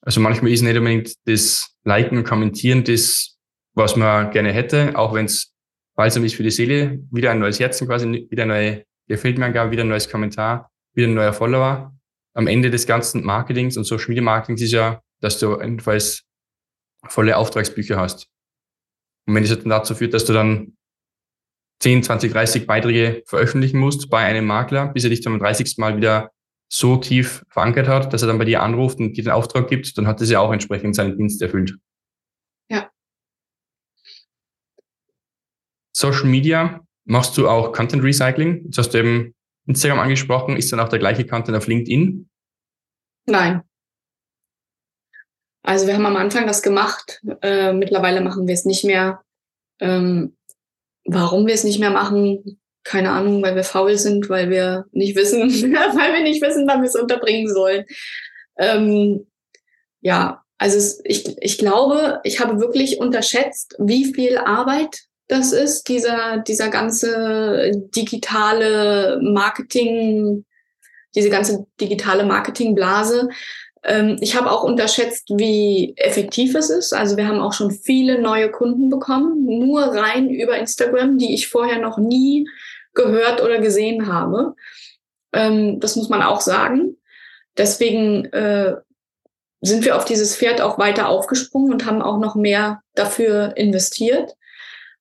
Also 0.00 0.20
manchmal 0.20 0.50
ist 0.50 0.62
nicht 0.62 0.76
unbedingt 0.76 1.14
das 1.26 1.76
Liken 1.84 2.18
und 2.18 2.24
Kommentieren 2.24 2.82
das 2.82 3.32
was 3.74 3.96
man 3.96 4.30
gerne 4.30 4.52
hätte, 4.52 4.96
auch 4.96 5.14
wenn 5.14 5.26
es 5.26 5.54
balsam 5.94 6.24
ist 6.24 6.34
für 6.34 6.42
die 6.42 6.50
Seele, 6.50 7.00
wieder 7.10 7.30
ein 7.30 7.38
neues 7.38 7.60
Herzen 7.60 7.86
quasi, 7.86 8.26
wieder 8.30 8.44
eine 8.44 8.52
neue 8.52 8.84
gefällt 9.08 9.38
mir 9.38 9.46
Angabe, 9.46 9.70
wieder 9.70 9.84
ein 9.84 9.88
neues 9.88 10.08
Kommentar, 10.08 10.70
wieder 10.94 11.08
ein 11.08 11.14
neuer 11.14 11.32
Follower. 11.32 11.94
Am 12.34 12.46
Ende 12.46 12.70
des 12.70 12.86
ganzen 12.86 13.24
Marketings 13.24 13.76
und 13.76 13.84
Social 13.84 14.08
Media 14.08 14.22
Marketings 14.22 14.62
ist 14.62 14.72
ja, 14.72 15.02
dass 15.20 15.38
du 15.38 15.60
jedenfalls 15.60 16.24
volle 17.08 17.36
Auftragsbücher 17.36 17.98
hast. 17.98 18.28
Und 19.26 19.34
wenn 19.34 19.44
das 19.44 19.58
dann 19.58 19.68
dazu 19.68 19.94
führt, 19.94 20.14
dass 20.14 20.24
du 20.24 20.32
dann 20.32 20.76
10, 21.80 22.04
20, 22.04 22.32
30 22.32 22.66
Beiträge 22.66 23.22
veröffentlichen 23.26 23.78
musst 23.78 24.08
bei 24.08 24.24
einem 24.24 24.46
Makler, 24.46 24.88
bis 24.88 25.04
er 25.04 25.10
dich 25.10 25.22
zum 25.22 25.38
30. 25.38 25.78
Mal 25.78 25.96
wieder 25.96 26.30
so 26.72 26.96
tief 26.96 27.44
verankert 27.50 27.88
hat, 27.88 28.12
dass 28.12 28.22
er 28.22 28.28
dann 28.28 28.38
bei 28.38 28.44
dir 28.44 28.62
anruft 28.62 28.98
und 28.98 29.14
dir 29.14 29.24
den 29.24 29.32
Auftrag 29.32 29.68
gibt, 29.68 29.98
dann 29.98 30.06
hat 30.06 30.20
das 30.20 30.30
ja 30.30 30.40
auch 30.40 30.52
entsprechend 30.52 30.94
seinen 30.94 31.18
Dienst 31.18 31.42
erfüllt. 31.42 31.76
Ja. 32.70 32.90
Social 35.94 36.26
Media, 36.26 36.80
machst 37.04 37.36
du 37.36 37.48
auch 37.48 37.72
Content 37.72 38.02
Recycling? 38.02 38.64
Jetzt 38.64 38.78
hast 38.78 38.90
du 38.90 38.98
eben 38.98 39.34
Instagram 39.66 40.00
angesprochen. 40.00 40.56
Ist 40.56 40.72
dann 40.72 40.80
auch 40.80 40.88
der 40.88 40.98
gleiche 40.98 41.26
Content 41.26 41.56
auf 41.56 41.66
LinkedIn? 41.66 42.28
Nein. 43.26 43.62
Also 45.62 45.86
wir 45.86 45.94
haben 45.94 46.06
am 46.06 46.16
Anfang 46.16 46.46
das 46.46 46.62
gemacht. 46.62 47.20
Äh, 47.40 47.72
mittlerweile 47.72 48.20
machen 48.20 48.46
wir 48.46 48.54
es 48.54 48.64
nicht 48.64 48.84
mehr. 48.84 49.22
Ähm, 49.80 50.36
warum 51.04 51.46
wir 51.46 51.54
es 51.54 51.64
nicht 51.64 51.78
mehr 51.78 51.90
machen, 51.90 52.60
keine 52.84 53.10
Ahnung, 53.10 53.42
weil 53.42 53.54
wir 53.54 53.64
faul 53.64 53.96
sind, 53.96 54.28
weil 54.28 54.50
wir 54.50 54.86
nicht 54.92 55.16
wissen, 55.16 55.40
weil 55.50 56.14
wir 56.14 56.22
nicht 56.22 56.42
wissen, 56.42 56.66
wann 56.66 56.82
wir 56.82 56.88
es 56.88 56.96
unterbringen 56.96 57.52
sollen. 57.52 57.84
Ähm, 58.58 59.26
ja, 60.00 60.44
also 60.58 60.76
es, 60.76 61.00
ich, 61.04 61.36
ich 61.40 61.58
glaube, 61.58 62.20
ich 62.24 62.40
habe 62.40 62.60
wirklich 62.60 62.98
unterschätzt, 62.98 63.76
wie 63.78 64.12
viel 64.12 64.38
Arbeit 64.38 65.04
das 65.32 65.52
ist, 65.52 65.88
dieser, 65.88 66.44
dieser 66.46 66.68
ganze 66.68 67.72
digitale 67.96 69.18
Marketing, 69.22 70.44
diese 71.14 71.30
ganze 71.30 71.66
digitale 71.80 72.24
Marketingblase. 72.24 73.30
Ähm, 73.82 74.18
ich 74.20 74.36
habe 74.36 74.50
auch 74.50 74.62
unterschätzt, 74.62 75.30
wie 75.30 75.94
effektiv 75.96 76.54
es 76.54 76.68
ist. 76.68 76.92
Also 76.92 77.16
wir 77.16 77.26
haben 77.26 77.40
auch 77.40 77.54
schon 77.54 77.70
viele 77.70 78.20
neue 78.20 78.50
Kunden 78.50 78.90
bekommen, 78.90 79.46
nur 79.46 79.80
rein 79.80 80.28
über 80.28 80.58
Instagram, 80.58 81.16
die 81.16 81.32
ich 81.32 81.48
vorher 81.48 81.78
noch 81.78 81.96
nie 81.96 82.46
gehört 82.92 83.42
oder 83.42 83.58
gesehen 83.58 84.12
habe. 84.12 84.54
Ähm, 85.32 85.80
das 85.80 85.96
muss 85.96 86.10
man 86.10 86.20
auch 86.20 86.42
sagen. 86.42 86.98
Deswegen 87.56 88.26
äh, 88.26 88.74
sind 89.62 89.82
wir 89.86 89.96
auf 89.96 90.04
dieses 90.04 90.36
Pferd 90.36 90.60
auch 90.60 90.76
weiter 90.76 91.08
aufgesprungen 91.08 91.72
und 91.72 91.86
haben 91.86 92.02
auch 92.02 92.18
noch 92.18 92.34
mehr 92.34 92.82
dafür 92.94 93.56
investiert. 93.56 94.36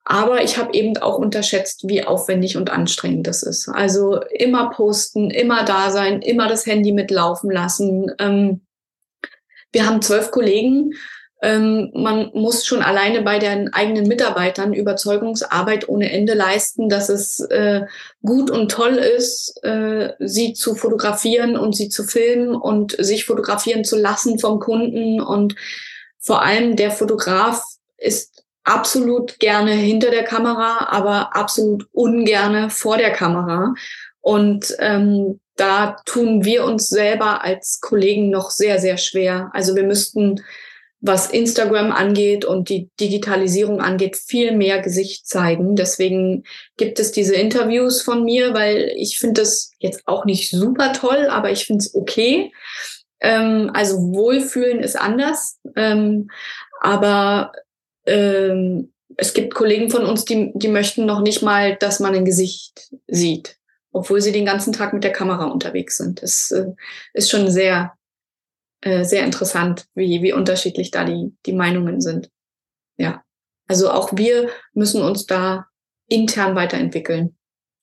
Aber 0.03 0.43
ich 0.43 0.57
habe 0.57 0.73
eben 0.73 0.97
auch 0.97 1.17
unterschätzt, 1.17 1.87
wie 1.87 2.03
aufwendig 2.03 2.57
und 2.57 2.71
anstrengend 2.71 3.27
das 3.27 3.43
ist. 3.43 3.69
Also 3.69 4.19
immer 4.31 4.71
posten, 4.71 5.29
immer 5.29 5.63
da 5.63 5.91
sein, 5.91 6.21
immer 6.21 6.47
das 6.47 6.65
Handy 6.65 6.91
mitlaufen 6.91 7.51
lassen. 7.51 8.11
Ähm, 8.17 8.61
wir 9.71 9.85
haben 9.85 10.01
zwölf 10.01 10.31
Kollegen. 10.31 10.93
Ähm, 11.43 11.91
man 11.93 12.29
muss 12.33 12.65
schon 12.65 12.83
alleine 12.83 13.23
bei 13.23 13.39
den 13.39 13.73
eigenen 13.73 14.07
Mitarbeitern 14.07 14.73
Überzeugungsarbeit 14.73 15.89
ohne 15.89 16.11
Ende 16.11 16.35
leisten, 16.35 16.87
dass 16.87 17.09
es 17.09 17.39
äh, 17.39 17.81
gut 18.21 18.51
und 18.51 18.71
toll 18.71 18.93
ist, 18.93 19.63
äh, 19.63 20.13
sie 20.19 20.53
zu 20.53 20.75
fotografieren 20.75 21.57
und 21.57 21.75
sie 21.75 21.89
zu 21.89 22.03
filmen 22.03 22.55
und 22.55 22.95
sich 23.03 23.25
fotografieren 23.25 23.83
zu 23.83 23.97
lassen 23.97 24.37
vom 24.37 24.59
Kunden. 24.59 25.19
Und 25.19 25.55
vor 26.19 26.43
allem 26.43 26.75
der 26.75 26.91
Fotograf 26.91 27.63
ist 27.97 28.30
absolut 28.64 29.39
gerne 29.39 29.72
hinter 29.72 30.12
der 30.12 30.24
Kamera, 30.24 30.88
aber 30.89 31.36
absolut 31.36 31.88
ungerne 31.91 32.70
vor 32.70 32.97
der 32.97 33.12
Kamera. 33.12 33.74
Und 34.22 34.76
ähm, 34.80 35.39
da 35.55 35.97
tun 36.05 36.45
wir 36.45 36.66
uns 36.66 36.88
selber 36.88 37.43
als 37.43 37.82
Kollegen 37.82 38.30
noch 38.30 38.51
sehr, 38.51 38.80
sehr 38.80 38.97
schwer. 38.97 39.49
Also 39.53 39.76
wir 39.76 39.84
müssten, 39.84 40.41
was 41.01 41.32
Instagram 41.32 41.91
angeht 41.91 42.45
und 42.45 42.70
die 42.70 42.89
Digitalisierung 42.99 43.82
angeht, 43.82 44.18
viel 44.18 44.55
mehr 44.55 44.80
Gesicht 44.82 45.28
zeigen. 45.28 45.76
Deswegen 45.76 46.43
gibt 46.78 46.99
es 46.99 47.12
diese 47.12 47.36
Interviews 47.36 48.01
von 48.01 48.24
mir, 48.24 48.53
weil 48.53 48.91
ich 48.95 49.18
finde 49.18 49.41
das 49.41 49.72
jetzt 49.80 50.07
auch 50.07 50.26
nicht 50.26 50.51
super 50.51 50.93
toll, 50.93 51.28
aber 51.30 51.51
ich 51.51 51.66
finde 51.66 51.80
es 51.84 51.95
okay. 51.95 52.51
Ähm, 53.20 53.72
also 53.74 53.97
Wohlfühlen 53.97 54.80
ist 54.80 54.95
anders. 54.95 55.57
Ähm, 55.76 56.30
aber 56.82 57.51
ähm, 58.05 58.91
es 59.17 59.33
gibt 59.33 59.53
Kollegen 59.53 59.89
von 59.89 60.05
uns, 60.05 60.25
die, 60.25 60.51
die 60.55 60.69
möchten 60.69 61.05
noch 61.05 61.21
nicht 61.21 61.41
mal, 61.41 61.75
dass 61.75 61.99
man 61.99 62.15
ein 62.15 62.25
Gesicht 62.25 62.89
sieht 63.07 63.57
obwohl 63.91 64.21
sie 64.21 64.31
den 64.31 64.45
ganzen 64.45 64.73
Tag 64.73 64.93
mit 64.93 65.03
der 65.03 65.11
Kamera 65.11 65.45
unterwegs 65.45 65.97
sind. 65.97 66.21
Das 66.21 66.51
äh, 66.51 66.71
ist 67.13 67.29
schon 67.29 67.49
sehr, 67.49 67.93
äh, 68.81 69.03
sehr 69.03 69.23
interessant, 69.23 69.87
wie, 69.93 70.21
wie 70.21 70.33
unterschiedlich 70.33 70.91
da 70.91 71.03
die, 71.03 71.35
die 71.45 71.53
Meinungen 71.53 72.01
sind. 72.01 72.29
Ja. 72.97 73.23
Also 73.67 73.91
auch 73.91 74.15
wir 74.15 74.49
müssen 74.73 75.01
uns 75.01 75.25
da 75.25 75.67
intern 76.07 76.55
weiterentwickeln 76.55 77.37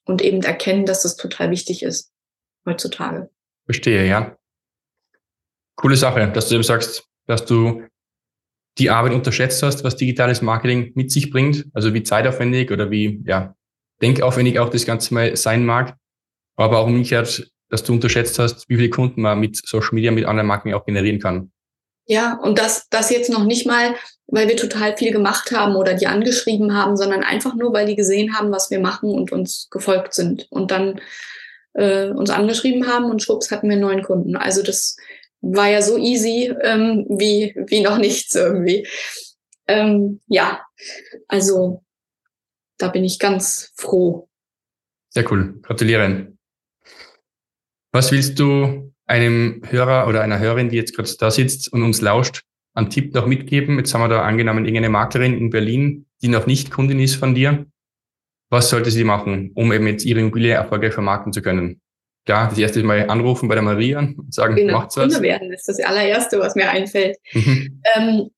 und 0.04 0.22
eben 0.22 0.42
erkennen, 0.42 0.86
dass 0.86 1.02
das 1.02 1.16
total 1.16 1.50
wichtig 1.50 1.82
ist 1.82 2.12
heutzutage. 2.66 3.30
Verstehe, 3.64 4.06
ja. 4.06 4.36
Coole 5.76 5.96
Sache, 5.96 6.30
dass 6.32 6.48
du 6.48 6.54
eben 6.54 6.64
sagst, 6.64 7.04
dass 7.26 7.44
du 7.44 7.82
die 8.78 8.90
Arbeit 8.90 9.12
unterschätzt 9.12 9.62
hast, 9.62 9.84
was 9.84 9.96
digitales 9.96 10.42
Marketing 10.42 10.92
mit 10.94 11.10
sich 11.10 11.30
bringt, 11.30 11.66
also 11.72 11.94
wie 11.94 12.02
zeitaufwendig 12.02 12.70
oder 12.70 12.90
wie 12.90 13.22
ja, 13.26 13.54
denkaufwendig 14.00 14.58
auch 14.58 14.68
das 14.68 14.86
Ganze 14.86 15.14
mal 15.14 15.36
sein 15.36 15.64
mag. 15.64 15.96
Aber 16.56 16.78
auch 16.78 16.86
umgekehrt, 16.86 17.50
dass 17.68 17.84
du 17.84 17.92
unterschätzt 17.92 18.38
hast, 18.38 18.68
wie 18.68 18.76
viele 18.76 18.90
Kunden 18.90 19.22
man 19.22 19.40
mit 19.40 19.56
Social 19.56 19.90
Media, 19.92 20.10
mit 20.10 20.24
anderen 20.24 20.46
Marken 20.46 20.74
auch 20.74 20.84
generieren 20.84 21.20
kann. 21.20 21.50
Ja, 22.06 22.38
und 22.42 22.58
das, 22.58 22.88
das 22.88 23.10
jetzt 23.10 23.28
noch 23.28 23.44
nicht 23.44 23.66
mal, 23.66 23.94
weil 24.26 24.48
wir 24.48 24.56
total 24.56 24.96
viel 24.96 25.12
gemacht 25.12 25.52
haben 25.52 25.76
oder 25.76 25.94
die 25.94 26.06
angeschrieben 26.06 26.74
haben, 26.74 26.96
sondern 26.96 27.22
einfach 27.22 27.54
nur, 27.54 27.72
weil 27.74 27.86
die 27.86 27.96
gesehen 27.96 28.34
haben, 28.34 28.50
was 28.50 28.70
wir 28.70 28.80
machen 28.80 29.10
und 29.10 29.30
uns 29.30 29.68
gefolgt 29.70 30.14
sind 30.14 30.46
und 30.50 30.70
dann 30.70 31.00
äh, 31.74 32.08
uns 32.08 32.30
angeschrieben 32.30 32.86
haben 32.86 33.10
und 33.10 33.22
schwupps 33.22 33.50
hatten 33.50 33.68
wir 33.68 33.76
neuen 33.76 34.02
Kunden. 34.02 34.36
Also 34.36 34.62
das 34.62 34.96
war 35.40 35.68
ja 35.68 35.82
so 35.82 35.96
easy 35.96 36.52
ähm, 36.62 37.06
wie, 37.08 37.54
wie 37.66 37.80
noch 37.80 37.98
nichts 37.98 38.34
irgendwie. 38.34 38.86
Ähm, 39.66 40.20
ja, 40.26 40.62
also 41.28 41.82
da 42.78 42.88
bin 42.88 43.04
ich 43.04 43.18
ganz 43.18 43.72
froh. 43.76 44.28
Sehr 45.10 45.30
cool. 45.30 45.58
Gratuliere. 45.62 46.32
Was 47.92 48.12
willst 48.12 48.38
du 48.38 48.94
einem 49.06 49.62
Hörer 49.68 50.06
oder 50.06 50.22
einer 50.22 50.38
Hörerin, 50.38 50.68
die 50.68 50.76
jetzt 50.76 50.94
gerade 50.94 51.10
da 51.18 51.30
sitzt 51.30 51.72
und 51.72 51.82
uns 51.82 52.00
lauscht, 52.00 52.42
einen 52.74 52.90
Tipp 52.90 53.14
noch 53.14 53.26
mitgeben? 53.26 53.78
Jetzt 53.78 53.94
haben 53.94 54.02
wir 54.02 54.08
da 54.08 54.22
angenommen 54.22 54.64
irgendeine 54.64 54.90
Maklerin 54.90 55.36
in 55.36 55.50
Berlin, 55.50 56.06
die 56.22 56.28
noch 56.28 56.46
nicht 56.46 56.70
Kundin 56.70 57.00
ist 57.00 57.16
von 57.16 57.34
dir. 57.34 57.66
Was 58.50 58.70
sollte 58.70 58.90
sie 58.90 59.04
machen, 59.04 59.52
um 59.54 59.72
eben 59.72 59.86
jetzt 59.86 60.04
ihre 60.04 60.20
Immobilie 60.20 60.52
erfolgreich 60.52 60.94
vermarkten 60.94 61.32
zu 61.32 61.42
können? 61.42 61.80
Ja, 62.28 62.46
das 62.48 62.58
erste 62.58 62.82
Mal 62.82 63.08
anrufen 63.08 63.48
bei 63.48 63.54
der 63.54 63.64
Maria 63.64 64.00
und 64.00 64.32
sagen, 64.32 64.54
genau, 64.54 64.80
macht's 64.80 64.96
was. 64.96 65.04
Kunde 65.04 65.22
werden 65.22 65.52
ist 65.52 65.66
das 65.66 65.80
allererste, 65.80 66.38
was 66.38 66.54
mir 66.54 66.68
einfällt. 66.68 67.16
Mhm. 67.32 67.82
Ähm, 67.96 68.30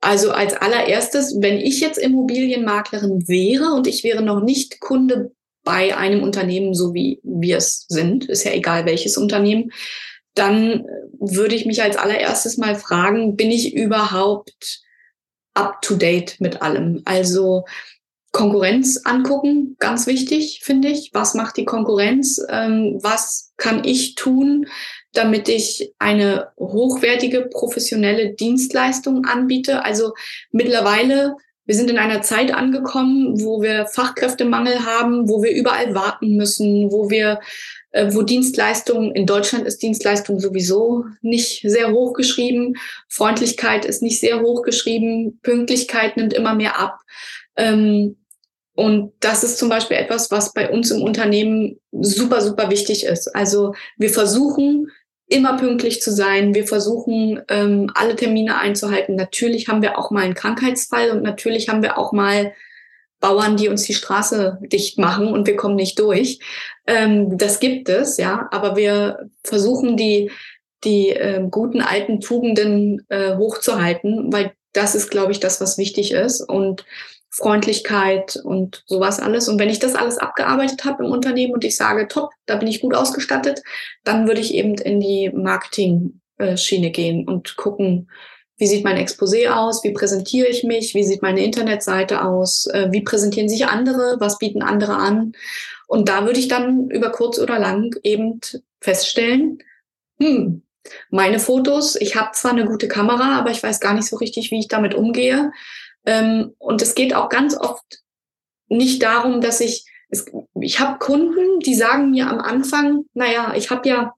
also 0.00 0.30
als 0.30 0.54
allererstes, 0.54 1.36
wenn 1.40 1.58
ich 1.58 1.80
jetzt 1.80 1.98
Immobilienmaklerin 1.98 3.28
wäre 3.28 3.74
und 3.74 3.86
ich 3.86 4.04
wäre 4.04 4.22
noch 4.22 4.40
nicht 4.40 4.80
Kunde 4.80 5.32
bei 5.62 5.96
einem 5.96 6.22
Unternehmen, 6.22 6.74
so 6.74 6.94
wie 6.94 7.20
wir 7.22 7.58
es 7.58 7.86
sind, 7.88 8.26
ist 8.26 8.44
ja 8.44 8.52
egal 8.52 8.86
welches 8.86 9.16
Unternehmen, 9.16 9.70
dann 10.34 10.86
würde 11.18 11.54
ich 11.54 11.66
mich 11.66 11.82
als 11.82 11.96
allererstes 11.96 12.56
mal 12.56 12.76
fragen, 12.76 13.36
bin 13.36 13.50
ich 13.50 13.74
überhaupt 13.74 14.82
up 15.54 15.80
to 15.82 15.94
date 15.94 16.36
mit 16.40 16.60
allem? 16.62 17.02
Also 17.04 17.64
Konkurrenz 18.34 19.00
angucken, 19.04 19.76
ganz 19.78 20.08
wichtig, 20.08 20.60
finde 20.64 20.88
ich. 20.88 21.10
Was 21.14 21.34
macht 21.34 21.56
die 21.56 21.64
Konkurrenz? 21.64 22.44
Ähm, 22.50 22.98
was 23.00 23.52
kann 23.56 23.84
ich 23.84 24.16
tun, 24.16 24.66
damit 25.12 25.48
ich 25.48 25.94
eine 26.00 26.48
hochwertige 26.58 27.42
professionelle 27.42 28.34
Dienstleistung 28.34 29.24
anbiete. 29.24 29.84
Also 29.84 30.14
mittlerweile, 30.50 31.36
wir 31.64 31.76
sind 31.76 31.88
in 31.90 31.98
einer 31.98 32.22
Zeit 32.22 32.52
angekommen, 32.52 33.40
wo 33.40 33.62
wir 33.62 33.86
Fachkräftemangel 33.86 34.84
haben, 34.84 35.28
wo 35.28 35.40
wir 35.44 35.52
überall 35.52 35.94
warten 35.94 36.36
müssen, 36.36 36.90
wo 36.90 37.10
wir, 37.10 37.38
äh, 37.92 38.12
wo 38.12 38.22
Dienstleistung, 38.22 39.14
in 39.14 39.26
Deutschland 39.26 39.64
ist 39.64 39.80
Dienstleistung 39.80 40.40
sowieso 40.40 41.04
nicht 41.22 41.62
sehr 41.62 41.92
hoch 41.92 42.14
geschrieben, 42.14 42.74
Freundlichkeit 43.08 43.84
ist 43.84 44.02
nicht 44.02 44.18
sehr 44.18 44.40
hoch 44.40 44.62
geschrieben, 44.62 45.38
Pünktlichkeit 45.44 46.16
nimmt 46.16 46.34
immer 46.34 46.56
mehr 46.56 46.80
ab. 46.80 46.98
Ähm, 47.56 48.16
und 48.74 49.12
das 49.20 49.44
ist 49.44 49.58
zum 49.58 49.68
Beispiel 49.68 49.96
etwas, 49.96 50.30
was 50.30 50.52
bei 50.52 50.70
uns 50.70 50.90
im 50.90 51.02
Unternehmen 51.02 51.80
super, 51.92 52.40
super 52.40 52.70
wichtig 52.70 53.04
ist. 53.04 53.34
Also 53.34 53.74
wir 53.96 54.10
versuchen 54.10 54.90
immer 55.26 55.56
pünktlich 55.56 56.02
zu 56.02 56.12
sein. 56.12 56.54
Wir 56.54 56.66
versuchen, 56.66 57.40
ähm, 57.48 57.90
alle 57.94 58.16
Termine 58.16 58.58
einzuhalten. 58.58 59.14
Natürlich 59.14 59.68
haben 59.68 59.80
wir 59.80 59.98
auch 59.98 60.10
mal 60.10 60.24
einen 60.24 60.34
Krankheitsfall 60.34 61.10
und 61.10 61.22
natürlich 61.22 61.68
haben 61.68 61.82
wir 61.82 61.98
auch 61.98 62.12
mal 62.12 62.52
Bauern, 63.20 63.56
die 63.56 63.68
uns 63.68 63.84
die 63.84 63.94
Straße 63.94 64.58
dicht 64.60 64.98
machen 64.98 65.28
und 65.28 65.46
wir 65.46 65.56
kommen 65.56 65.76
nicht 65.76 65.98
durch. 65.98 66.40
Ähm, 66.86 67.38
das 67.38 67.58
gibt 67.60 67.88
es, 67.88 68.18
ja, 68.18 68.48
aber 68.50 68.76
wir 68.76 69.30
versuchen 69.42 69.96
die, 69.96 70.30
die 70.82 71.10
äh, 71.10 71.42
guten 71.50 71.80
alten 71.80 72.20
Tugenden 72.20 73.06
äh, 73.08 73.36
hochzuhalten, 73.36 74.30
weil 74.32 74.52
das 74.74 74.94
ist, 74.94 75.10
glaube 75.10 75.32
ich, 75.32 75.40
das, 75.40 75.60
was 75.60 75.78
wichtig 75.78 76.12
ist. 76.12 76.42
Und 76.42 76.84
Freundlichkeit 77.34 78.36
und 78.36 78.84
sowas 78.86 79.18
alles. 79.18 79.48
Und 79.48 79.58
wenn 79.58 79.68
ich 79.68 79.80
das 79.80 79.96
alles 79.96 80.18
abgearbeitet 80.18 80.84
habe 80.84 81.04
im 81.04 81.10
Unternehmen 81.10 81.52
und 81.52 81.64
ich 81.64 81.76
sage, 81.76 82.06
top, 82.06 82.30
da 82.46 82.56
bin 82.56 82.68
ich 82.68 82.80
gut 82.80 82.94
ausgestattet, 82.94 83.62
dann 84.04 84.28
würde 84.28 84.40
ich 84.40 84.54
eben 84.54 84.74
in 84.74 85.00
die 85.00 85.30
Marketing-Schiene 85.34 86.90
gehen 86.92 87.26
und 87.26 87.56
gucken, 87.56 88.08
wie 88.56 88.68
sieht 88.68 88.84
mein 88.84 89.04
Exposé 89.04 89.48
aus? 89.48 89.82
Wie 89.82 89.92
präsentiere 89.92 90.46
ich 90.46 90.62
mich? 90.62 90.94
Wie 90.94 91.02
sieht 91.02 91.22
meine 91.22 91.44
Internetseite 91.44 92.24
aus? 92.24 92.66
Äh, 92.66 92.92
wie 92.92 93.02
präsentieren 93.02 93.48
sich 93.48 93.66
andere? 93.66 94.16
Was 94.20 94.38
bieten 94.38 94.62
andere 94.62 94.94
an? 94.94 95.32
Und 95.88 96.08
da 96.08 96.24
würde 96.24 96.38
ich 96.38 96.46
dann 96.46 96.88
über 96.88 97.10
kurz 97.10 97.40
oder 97.40 97.58
lang 97.58 97.96
eben 98.04 98.40
feststellen, 98.80 99.58
hm, 100.20 100.62
meine 101.10 101.40
Fotos, 101.40 101.96
ich 101.96 102.14
habe 102.14 102.30
zwar 102.32 102.52
eine 102.52 102.66
gute 102.66 102.86
Kamera, 102.86 103.38
aber 103.38 103.50
ich 103.50 103.62
weiß 103.62 103.80
gar 103.80 103.94
nicht 103.94 104.06
so 104.06 104.16
richtig, 104.16 104.52
wie 104.52 104.60
ich 104.60 104.68
damit 104.68 104.94
umgehe. 104.94 105.50
Ähm, 106.06 106.54
und 106.58 106.82
es 106.82 106.94
geht 106.94 107.14
auch 107.14 107.28
ganz 107.28 107.56
oft 107.56 108.02
nicht 108.68 109.02
darum, 109.02 109.40
dass 109.40 109.60
ich, 109.60 109.84
es, 110.08 110.26
ich 110.60 110.80
habe 110.80 110.98
Kunden, 110.98 111.60
die 111.60 111.74
sagen 111.74 112.10
mir 112.10 112.28
am 112.28 112.38
Anfang, 112.38 113.04
naja, 113.14 113.54
ich 113.56 113.70
habe 113.70 113.88
ja 113.88 114.14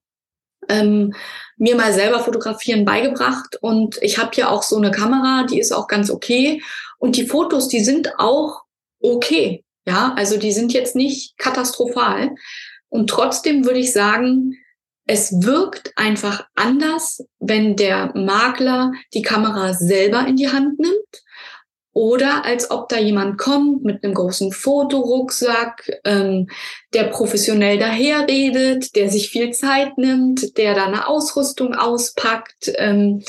ähm, 0.68 1.14
mir 1.56 1.76
mal 1.76 1.92
selber 1.92 2.20
fotografieren 2.20 2.84
beigebracht 2.84 3.56
und 3.60 3.98
ich 4.02 4.18
habe 4.18 4.30
ja 4.34 4.48
auch 4.48 4.62
so 4.62 4.76
eine 4.76 4.90
Kamera, 4.90 5.44
die 5.44 5.60
ist 5.60 5.72
auch 5.72 5.86
ganz 5.86 6.10
okay. 6.10 6.62
Und 6.98 7.16
die 7.16 7.26
Fotos, 7.26 7.68
die 7.68 7.84
sind 7.84 8.18
auch 8.18 8.62
okay, 9.00 9.64
ja, 9.86 10.14
also 10.16 10.36
die 10.36 10.52
sind 10.52 10.72
jetzt 10.72 10.96
nicht 10.96 11.38
katastrophal. 11.38 12.34
Und 12.88 13.08
trotzdem 13.08 13.64
würde 13.64 13.78
ich 13.78 13.92
sagen, 13.92 14.56
es 15.06 15.42
wirkt 15.42 15.92
einfach 15.96 16.46
anders, 16.56 17.24
wenn 17.38 17.76
der 17.76 18.12
Makler 18.16 18.92
die 19.14 19.22
Kamera 19.22 19.72
selber 19.72 20.26
in 20.26 20.36
die 20.36 20.48
Hand 20.48 20.80
nimmt 20.80 21.22
oder 21.96 22.44
als 22.44 22.70
ob 22.70 22.90
da 22.90 22.98
jemand 22.98 23.38
kommt 23.38 23.82
mit 23.82 24.04
einem 24.04 24.12
großen 24.12 24.52
Fotorucksack, 24.52 25.90
ähm, 26.04 26.50
der 26.92 27.04
professionell 27.04 27.78
daherredet, 27.78 28.94
der 28.96 29.08
sich 29.08 29.30
viel 29.30 29.52
Zeit 29.52 29.96
nimmt, 29.96 30.58
der 30.58 30.74
da 30.74 30.84
eine 30.84 31.08
Ausrüstung 31.08 31.74
auspackt, 31.74 32.70
ähm, 32.76 33.24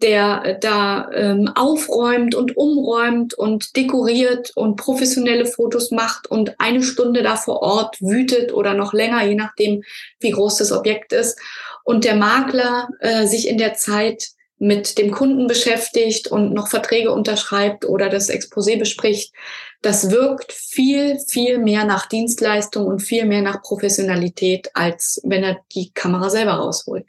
der 0.00 0.58
da 0.60 1.10
ähm, 1.12 1.50
aufräumt 1.56 2.36
und 2.36 2.56
umräumt 2.56 3.34
und 3.34 3.74
dekoriert 3.74 4.52
und 4.54 4.76
professionelle 4.76 5.46
Fotos 5.46 5.90
macht 5.90 6.28
und 6.28 6.54
eine 6.60 6.84
Stunde 6.84 7.24
da 7.24 7.34
vor 7.34 7.62
Ort 7.62 8.00
wütet 8.00 8.54
oder 8.54 8.74
noch 8.74 8.92
länger, 8.92 9.24
je 9.24 9.34
nachdem, 9.34 9.82
wie 10.20 10.30
groß 10.30 10.58
das 10.58 10.70
Objekt 10.70 11.12
ist. 11.12 11.36
Und 11.82 12.04
der 12.04 12.14
Makler 12.14 12.90
äh, 13.00 13.26
sich 13.26 13.48
in 13.48 13.58
der 13.58 13.74
Zeit 13.74 14.33
mit 14.58 14.98
dem 14.98 15.10
Kunden 15.10 15.46
beschäftigt 15.46 16.28
und 16.28 16.52
noch 16.52 16.68
Verträge 16.68 17.10
unterschreibt 17.10 17.84
oder 17.84 18.08
das 18.08 18.30
Exposé 18.30 18.78
bespricht, 18.78 19.34
das 19.82 20.10
wirkt 20.10 20.52
viel, 20.52 21.18
viel 21.28 21.58
mehr 21.58 21.84
nach 21.84 22.06
Dienstleistung 22.06 22.86
und 22.86 23.00
viel 23.00 23.26
mehr 23.26 23.42
nach 23.42 23.62
Professionalität, 23.62 24.70
als 24.74 25.20
wenn 25.24 25.42
er 25.44 25.58
die 25.72 25.92
Kamera 25.92 26.30
selber 26.30 26.52
rausholt. 26.52 27.06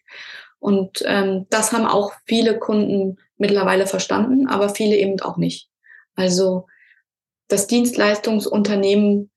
Und 0.60 1.04
ähm, 1.06 1.46
das 1.50 1.72
haben 1.72 1.86
auch 1.86 2.14
viele 2.26 2.58
Kunden 2.58 3.18
mittlerweile 3.38 3.86
verstanden, 3.86 4.48
aber 4.48 4.70
viele 4.70 4.98
eben 4.98 5.20
auch 5.22 5.38
nicht. 5.38 5.70
Also 6.16 6.66
das 7.48 7.68
Dienstleistungsunternehmen 7.68 9.30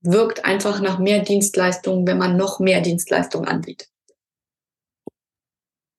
wirkt 0.00 0.44
einfach 0.44 0.80
nach 0.80 0.98
mehr 0.98 1.20
Dienstleistungen, 1.20 2.06
wenn 2.06 2.18
man 2.18 2.36
noch 2.36 2.58
mehr 2.58 2.80
Dienstleistungen 2.80 3.46
anbietet. 3.46 3.88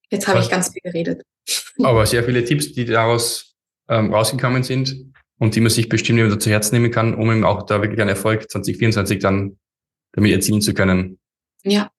Jetzt 0.10 0.28
habe 0.28 0.40
ich 0.40 0.50
ganz 0.50 0.70
viel 0.70 0.82
geredet. 0.82 1.24
Aber 1.84 2.06
sehr 2.06 2.24
viele 2.24 2.44
Tipps, 2.44 2.74
die 2.74 2.86
daraus 2.86 3.56
ähm, 3.90 4.14
rausgekommen 4.14 4.64
sind 4.64 4.96
und 5.40 5.56
die 5.56 5.62
man 5.62 5.70
sich 5.70 5.90
bestimmt 5.90 6.20
immer 6.20 6.38
zu 6.40 6.50
Herzen 6.50 6.76
nehmen 6.76 6.92
kann, 6.92 7.16
um 7.16 7.32
eben 7.32 7.44
auch 7.44 7.64
da 7.64 7.82
wirklich 7.82 8.00
einen 8.00 8.10
Erfolg 8.10 8.50
2024 8.50 9.20
dann 9.20 9.58
damit 10.14 10.32
erzielen 10.32 10.62
zu 10.62 10.74
können. 10.74 11.20
Ja. 11.64 11.92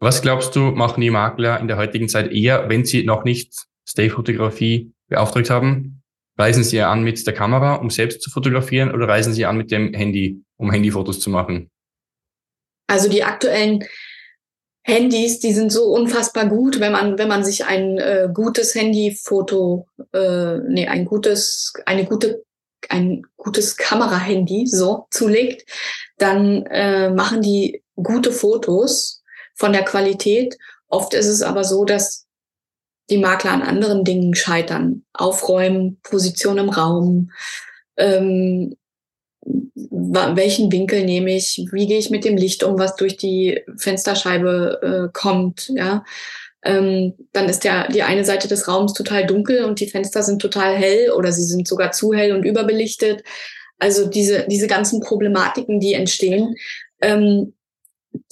Was 0.00 0.22
glaubst 0.22 0.54
du, 0.54 0.70
machen 0.70 1.00
die 1.00 1.10
Makler 1.10 1.58
in 1.60 1.68
der 1.68 1.76
heutigen 1.76 2.08
Zeit 2.08 2.32
eher, 2.32 2.68
wenn 2.68 2.84
sie 2.84 3.04
noch 3.04 3.24
nicht 3.24 3.66
Stay-Fotografie 3.86 4.92
beauftragt 5.08 5.50
haben? 5.50 6.02
Reisen 6.38 6.62
sie 6.62 6.80
an 6.80 7.02
mit 7.02 7.26
der 7.26 7.34
Kamera, 7.34 7.74
um 7.74 7.90
selbst 7.90 8.22
zu 8.22 8.30
fotografieren, 8.30 8.92
oder 8.92 9.08
reisen 9.08 9.32
sie 9.32 9.44
an 9.44 9.56
mit 9.56 9.72
dem 9.72 9.92
Handy, 9.92 10.44
um 10.56 10.70
Handyfotos 10.70 11.18
zu 11.18 11.30
machen? 11.30 11.68
Also 12.86 13.10
die 13.10 13.24
aktuellen 13.24 13.84
Handys, 14.88 15.38
die 15.38 15.52
sind 15.52 15.70
so 15.70 15.84
unfassbar 15.92 16.46
gut, 16.46 16.80
wenn 16.80 16.92
man, 16.92 17.18
wenn 17.18 17.28
man 17.28 17.44
sich 17.44 17.66
ein 17.66 17.98
äh, 17.98 18.28
gutes 18.32 18.74
Handyfoto, 18.74 19.86
äh, 20.14 20.58
nee, 20.66 20.88
ein 20.88 21.04
gutes, 21.04 21.74
eine 21.84 22.06
gute, 22.06 22.42
ein 22.88 23.22
gutes 23.36 23.76
Kamerahandy 23.76 24.66
so 24.66 25.06
zulegt, 25.10 25.68
dann 26.16 26.64
äh, 26.66 27.10
machen 27.10 27.42
die 27.42 27.82
gute 27.96 28.32
Fotos 28.32 29.22
von 29.54 29.74
der 29.74 29.84
Qualität. 29.84 30.56
Oft 30.88 31.12
ist 31.12 31.26
es 31.26 31.42
aber 31.42 31.64
so, 31.64 31.84
dass 31.84 32.26
die 33.10 33.18
Makler 33.18 33.52
an 33.52 33.62
anderen 33.62 34.04
Dingen 34.04 34.34
scheitern. 34.34 35.04
Aufräumen, 35.12 36.00
Position 36.02 36.56
im 36.56 36.70
Raum, 36.70 37.30
ähm, 37.98 38.74
welchen 39.90 40.72
Winkel 40.72 41.04
nehme 41.04 41.34
ich, 41.34 41.64
wie 41.72 41.86
gehe 41.86 41.98
ich 41.98 42.10
mit 42.10 42.24
dem 42.24 42.36
Licht 42.36 42.62
um, 42.62 42.78
was 42.78 42.96
durch 42.96 43.16
die 43.16 43.60
Fensterscheibe 43.76 44.80
äh, 44.82 45.12
kommt, 45.12 45.70
ja. 45.74 46.04
Ähm, 46.64 47.14
dann 47.32 47.48
ist 47.48 47.62
ja 47.64 47.86
die 47.86 48.02
eine 48.02 48.24
Seite 48.24 48.48
des 48.48 48.66
Raums 48.66 48.92
total 48.92 49.26
dunkel 49.26 49.64
und 49.64 49.78
die 49.78 49.86
Fenster 49.86 50.24
sind 50.24 50.42
total 50.42 50.74
hell 50.74 51.12
oder 51.12 51.30
sie 51.30 51.44
sind 51.44 51.68
sogar 51.68 51.92
zu 51.92 52.12
hell 52.12 52.32
und 52.32 52.44
überbelichtet. 52.44 53.22
Also 53.78 54.08
diese, 54.08 54.44
diese 54.48 54.66
ganzen 54.66 55.00
Problematiken, 55.00 55.78
die 55.78 55.94
entstehen, 55.94 56.56
ähm, 57.00 57.54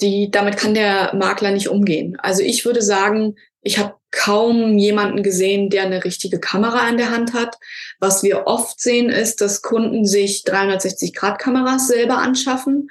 die, 0.01 0.31
damit 0.31 0.57
kann 0.57 0.75
der 0.75 1.14
Makler 1.14 1.53
nicht 1.53 1.69
umgehen. 1.69 2.17
Also 2.19 2.43
ich 2.43 2.64
würde 2.64 2.83
sagen, 2.83 3.37
ich 3.67 3.79
habe 3.79 3.95
kaum 4.12 4.79
jemanden 4.79 5.25
gesehen, 5.25 5.71
der 5.71 5.83
eine 5.83 6.05
richtige 6.05 6.39
Kamera 6.39 6.89
in 6.89 6.97
der 6.97 7.11
Hand 7.11 7.35
hat. 7.35 7.57
Was 7.99 8.23
wir 8.23 8.47
oft 8.47 8.81
sehen, 8.81 9.11
ist, 9.11 9.41
dass 9.41 9.61
Kunden 9.61 10.05
sich 10.05 10.45
360-Grad-Kameras 10.47 11.89
selber 11.89 12.19
anschaffen, 12.19 12.89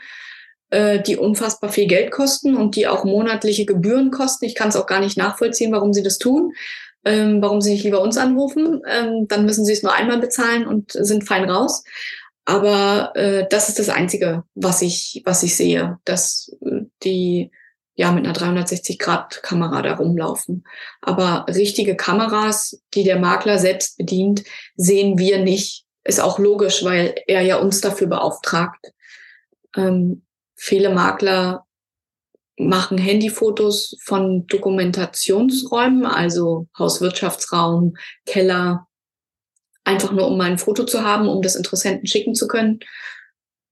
äh, 0.71 0.99
die 1.01 1.15
unfassbar 1.15 1.71
viel 1.71 1.88
Geld 1.88 2.11
kosten 2.11 2.57
und 2.57 2.76
die 2.76 2.88
auch 2.88 3.05
monatliche 3.05 3.65
Gebühren 3.65 4.11
kosten. 4.11 4.43
Ich 4.43 4.53
kann 4.53 4.67
es 4.67 4.76
auch 4.76 4.86
gar 4.86 4.99
nicht 4.99 5.17
nachvollziehen, 5.17 5.71
warum 5.71 5.93
sie 5.93 6.03
das 6.03 6.17
tun. 6.17 6.51
Ähm, 7.05 7.41
warum 7.41 7.61
sie 7.61 7.71
nicht 7.71 7.84
lieber 7.86 8.01
uns 8.01 8.17
anrufen. 8.17 8.82
Ähm, 8.86 9.28
dann 9.30 9.45
müssen 9.45 9.63
sie 9.63 9.73
es 9.73 9.84
nur 9.84 9.93
einmal 9.93 10.19
bezahlen 10.19 10.67
und 10.67 10.91
sind 10.91 11.23
fein 11.23 11.49
raus. 11.49 11.84
Aber 12.43 13.15
äh, 13.15 13.47
das 13.49 13.69
ist 13.69 13.80
das 13.80 13.89
Einzige, 13.89 14.43
was 14.55 14.82
ich, 14.82 15.21
was 15.23 15.41
ich 15.43 15.55
sehe, 15.55 15.99
dass 16.03 16.51
äh, 16.65 16.82
die 17.03 17.51
ja 17.95 18.11
mit 18.11 18.25
einer 18.25 18.35
360-Grad-Kamera 18.35 19.81
da 19.81 19.95
rumlaufen. 19.95 20.65
Aber 21.01 21.45
richtige 21.47 21.95
Kameras, 21.95 22.81
die 22.93 23.03
der 23.03 23.19
Makler 23.19 23.57
selbst 23.57 23.97
bedient, 23.97 24.43
sehen 24.75 25.17
wir 25.17 25.39
nicht. 25.39 25.85
Ist 26.03 26.19
auch 26.19 26.37
logisch, 26.37 26.83
weil 26.83 27.15
er 27.27 27.41
ja 27.41 27.57
uns 27.57 27.81
dafür 27.81 28.07
beauftragt. 28.07 28.91
Ähm, 29.75 30.23
viele 30.55 30.89
Makler 30.89 31.65
machen 32.57 32.97
Handyfotos 32.97 33.97
von 34.01 34.45
Dokumentationsräumen, 34.47 36.05
also 36.05 36.67
Hauswirtschaftsraum, 36.77 37.95
Keller, 38.25 38.87
einfach 39.83 40.11
nur 40.11 40.27
um 40.27 40.37
mal 40.37 40.51
ein 40.51 40.57
Foto 40.57 40.85
zu 40.85 41.03
haben, 41.03 41.27
um 41.27 41.41
das 41.41 41.55
Interessenten 41.55 42.07
schicken 42.07 42.35
zu 42.35 42.47
können. 42.47 42.79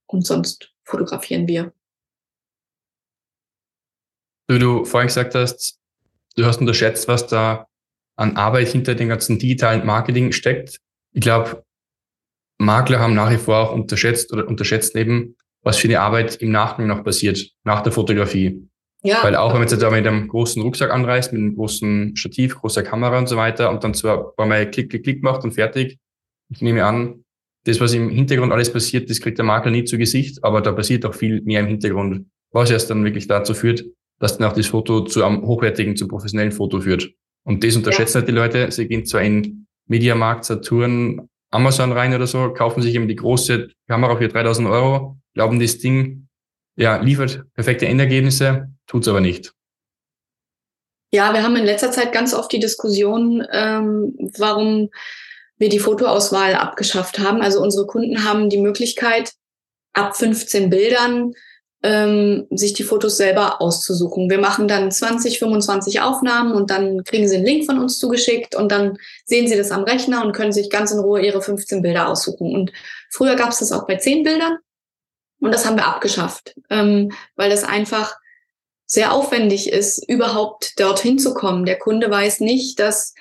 Und 0.07 0.26
sonst 0.26 0.71
fotografieren 0.84 1.47
wir. 1.47 1.74
Wie 4.48 4.60
du 4.60 4.86
vorhin 4.86 5.08
gesagt 5.08 5.36
hast, 5.36 5.80
du 6.36 6.46
hast 6.46 6.60
unterschätzt, 6.60 7.08
was 7.08 7.28
da 7.28 7.68
an 8.16 8.36
Arbeit 8.36 8.68
hinter 8.68 8.96
dem 8.96 9.10
ganzen 9.10 9.39
digitalen 9.39 9.86
Marketing 9.86 10.32
steckt. 10.32 10.80
Ich 11.14 11.22
glaube, 11.22 11.64
Makler 12.58 13.00
haben 13.00 13.16
nach 13.16 13.32
wie 13.32 13.38
vor 13.38 13.58
auch 13.58 13.74
unterschätzt 13.74 14.32
oder 14.32 14.48
unterschätzt 14.48 14.96
eben, 14.96 15.36
was 15.64 15.78
für 15.78 15.88
eine 15.88 16.02
Arbeit 16.02 16.36
im 16.36 16.52
Nachgang 16.52 16.88
noch 16.88 17.04
passiert, 17.04 17.52
nach 17.64 17.82
der 17.82 17.91
Fotografie. 17.91 18.68
Ja. 19.02 19.24
Weil 19.24 19.36
auch 19.36 19.50
wenn 19.50 19.60
man 19.60 19.68
jetzt 19.68 19.82
da 19.82 19.89
mit 19.89 20.08
einem 20.08 20.28
großen 20.28 20.62
Rucksack 20.62 20.91
anreist, 20.91 21.34
mit 21.34 21.41
einem 21.41 21.56
großen 21.56 22.16
Stativ, 22.16 22.56
großer 22.56 22.84
Kamera 22.84 23.18
und 23.18 23.28
so 23.28 23.36
weiter 23.36 23.70
und 23.70 23.84
dann 23.84 23.94
zwar 23.94 24.18
ein 24.18 24.36
paar 24.38 24.46
Mal 24.46 24.70
Klick, 24.70 24.89
Klick, 24.89 25.04
Klick 25.04 25.24
macht 25.24 25.44
und 25.44 25.52
fertig. 25.52 26.00
Ich 26.50 26.62
nehme 26.62 26.86
an, 26.86 27.24
das, 27.66 27.80
was 27.80 27.94
im 27.94 28.10
Hintergrund 28.10 28.54
alles 28.54 28.72
passiert, 28.72 29.10
das 29.10 29.20
kriegt 29.20 29.38
der 29.38 29.46
Makler 29.46 29.72
nie 29.72 29.84
zu 29.84 29.98
Gesicht, 29.98 30.44
aber 30.44 30.62
da 30.62 30.72
passiert 30.72 31.06
auch 31.06 31.14
viel 31.14 31.41
mehr 31.41 31.62
im 31.62 31.68
Hintergrund, 31.68 32.28
was 32.52 32.72
erst 32.72 32.89
dann 32.89 33.04
wirklich 33.04 33.28
dazu 33.28 33.54
führt, 33.54 33.86
dass 34.24 34.38
dann 34.38 34.49
auch 34.49 34.55
das 34.55 34.67
Foto 34.67 35.01
zu 35.01 35.21
einem 35.21 35.45
hochwertigen, 35.45 35.97
zum 35.97 36.07
professionellen 36.07 36.53
Foto 36.53 36.80
führt. 36.80 37.11
Und 37.43 37.61
das 37.61 37.76
unterschätzen 37.76 38.13
ja. 38.13 38.21
halt 38.21 38.30
die 38.30 38.34
Leute. 38.34 38.71
Sie 38.71 38.88
gehen 38.88 39.05
zwar 39.05 39.21
in 39.21 39.67
Mediamarkt, 39.88 40.45
Saturn, 40.45 41.28
Amazon 41.51 41.91
rein 41.91 42.15
oder 42.15 42.26
so, 42.26 42.53
kaufen 42.53 42.82
sich 42.82 42.95
eben 42.95 43.09
die 43.09 43.17
große 43.17 43.67
Kamera 43.89 44.15
für 44.15 44.30
3000 44.30 44.69
Euro, 44.69 45.17
glauben, 45.34 45.59
das 45.59 45.78
Ding 45.80 46.30
ja, 46.78 47.01
liefert 47.01 47.43
perfekte 47.53 47.86
Endergebnisse, 47.86 48.69
tut's 48.88 49.09
aber 49.09 49.19
nicht. 49.19 49.51
Ja, 51.11 51.34
wir 51.34 51.43
haben 51.43 51.57
in 51.57 51.65
letzter 51.65 51.91
Zeit 51.91 52.13
ganz 52.13 52.34
oft 52.34 52.49
die 52.53 52.61
Diskussion, 52.61 53.45
ähm, 53.51 54.15
warum 54.38 54.89
wir 55.57 55.67
die 55.67 55.80
Fotoauswahl 55.80 56.55
abgeschafft 56.55 57.19
haben. 57.19 57.41
Also 57.41 57.61
unsere 57.61 57.88
Kunden 57.88 58.24
haben 58.24 58.49
die 58.49 58.61
Möglichkeit, 58.61 59.34
ab 59.91 60.15
15 60.15 60.69
Bildern 60.69 61.34
ähm, 61.84 62.47
sich 62.49 62.73
die 62.73 62.84
Fotos 62.84 63.17
selber 63.17 63.61
auszusuchen. 63.61 64.29
Wir 64.29 64.39
machen 64.39 64.69
dann 64.69 64.89
20, 64.89 65.38
25 65.38 65.99
Aufnahmen 65.99 66.53
und 66.53 66.69
dann 66.69 67.03
kriegen 67.03 67.27
sie 67.27 67.36
einen 67.36 67.45
Link 67.45 67.65
von 67.65 67.77
uns 67.77 67.99
zugeschickt 67.99 68.55
und 68.55 68.71
dann 68.71 68.97
sehen 69.25 69.47
sie 69.47 69.57
das 69.57 69.71
am 69.71 69.84
Rechner 69.84 70.23
und 70.23 70.31
können 70.31 70.53
sich 70.53 70.69
ganz 70.69 70.91
in 70.91 70.99
Ruhe 70.99 71.21
ihre 71.21 71.41
15 71.41 71.81
Bilder 71.81 72.07
aussuchen. 72.07 72.55
Und 72.55 72.71
früher 73.11 73.36
gab 73.36 73.49
es 73.49 73.59
das 73.59 73.73
auch 73.73 73.86
bei 73.86 73.97
10 73.97 74.23
Bildern 74.23 74.57
und 75.41 75.53
das 75.53 75.65
haben 75.65 75.75
wir 75.75 75.86
abgeschafft, 75.86 76.55
ähm, 76.69 77.11
weil 77.36 77.49
das 77.49 77.65
einfach 77.65 78.15
sehr 78.86 79.11
aufwendig 79.11 79.69
ist, 79.69 80.07
überhaupt 80.07 80.79
dorthin 80.79 81.19
zu 81.19 81.34
kommen. 81.34 81.65
Der 81.65 81.79
Kunde 81.79 82.09
weiß 82.09 82.39
nicht, 82.39 82.79
dass 82.79 83.13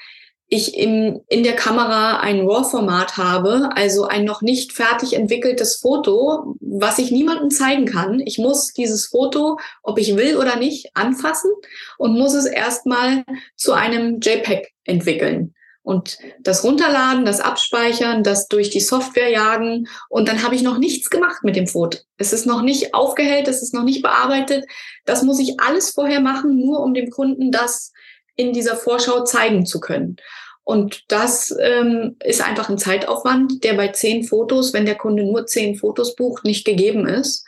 ich 0.53 0.77
im, 0.77 1.23
in 1.31 1.45
der 1.45 1.57
Kamera 1.57 2.21
ein 2.21 2.47
RAW-Format 2.47 3.17
habe, 3.17 3.71
also 3.75 4.05
ein 4.05 4.27
noch 4.27 4.43
nicht 4.43 4.75
fertig 4.75 5.15
entwickeltes 5.15 5.77
Foto, 5.77 6.57
was 6.61 6.99
ich 6.99 7.11
niemandem 7.11 7.49
zeigen 7.49 7.87
kann. 7.87 8.21
Ich 8.21 8.37
muss 8.37 8.75
dieses 8.75 9.07
Foto, 9.07 9.59
ob 9.83 9.99
ich 9.99 10.15
will 10.15 10.37
oder 10.37 10.57
nicht, 10.57 10.91
anfassen 10.93 11.51
und 11.97 12.19
muss 12.19 12.35
es 12.35 12.45
erstmal 12.45 13.25
zu 13.57 13.73
einem 13.73 14.21
JPEG 14.21 14.75
entwickeln. 14.85 15.55
Und 15.85 16.19
das 16.41 16.63
runterladen, 16.65 17.25
das 17.25 17.41
abspeichern, 17.41 18.23
das 18.23 18.47
durch 18.47 18.69
die 18.69 18.81
Software 18.81 19.31
jagen 19.31 19.89
und 20.11 20.29
dann 20.29 20.43
habe 20.43 20.55
ich 20.55 20.63
noch 20.63 20.77
nichts 20.77 21.09
gemacht 21.09 21.45
mit 21.45 21.57
dem 21.57 21.67
Foto. 21.67 21.97
Es 22.19 22.35
ist 22.35 22.45
noch 22.45 22.61
nicht 22.61 22.93
aufgehellt, 22.93 23.49
es 23.49 23.63
ist 23.63 23.73
noch 23.73 23.85
nicht 23.85 24.03
bearbeitet. 24.03 24.67
Das 25.07 25.23
muss 25.23 25.41
ich 25.41 25.61
alles 25.61 25.93
vorher 25.93 26.21
machen, 26.21 26.61
nur 26.61 26.81
um 26.81 26.93
dem 26.93 27.09
Kunden 27.09 27.51
das 27.51 27.91
in 28.37 28.53
dieser 28.53 28.77
Vorschau 28.77 29.25
zeigen 29.25 29.65
zu 29.65 29.81
können. 29.81 30.17
Und 30.65 31.05
das 31.09 31.55
ähm, 31.61 32.17
ist 32.23 32.41
einfach 32.41 32.69
ein 32.69 32.79
Zeitaufwand, 32.79 33.65
der 33.65 33.75
bei 33.75 33.89
zehn 33.89 34.25
Fotos, 34.25 34.73
wenn 34.73 34.87
der 34.87 34.95
Kunde 34.95 35.25
nur 35.25 35.47
zehn 35.47 35.77
Fotos 35.77 36.15
bucht, 36.15 36.45
nicht 36.45 36.65
gegeben 36.65 37.07
ist. 37.07 37.45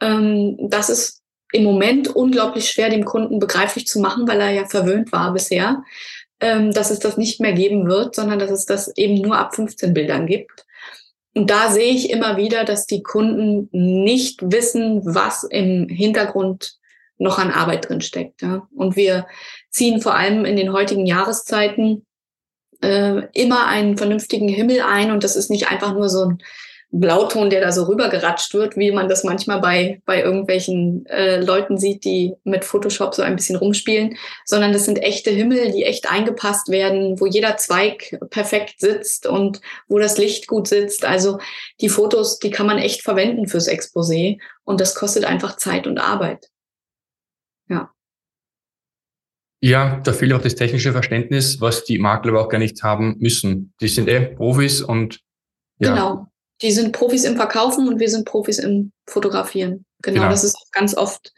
Ähm, 0.00 0.56
das 0.68 0.90
ist 0.90 1.22
im 1.52 1.64
Moment 1.64 2.08
unglaublich 2.08 2.68
schwer, 2.68 2.90
dem 2.90 3.04
Kunden 3.04 3.38
begreiflich 3.38 3.86
zu 3.86 4.00
machen, 4.00 4.26
weil 4.26 4.40
er 4.40 4.50
ja 4.50 4.66
verwöhnt 4.66 5.12
war 5.12 5.32
bisher, 5.32 5.82
ähm, 6.40 6.72
dass 6.72 6.90
es 6.90 6.98
das 6.98 7.16
nicht 7.16 7.40
mehr 7.40 7.52
geben 7.52 7.88
wird, 7.88 8.14
sondern 8.14 8.38
dass 8.38 8.50
es 8.50 8.66
das 8.66 8.94
eben 8.96 9.20
nur 9.20 9.38
ab 9.38 9.54
15 9.54 9.94
Bildern 9.94 10.26
gibt. 10.26 10.66
Und 11.34 11.50
da 11.50 11.70
sehe 11.70 11.92
ich 11.92 12.10
immer 12.10 12.36
wieder, 12.36 12.64
dass 12.64 12.86
die 12.86 13.02
Kunden 13.02 13.68
nicht 13.70 14.40
wissen, 14.42 15.02
was 15.04 15.44
im 15.44 15.88
Hintergrund 15.88 16.76
noch 17.18 17.38
an 17.38 17.50
Arbeit 17.50 17.88
drin 17.88 18.00
steckt. 18.00 18.42
Ja. 18.42 18.68
Und 18.74 18.96
wir 18.96 19.26
ziehen 19.70 20.00
vor 20.00 20.14
allem 20.14 20.44
in 20.44 20.56
den 20.56 20.72
heutigen 20.72 21.06
Jahreszeiten 21.06 22.06
äh, 22.80 23.22
immer 23.32 23.66
einen 23.66 23.96
vernünftigen 23.96 24.48
Himmel 24.48 24.80
ein 24.80 25.10
und 25.10 25.24
das 25.24 25.36
ist 25.36 25.50
nicht 25.50 25.70
einfach 25.70 25.94
nur 25.94 26.08
so 26.08 26.24
ein 26.24 26.42
Blauton, 26.90 27.50
der 27.50 27.60
da 27.60 27.70
so 27.70 27.84
rübergeratscht 27.84 28.54
wird, 28.54 28.76
wie 28.76 28.90
man 28.92 29.10
das 29.10 29.22
manchmal 29.22 29.60
bei, 29.60 30.00
bei 30.06 30.22
irgendwelchen 30.22 31.04
äh, 31.06 31.38
Leuten 31.38 31.76
sieht, 31.76 32.04
die 32.04 32.34
mit 32.44 32.64
Photoshop 32.64 33.14
so 33.14 33.20
ein 33.20 33.36
bisschen 33.36 33.56
rumspielen, 33.56 34.16
sondern 34.46 34.72
das 34.72 34.86
sind 34.86 35.02
echte 35.02 35.30
Himmel, 35.30 35.70
die 35.72 35.84
echt 35.84 36.10
eingepasst 36.10 36.70
werden, 36.70 37.20
wo 37.20 37.26
jeder 37.26 37.58
Zweig 37.58 38.18
perfekt 38.30 38.80
sitzt 38.80 39.26
und 39.26 39.60
wo 39.86 39.98
das 39.98 40.16
Licht 40.16 40.46
gut 40.46 40.66
sitzt. 40.66 41.04
Also 41.04 41.38
die 41.82 41.90
Fotos, 41.90 42.38
die 42.38 42.50
kann 42.50 42.66
man 42.66 42.78
echt 42.78 43.02
verwenden 43.02 43.48
fürs 43.48 43.68
Exposé 43.68 44.38
und 44.64 44.80
das 44.80 44.94
kostet 44.94 45.26
einfach 45.26 45.56
Zeit 45.56 45.86
und 45.86 45.98
Arbeit. 45.98 46.48
Ja. 47.68 47.90
Ja, 49.60 50.00
da 50.04 50.12
fehlt 50.12 50.32
auch 50.32 50.42
das 50.42 50.54
technische 50.54 50.92
Verständnis, 50.92 51.60
was 51.60 51.84
die 51.84 51.98
Makler 51.98 52.32
aber 52.32 52.42
auch 52.42 52.48
gar 52.48 52.58
nicht 52.58 52.82
haben 52.82 53.16
müssen. 53.18 53.74
Die 53.80 53.88
sind 53.88 54.08
eh 54.08 54.20
Profis 54.20 54.82
und 54.82 55.20
ja. 55.78 55.94
Genau. 55.94 56.26
Die 56.62 56.72
sind 56.72 56.92
Profis 56.92 57.24
im 57.24 57.36
Verkaufen 57.36 57.88
und 57.88 58.00
wir 58.00 58.08
sind 58.08 58.24
Profis 58.24 58.58
im 58.58 58.92
Fotografieren. 59.06 59.84
Genau, 60.02 60.20
genau. 60.20 60.30
das 60.30 60.44
ist 60.44 60.56
ganz 60.72 60.96
oft 60.96 61.32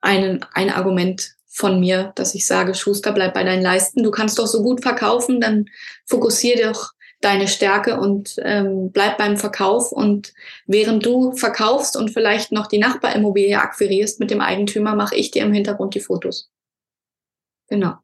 ein, 0.00 0.44
ein 0.52 0.70
Argument 0.70 1.32
von 1.46 1.80
mir, 1.80 2.12
dass 2.14 2.34
ich 2.34 2.46
sage, 2.46 2.74
Schuster, 2.74 3.12
bleib 3.12 3.34
bei 3.34 3.44
deinen 3.44 3.62
Leisten. 3.62 4.02
Du 4.02 4.10
kannst 4.10 4.38
doch 4.38 4.46
so 4.46 4.62
gut 4.62 4.82
verkaufen, 4.82 5.40
dann 5.40 5.66
fokussier 6.06 6.70
doch 6.70 6.92
deine 7.20 7.48
Stärke 7.48 7.98
und 7.98 8.36
ähm, 8.42 8.92
bleib 8.92 9.18
beim 9.18 9.36
Verkauf. 9.36 9.90
Und 9.90 10.32
während 10.66 11.04
du 11.04 11.32
verkaufst 11.32 11.96
und 11.96 12.10
vielleicht 12.10 12.52
noch 12.52 12.66
die 12.66 12.78
Nachbarimmobilie 12.78 13.58
akquirierst 13.58 14.20
mit 14.20 14.30
dem 14.30 14.40
Eigentümer, 14.40 14.94
mache 14.94 15.16
ich 15.16 15.30
dir 15.30 15.42
im 15.42 15.52
Hintergrund 15.52 15.94
die 15.94 16.00
Fotos. 16.00 16.50
Genau. 17.68 17.94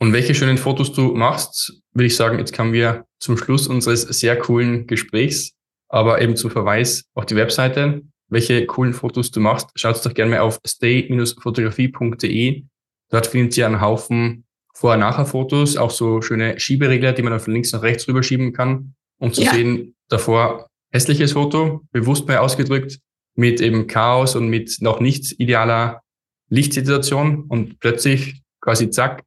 Und 0.00 0.12
welche 0.12 0.34
schönen 0.34 0.58
Fotos 0.58 0.92
du 0.92 1.14
machst, 1.14 1.80
würde 1.92 2.06
ich 2.06 2.16
sagen, 2.16 2.38
jetzt 2.38 2.54
kommen 2.54 2.72
wir 2.72 3.06
zum 3.18 3.36
Schluss 3.36 3.68
unseres 3.68 4.02
sehr 4.02 4.38
coolen 4.38 4.86
Gesprächs, 4.86 5.52
aber 5.88 6.20
eben 6.20 6.36
zum 6.36 6.50
Verweis 6.50 7.04
auf 7.14 7.26
die 7.26 7.36
Webseite, 7.36 8.02
welche 8.28 8.66
coolen 8.66 8.92
Fotos 8.92 9.30
du 9.30 9.40
machst. 9.40 9.70
Schaut 9.76 10.04
doch 10.04 10.12
gerne 10.12 10.32
mal 10.32 10.40
auf 10.40 10.60
stay-fotografie.de. 10.66 12.64
Dort 13.10 13.26
findet 13.26 13.56
ihr 13.56 13.66
einen 13.66 13.80
Haufen 13.80 14.44
Vor- 14.74 14.94
und 14.94 15.00
Nachher-Fotos, 15.00 15.76
auch 15.76 15.90
so 15.90 16.20
schöne 16.20 16.58
Schieberegler, 16.58 17.12
die 17.12 17.22
man 17.22 17.30
dann 17.30 17.40
von 17.40 17.54
links 17.54 17.72
nach 17.72 17.82
rechts 17.82 18.08
rüberschieben 18.08 18.52
kann, 18.52 18.94
um 19.18 19.32
zu 19.32 19.42
ja. 19.42 19.52
sehen, 19.52 19.94
davor 20.08 20.68
hässliches 20.92 21.32
Foto, 21.32 21.82
bewusst 21.92 22.26
mal 22.28 22.38
ausgedrückt, 22.38 22.98
mit 23.36 23.60
eben 23.60 23.86
Chaos 23.86 24.36
und 24.36 24.48
mit 24.48 24.76
noch 24.80 25.00
nicht 25.00 25.40
idealer 25.40 26.02
Lichtsituation 26.50 27.44
und 27.48 27.80
plötzlich 27.80 28.43
quasi 28.64 28.88
zack, 28.88 29.22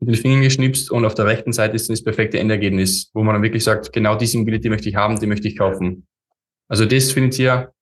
mit 0.00 0.10
den 0.10 0.20
Fingern 0.20 0.42
geschnipst 0.42 0.90
und 0.90 1.04
auf 1.06 1.14
der 1.14 1.24
rechten 1.24 1.52
Seite 1.52 1.74
ist 1.76 1.88
dann 1.88 1.94
das 1.94 2.04
perfekte 2.04 2.38
Endergebnis, 2.38 3.10
wo 3.14 3.22
man 3.22 3.34
dann 3.34 3.42
wirklich 3.42 3.64
sagt, 3.64 3.92
genau 3.92 4.16
diese 4.16 4.36
Immobilie, 4.36 4.68
möchte 4.68 4.88
ich 4.88 4.94
haben, 4.94 5.18
die 5.18 5.26
möchte 5.26 5.48
ich 5.48 5.56
kaufen. 5.56 6.06
Also 6.68 6.84
das 6.84 7.10
findet 7.10 7.38
ihr 7.38 7.72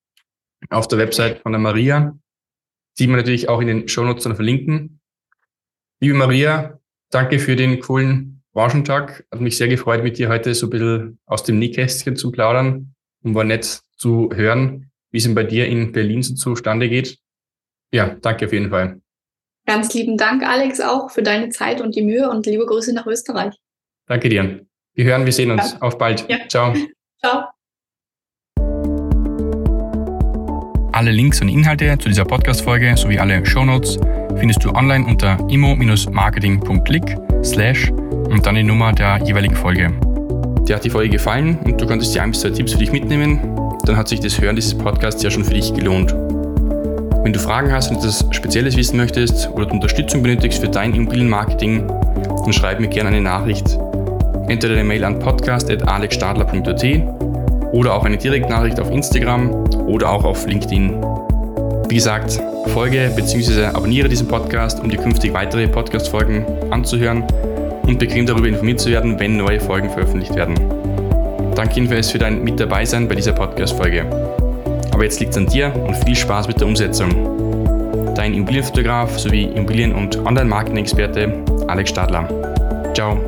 auf 0.70 0.86
der 0.86 0.98
Website 0.98 1.40
von 1.40 1.52
der 1.52 1.60
Maria, 1.60 2.16
die 2.98 3.08
wir 3.08 3.16
natürlich 3.16 3.48
auch 3.48 3.60
in 3.60 3.66
den 3.66 3.88
Shownotes 3.88 4.24
dann 4.24 4.36
verlinken. 4.36 5.00
Liebe 6.00 6.14
Maria, 6.14 6.78
danke 7.10 7.40
für 7.40 7.56
den 7.56 7.80
coolen 7.80 8.42
Branchentag. 8.52 9.24
Hat 9.32 9.40
mich 9.40 9.56
sehr 9.56 9.68
gefreut, 9.68 10.04
mit 10.04 10.18
dir 10.18 10.28
heute 10.28 10.54
so 10.54 10.66
ein 10.66 10.70
bisschen 10.70 11.18
aus 11.26 11.42
dem 11.42 11.58
Nähkästchen 11.58 12.14
zu 12.14 12.30
plaudern 12.30 12.94
und 13.24 13.34
war 13.34 13.44
nett 13.44 13.82
zu 13.96 14.30
hören, 14.32 14.90
wie 15.10 15.18
es 15.18 15.24
denn 15.24 15.34
bei 15.34 15.44
dir 15.44 15.66
in 15.66 15.90
Berlin 15.90 16.22
so 16.22 16.34
zustande 16.34 16.88
geht. 16.88 17.18
Ja, 17.92 18.14
danke 18.20 18.46
auf 18.46 18.52
jeden 18.52 18.70
Fall. 18.70 19.01
Ganz 19.66 19.94
lieben 19.94 20.16
Dank, 20.16 20.42
Alex, 20.42 20.80
auch 20.80 21.10
für 21.10 21.22
deine 21.22 21.50
Zeit 21.50 21.80
und 21.80 21.94
die 21.94 22.02
Mühe 22.02 22.28
und 22.28 22.46
liebe 22.46 22.66
Grüße 22.66 22.92
nach 22.92 23.06
Österreich. 23.06 23.54
Danke 24.06 24.28
dir. 24.28 24.66
Wir 24.94 25.04
hören, 25.04 25.24
wir 25.24 25.32
sehen 25.32 25.50
uns. 25.50 25.72
Ja. 25.72 25.78
Auf 25.80 25.98
bald. 25.98 26.28
Ja. 26.28 26.38
Ciao. 26.48 26.74
Ciao. 27.24 27.44
Alle 30.92 31.10
Links 31.10 31.40
und 31.40 31.48
Inhalte 31.48 31.96
zu 31.98 32.08
dieser 32.08 32.24
Podcast-Folge 32.24 32.96
sowie 32.96 33.18
alle 33.18 33.44
Shownotes 33.46 33.98
findest 34.36 34.64
du 34.64 34.70
online 34.70 35.06
unter 35.06 35.38
immo-marketing.click 35.48 37.16
slash 37.42 37.90
und 37.90 38.44
dann 38.44 38.54
die 38.54 38.62
Nummer 38.62 38.92
der 38.92 39.18
jeweiligen 39.24 39.56
Folge. 39.56 39.90
Dir 40.66 40.76
hat 40.76 40.84
die 40.84 40.90
Folge 40.90 41.10
gefallen 41.10 41.58
und 41.64 41.80
du 41.80 41.86
konntest 41.86 42.14
dir 42.14 42.22
ein 42.22 42.30
bis 42.30 42.40
zwei 42.40 42.50
Tipps 42.50 42.72
für 42.72 42.78
dich 42.78 42.92
mitnehmen, 42.92 43.40
dann 43.84 43.96
hat 43.96 44.08
sich 44.08 44.20
das 44.20 44.40
Hören 44.40 44.56
dieses 44.56 44.76
Podcasts 44.76 45.22
ja 45.22 45.30
schon 45.30 45.44
für 45.44 45.54
dich 45.54 45.72
gelohnt. 45.74 46.14
Wenn 47.22 47.32
du 47.32 47.38
Fragen 47.38 47.70
hast 47.70 47.90
und 47.90 47.98
etwas 47.98 48.26
Spezielles 48.32 48.76
wissen 48.76 48.96
möchtest 48.96 49.48
oder 49.50 49.70
Unterstützung 49.70 50.22
benötigst 50.24 50.60
für 50.60 50.68
dein 50.68 50.92
Immobilienmarketing, 50.92 51.86
dann 51.86 52.52
schreib 52.52 52.80
mir 52.80 52.88
gerne 52.88 53.10
eine 53.10 53.20
Nachricht. 53.20 53.78
Entweder 54.48 54.74
eine 54.74 54.82
Mail 54.82 55.04
an 55.04 55.20
podcast.alexstadler.at 55.20 56.84
oder 57.72 57.94
auch 57.94 58.04
eine 58.04 58.16
Direktnachricht 58.16 58.80
auf 58.80 58.90
Instagram 58.90 59.50
oder 59.86 60.10
auch 60.10 60.24
auf 60.24 60.46
LinkedIn. 60.48 61.00
Wie 61.88 61.94
gesagt, 61.94 62.40
folge 62.68 63.12
bzw. 63.14 63.66
abonniere 63.66 64.08
diesen 64.08 64.26
Podcast, 64.26 64.80
um 64.80 64.90
dir 64.90 64.98
künftig 64.98 65.32
weitere 65.32 65.68
Podcast-Folgen 65.68 66.44
anzuhören 66.70 67.22
und 67.82 68.00
bequem 68.00 68.26
darüber 68.26 68.48
informiert 68.48 68.80
zu 68.80 68.90
werden, 68.90 69.20
wenn 69.20 69.36
neue 69.36 69.60
Folgen 69.60 69.90
veröffentlicht 69.90 70.34
werden. 70.34 70.54
Danke 71.54 71.76
jedenfalls 71.76 72.10
für 72.10 72.18
dein 72.18 72.42
Mit 72.42 72.58
dabei 72.58 72.84
sein 72.84 73.06
bei 73.06 73.14
dieser 73.14 73.32
Podcast-Folge. 73.32 74.31
Aber 74.92 75.04
jetzt 75.04 75.18
liegt 75.20 75.32
es 75.32 75.38
an 75.38 75.46
dir 75.46 75.74
und 75.74 75.96
viel 76.04 76.14
Spaß 76.14 76.48
mit 76.48 76.60
der 76.60 76.68
Umsetzung. 76.68 78.14
Dein 78.14 78.34
Immobilienfotograf 78.34 79.18
sowie 79.18 79.44
Immobilien- 79.44 79.94
und 79.94 80.16
Online-Marketing-Experte 80.18 81.32
Alex 81.66 81.90
Stadler. 81.90 82.28
Ciao. 82.94 83.18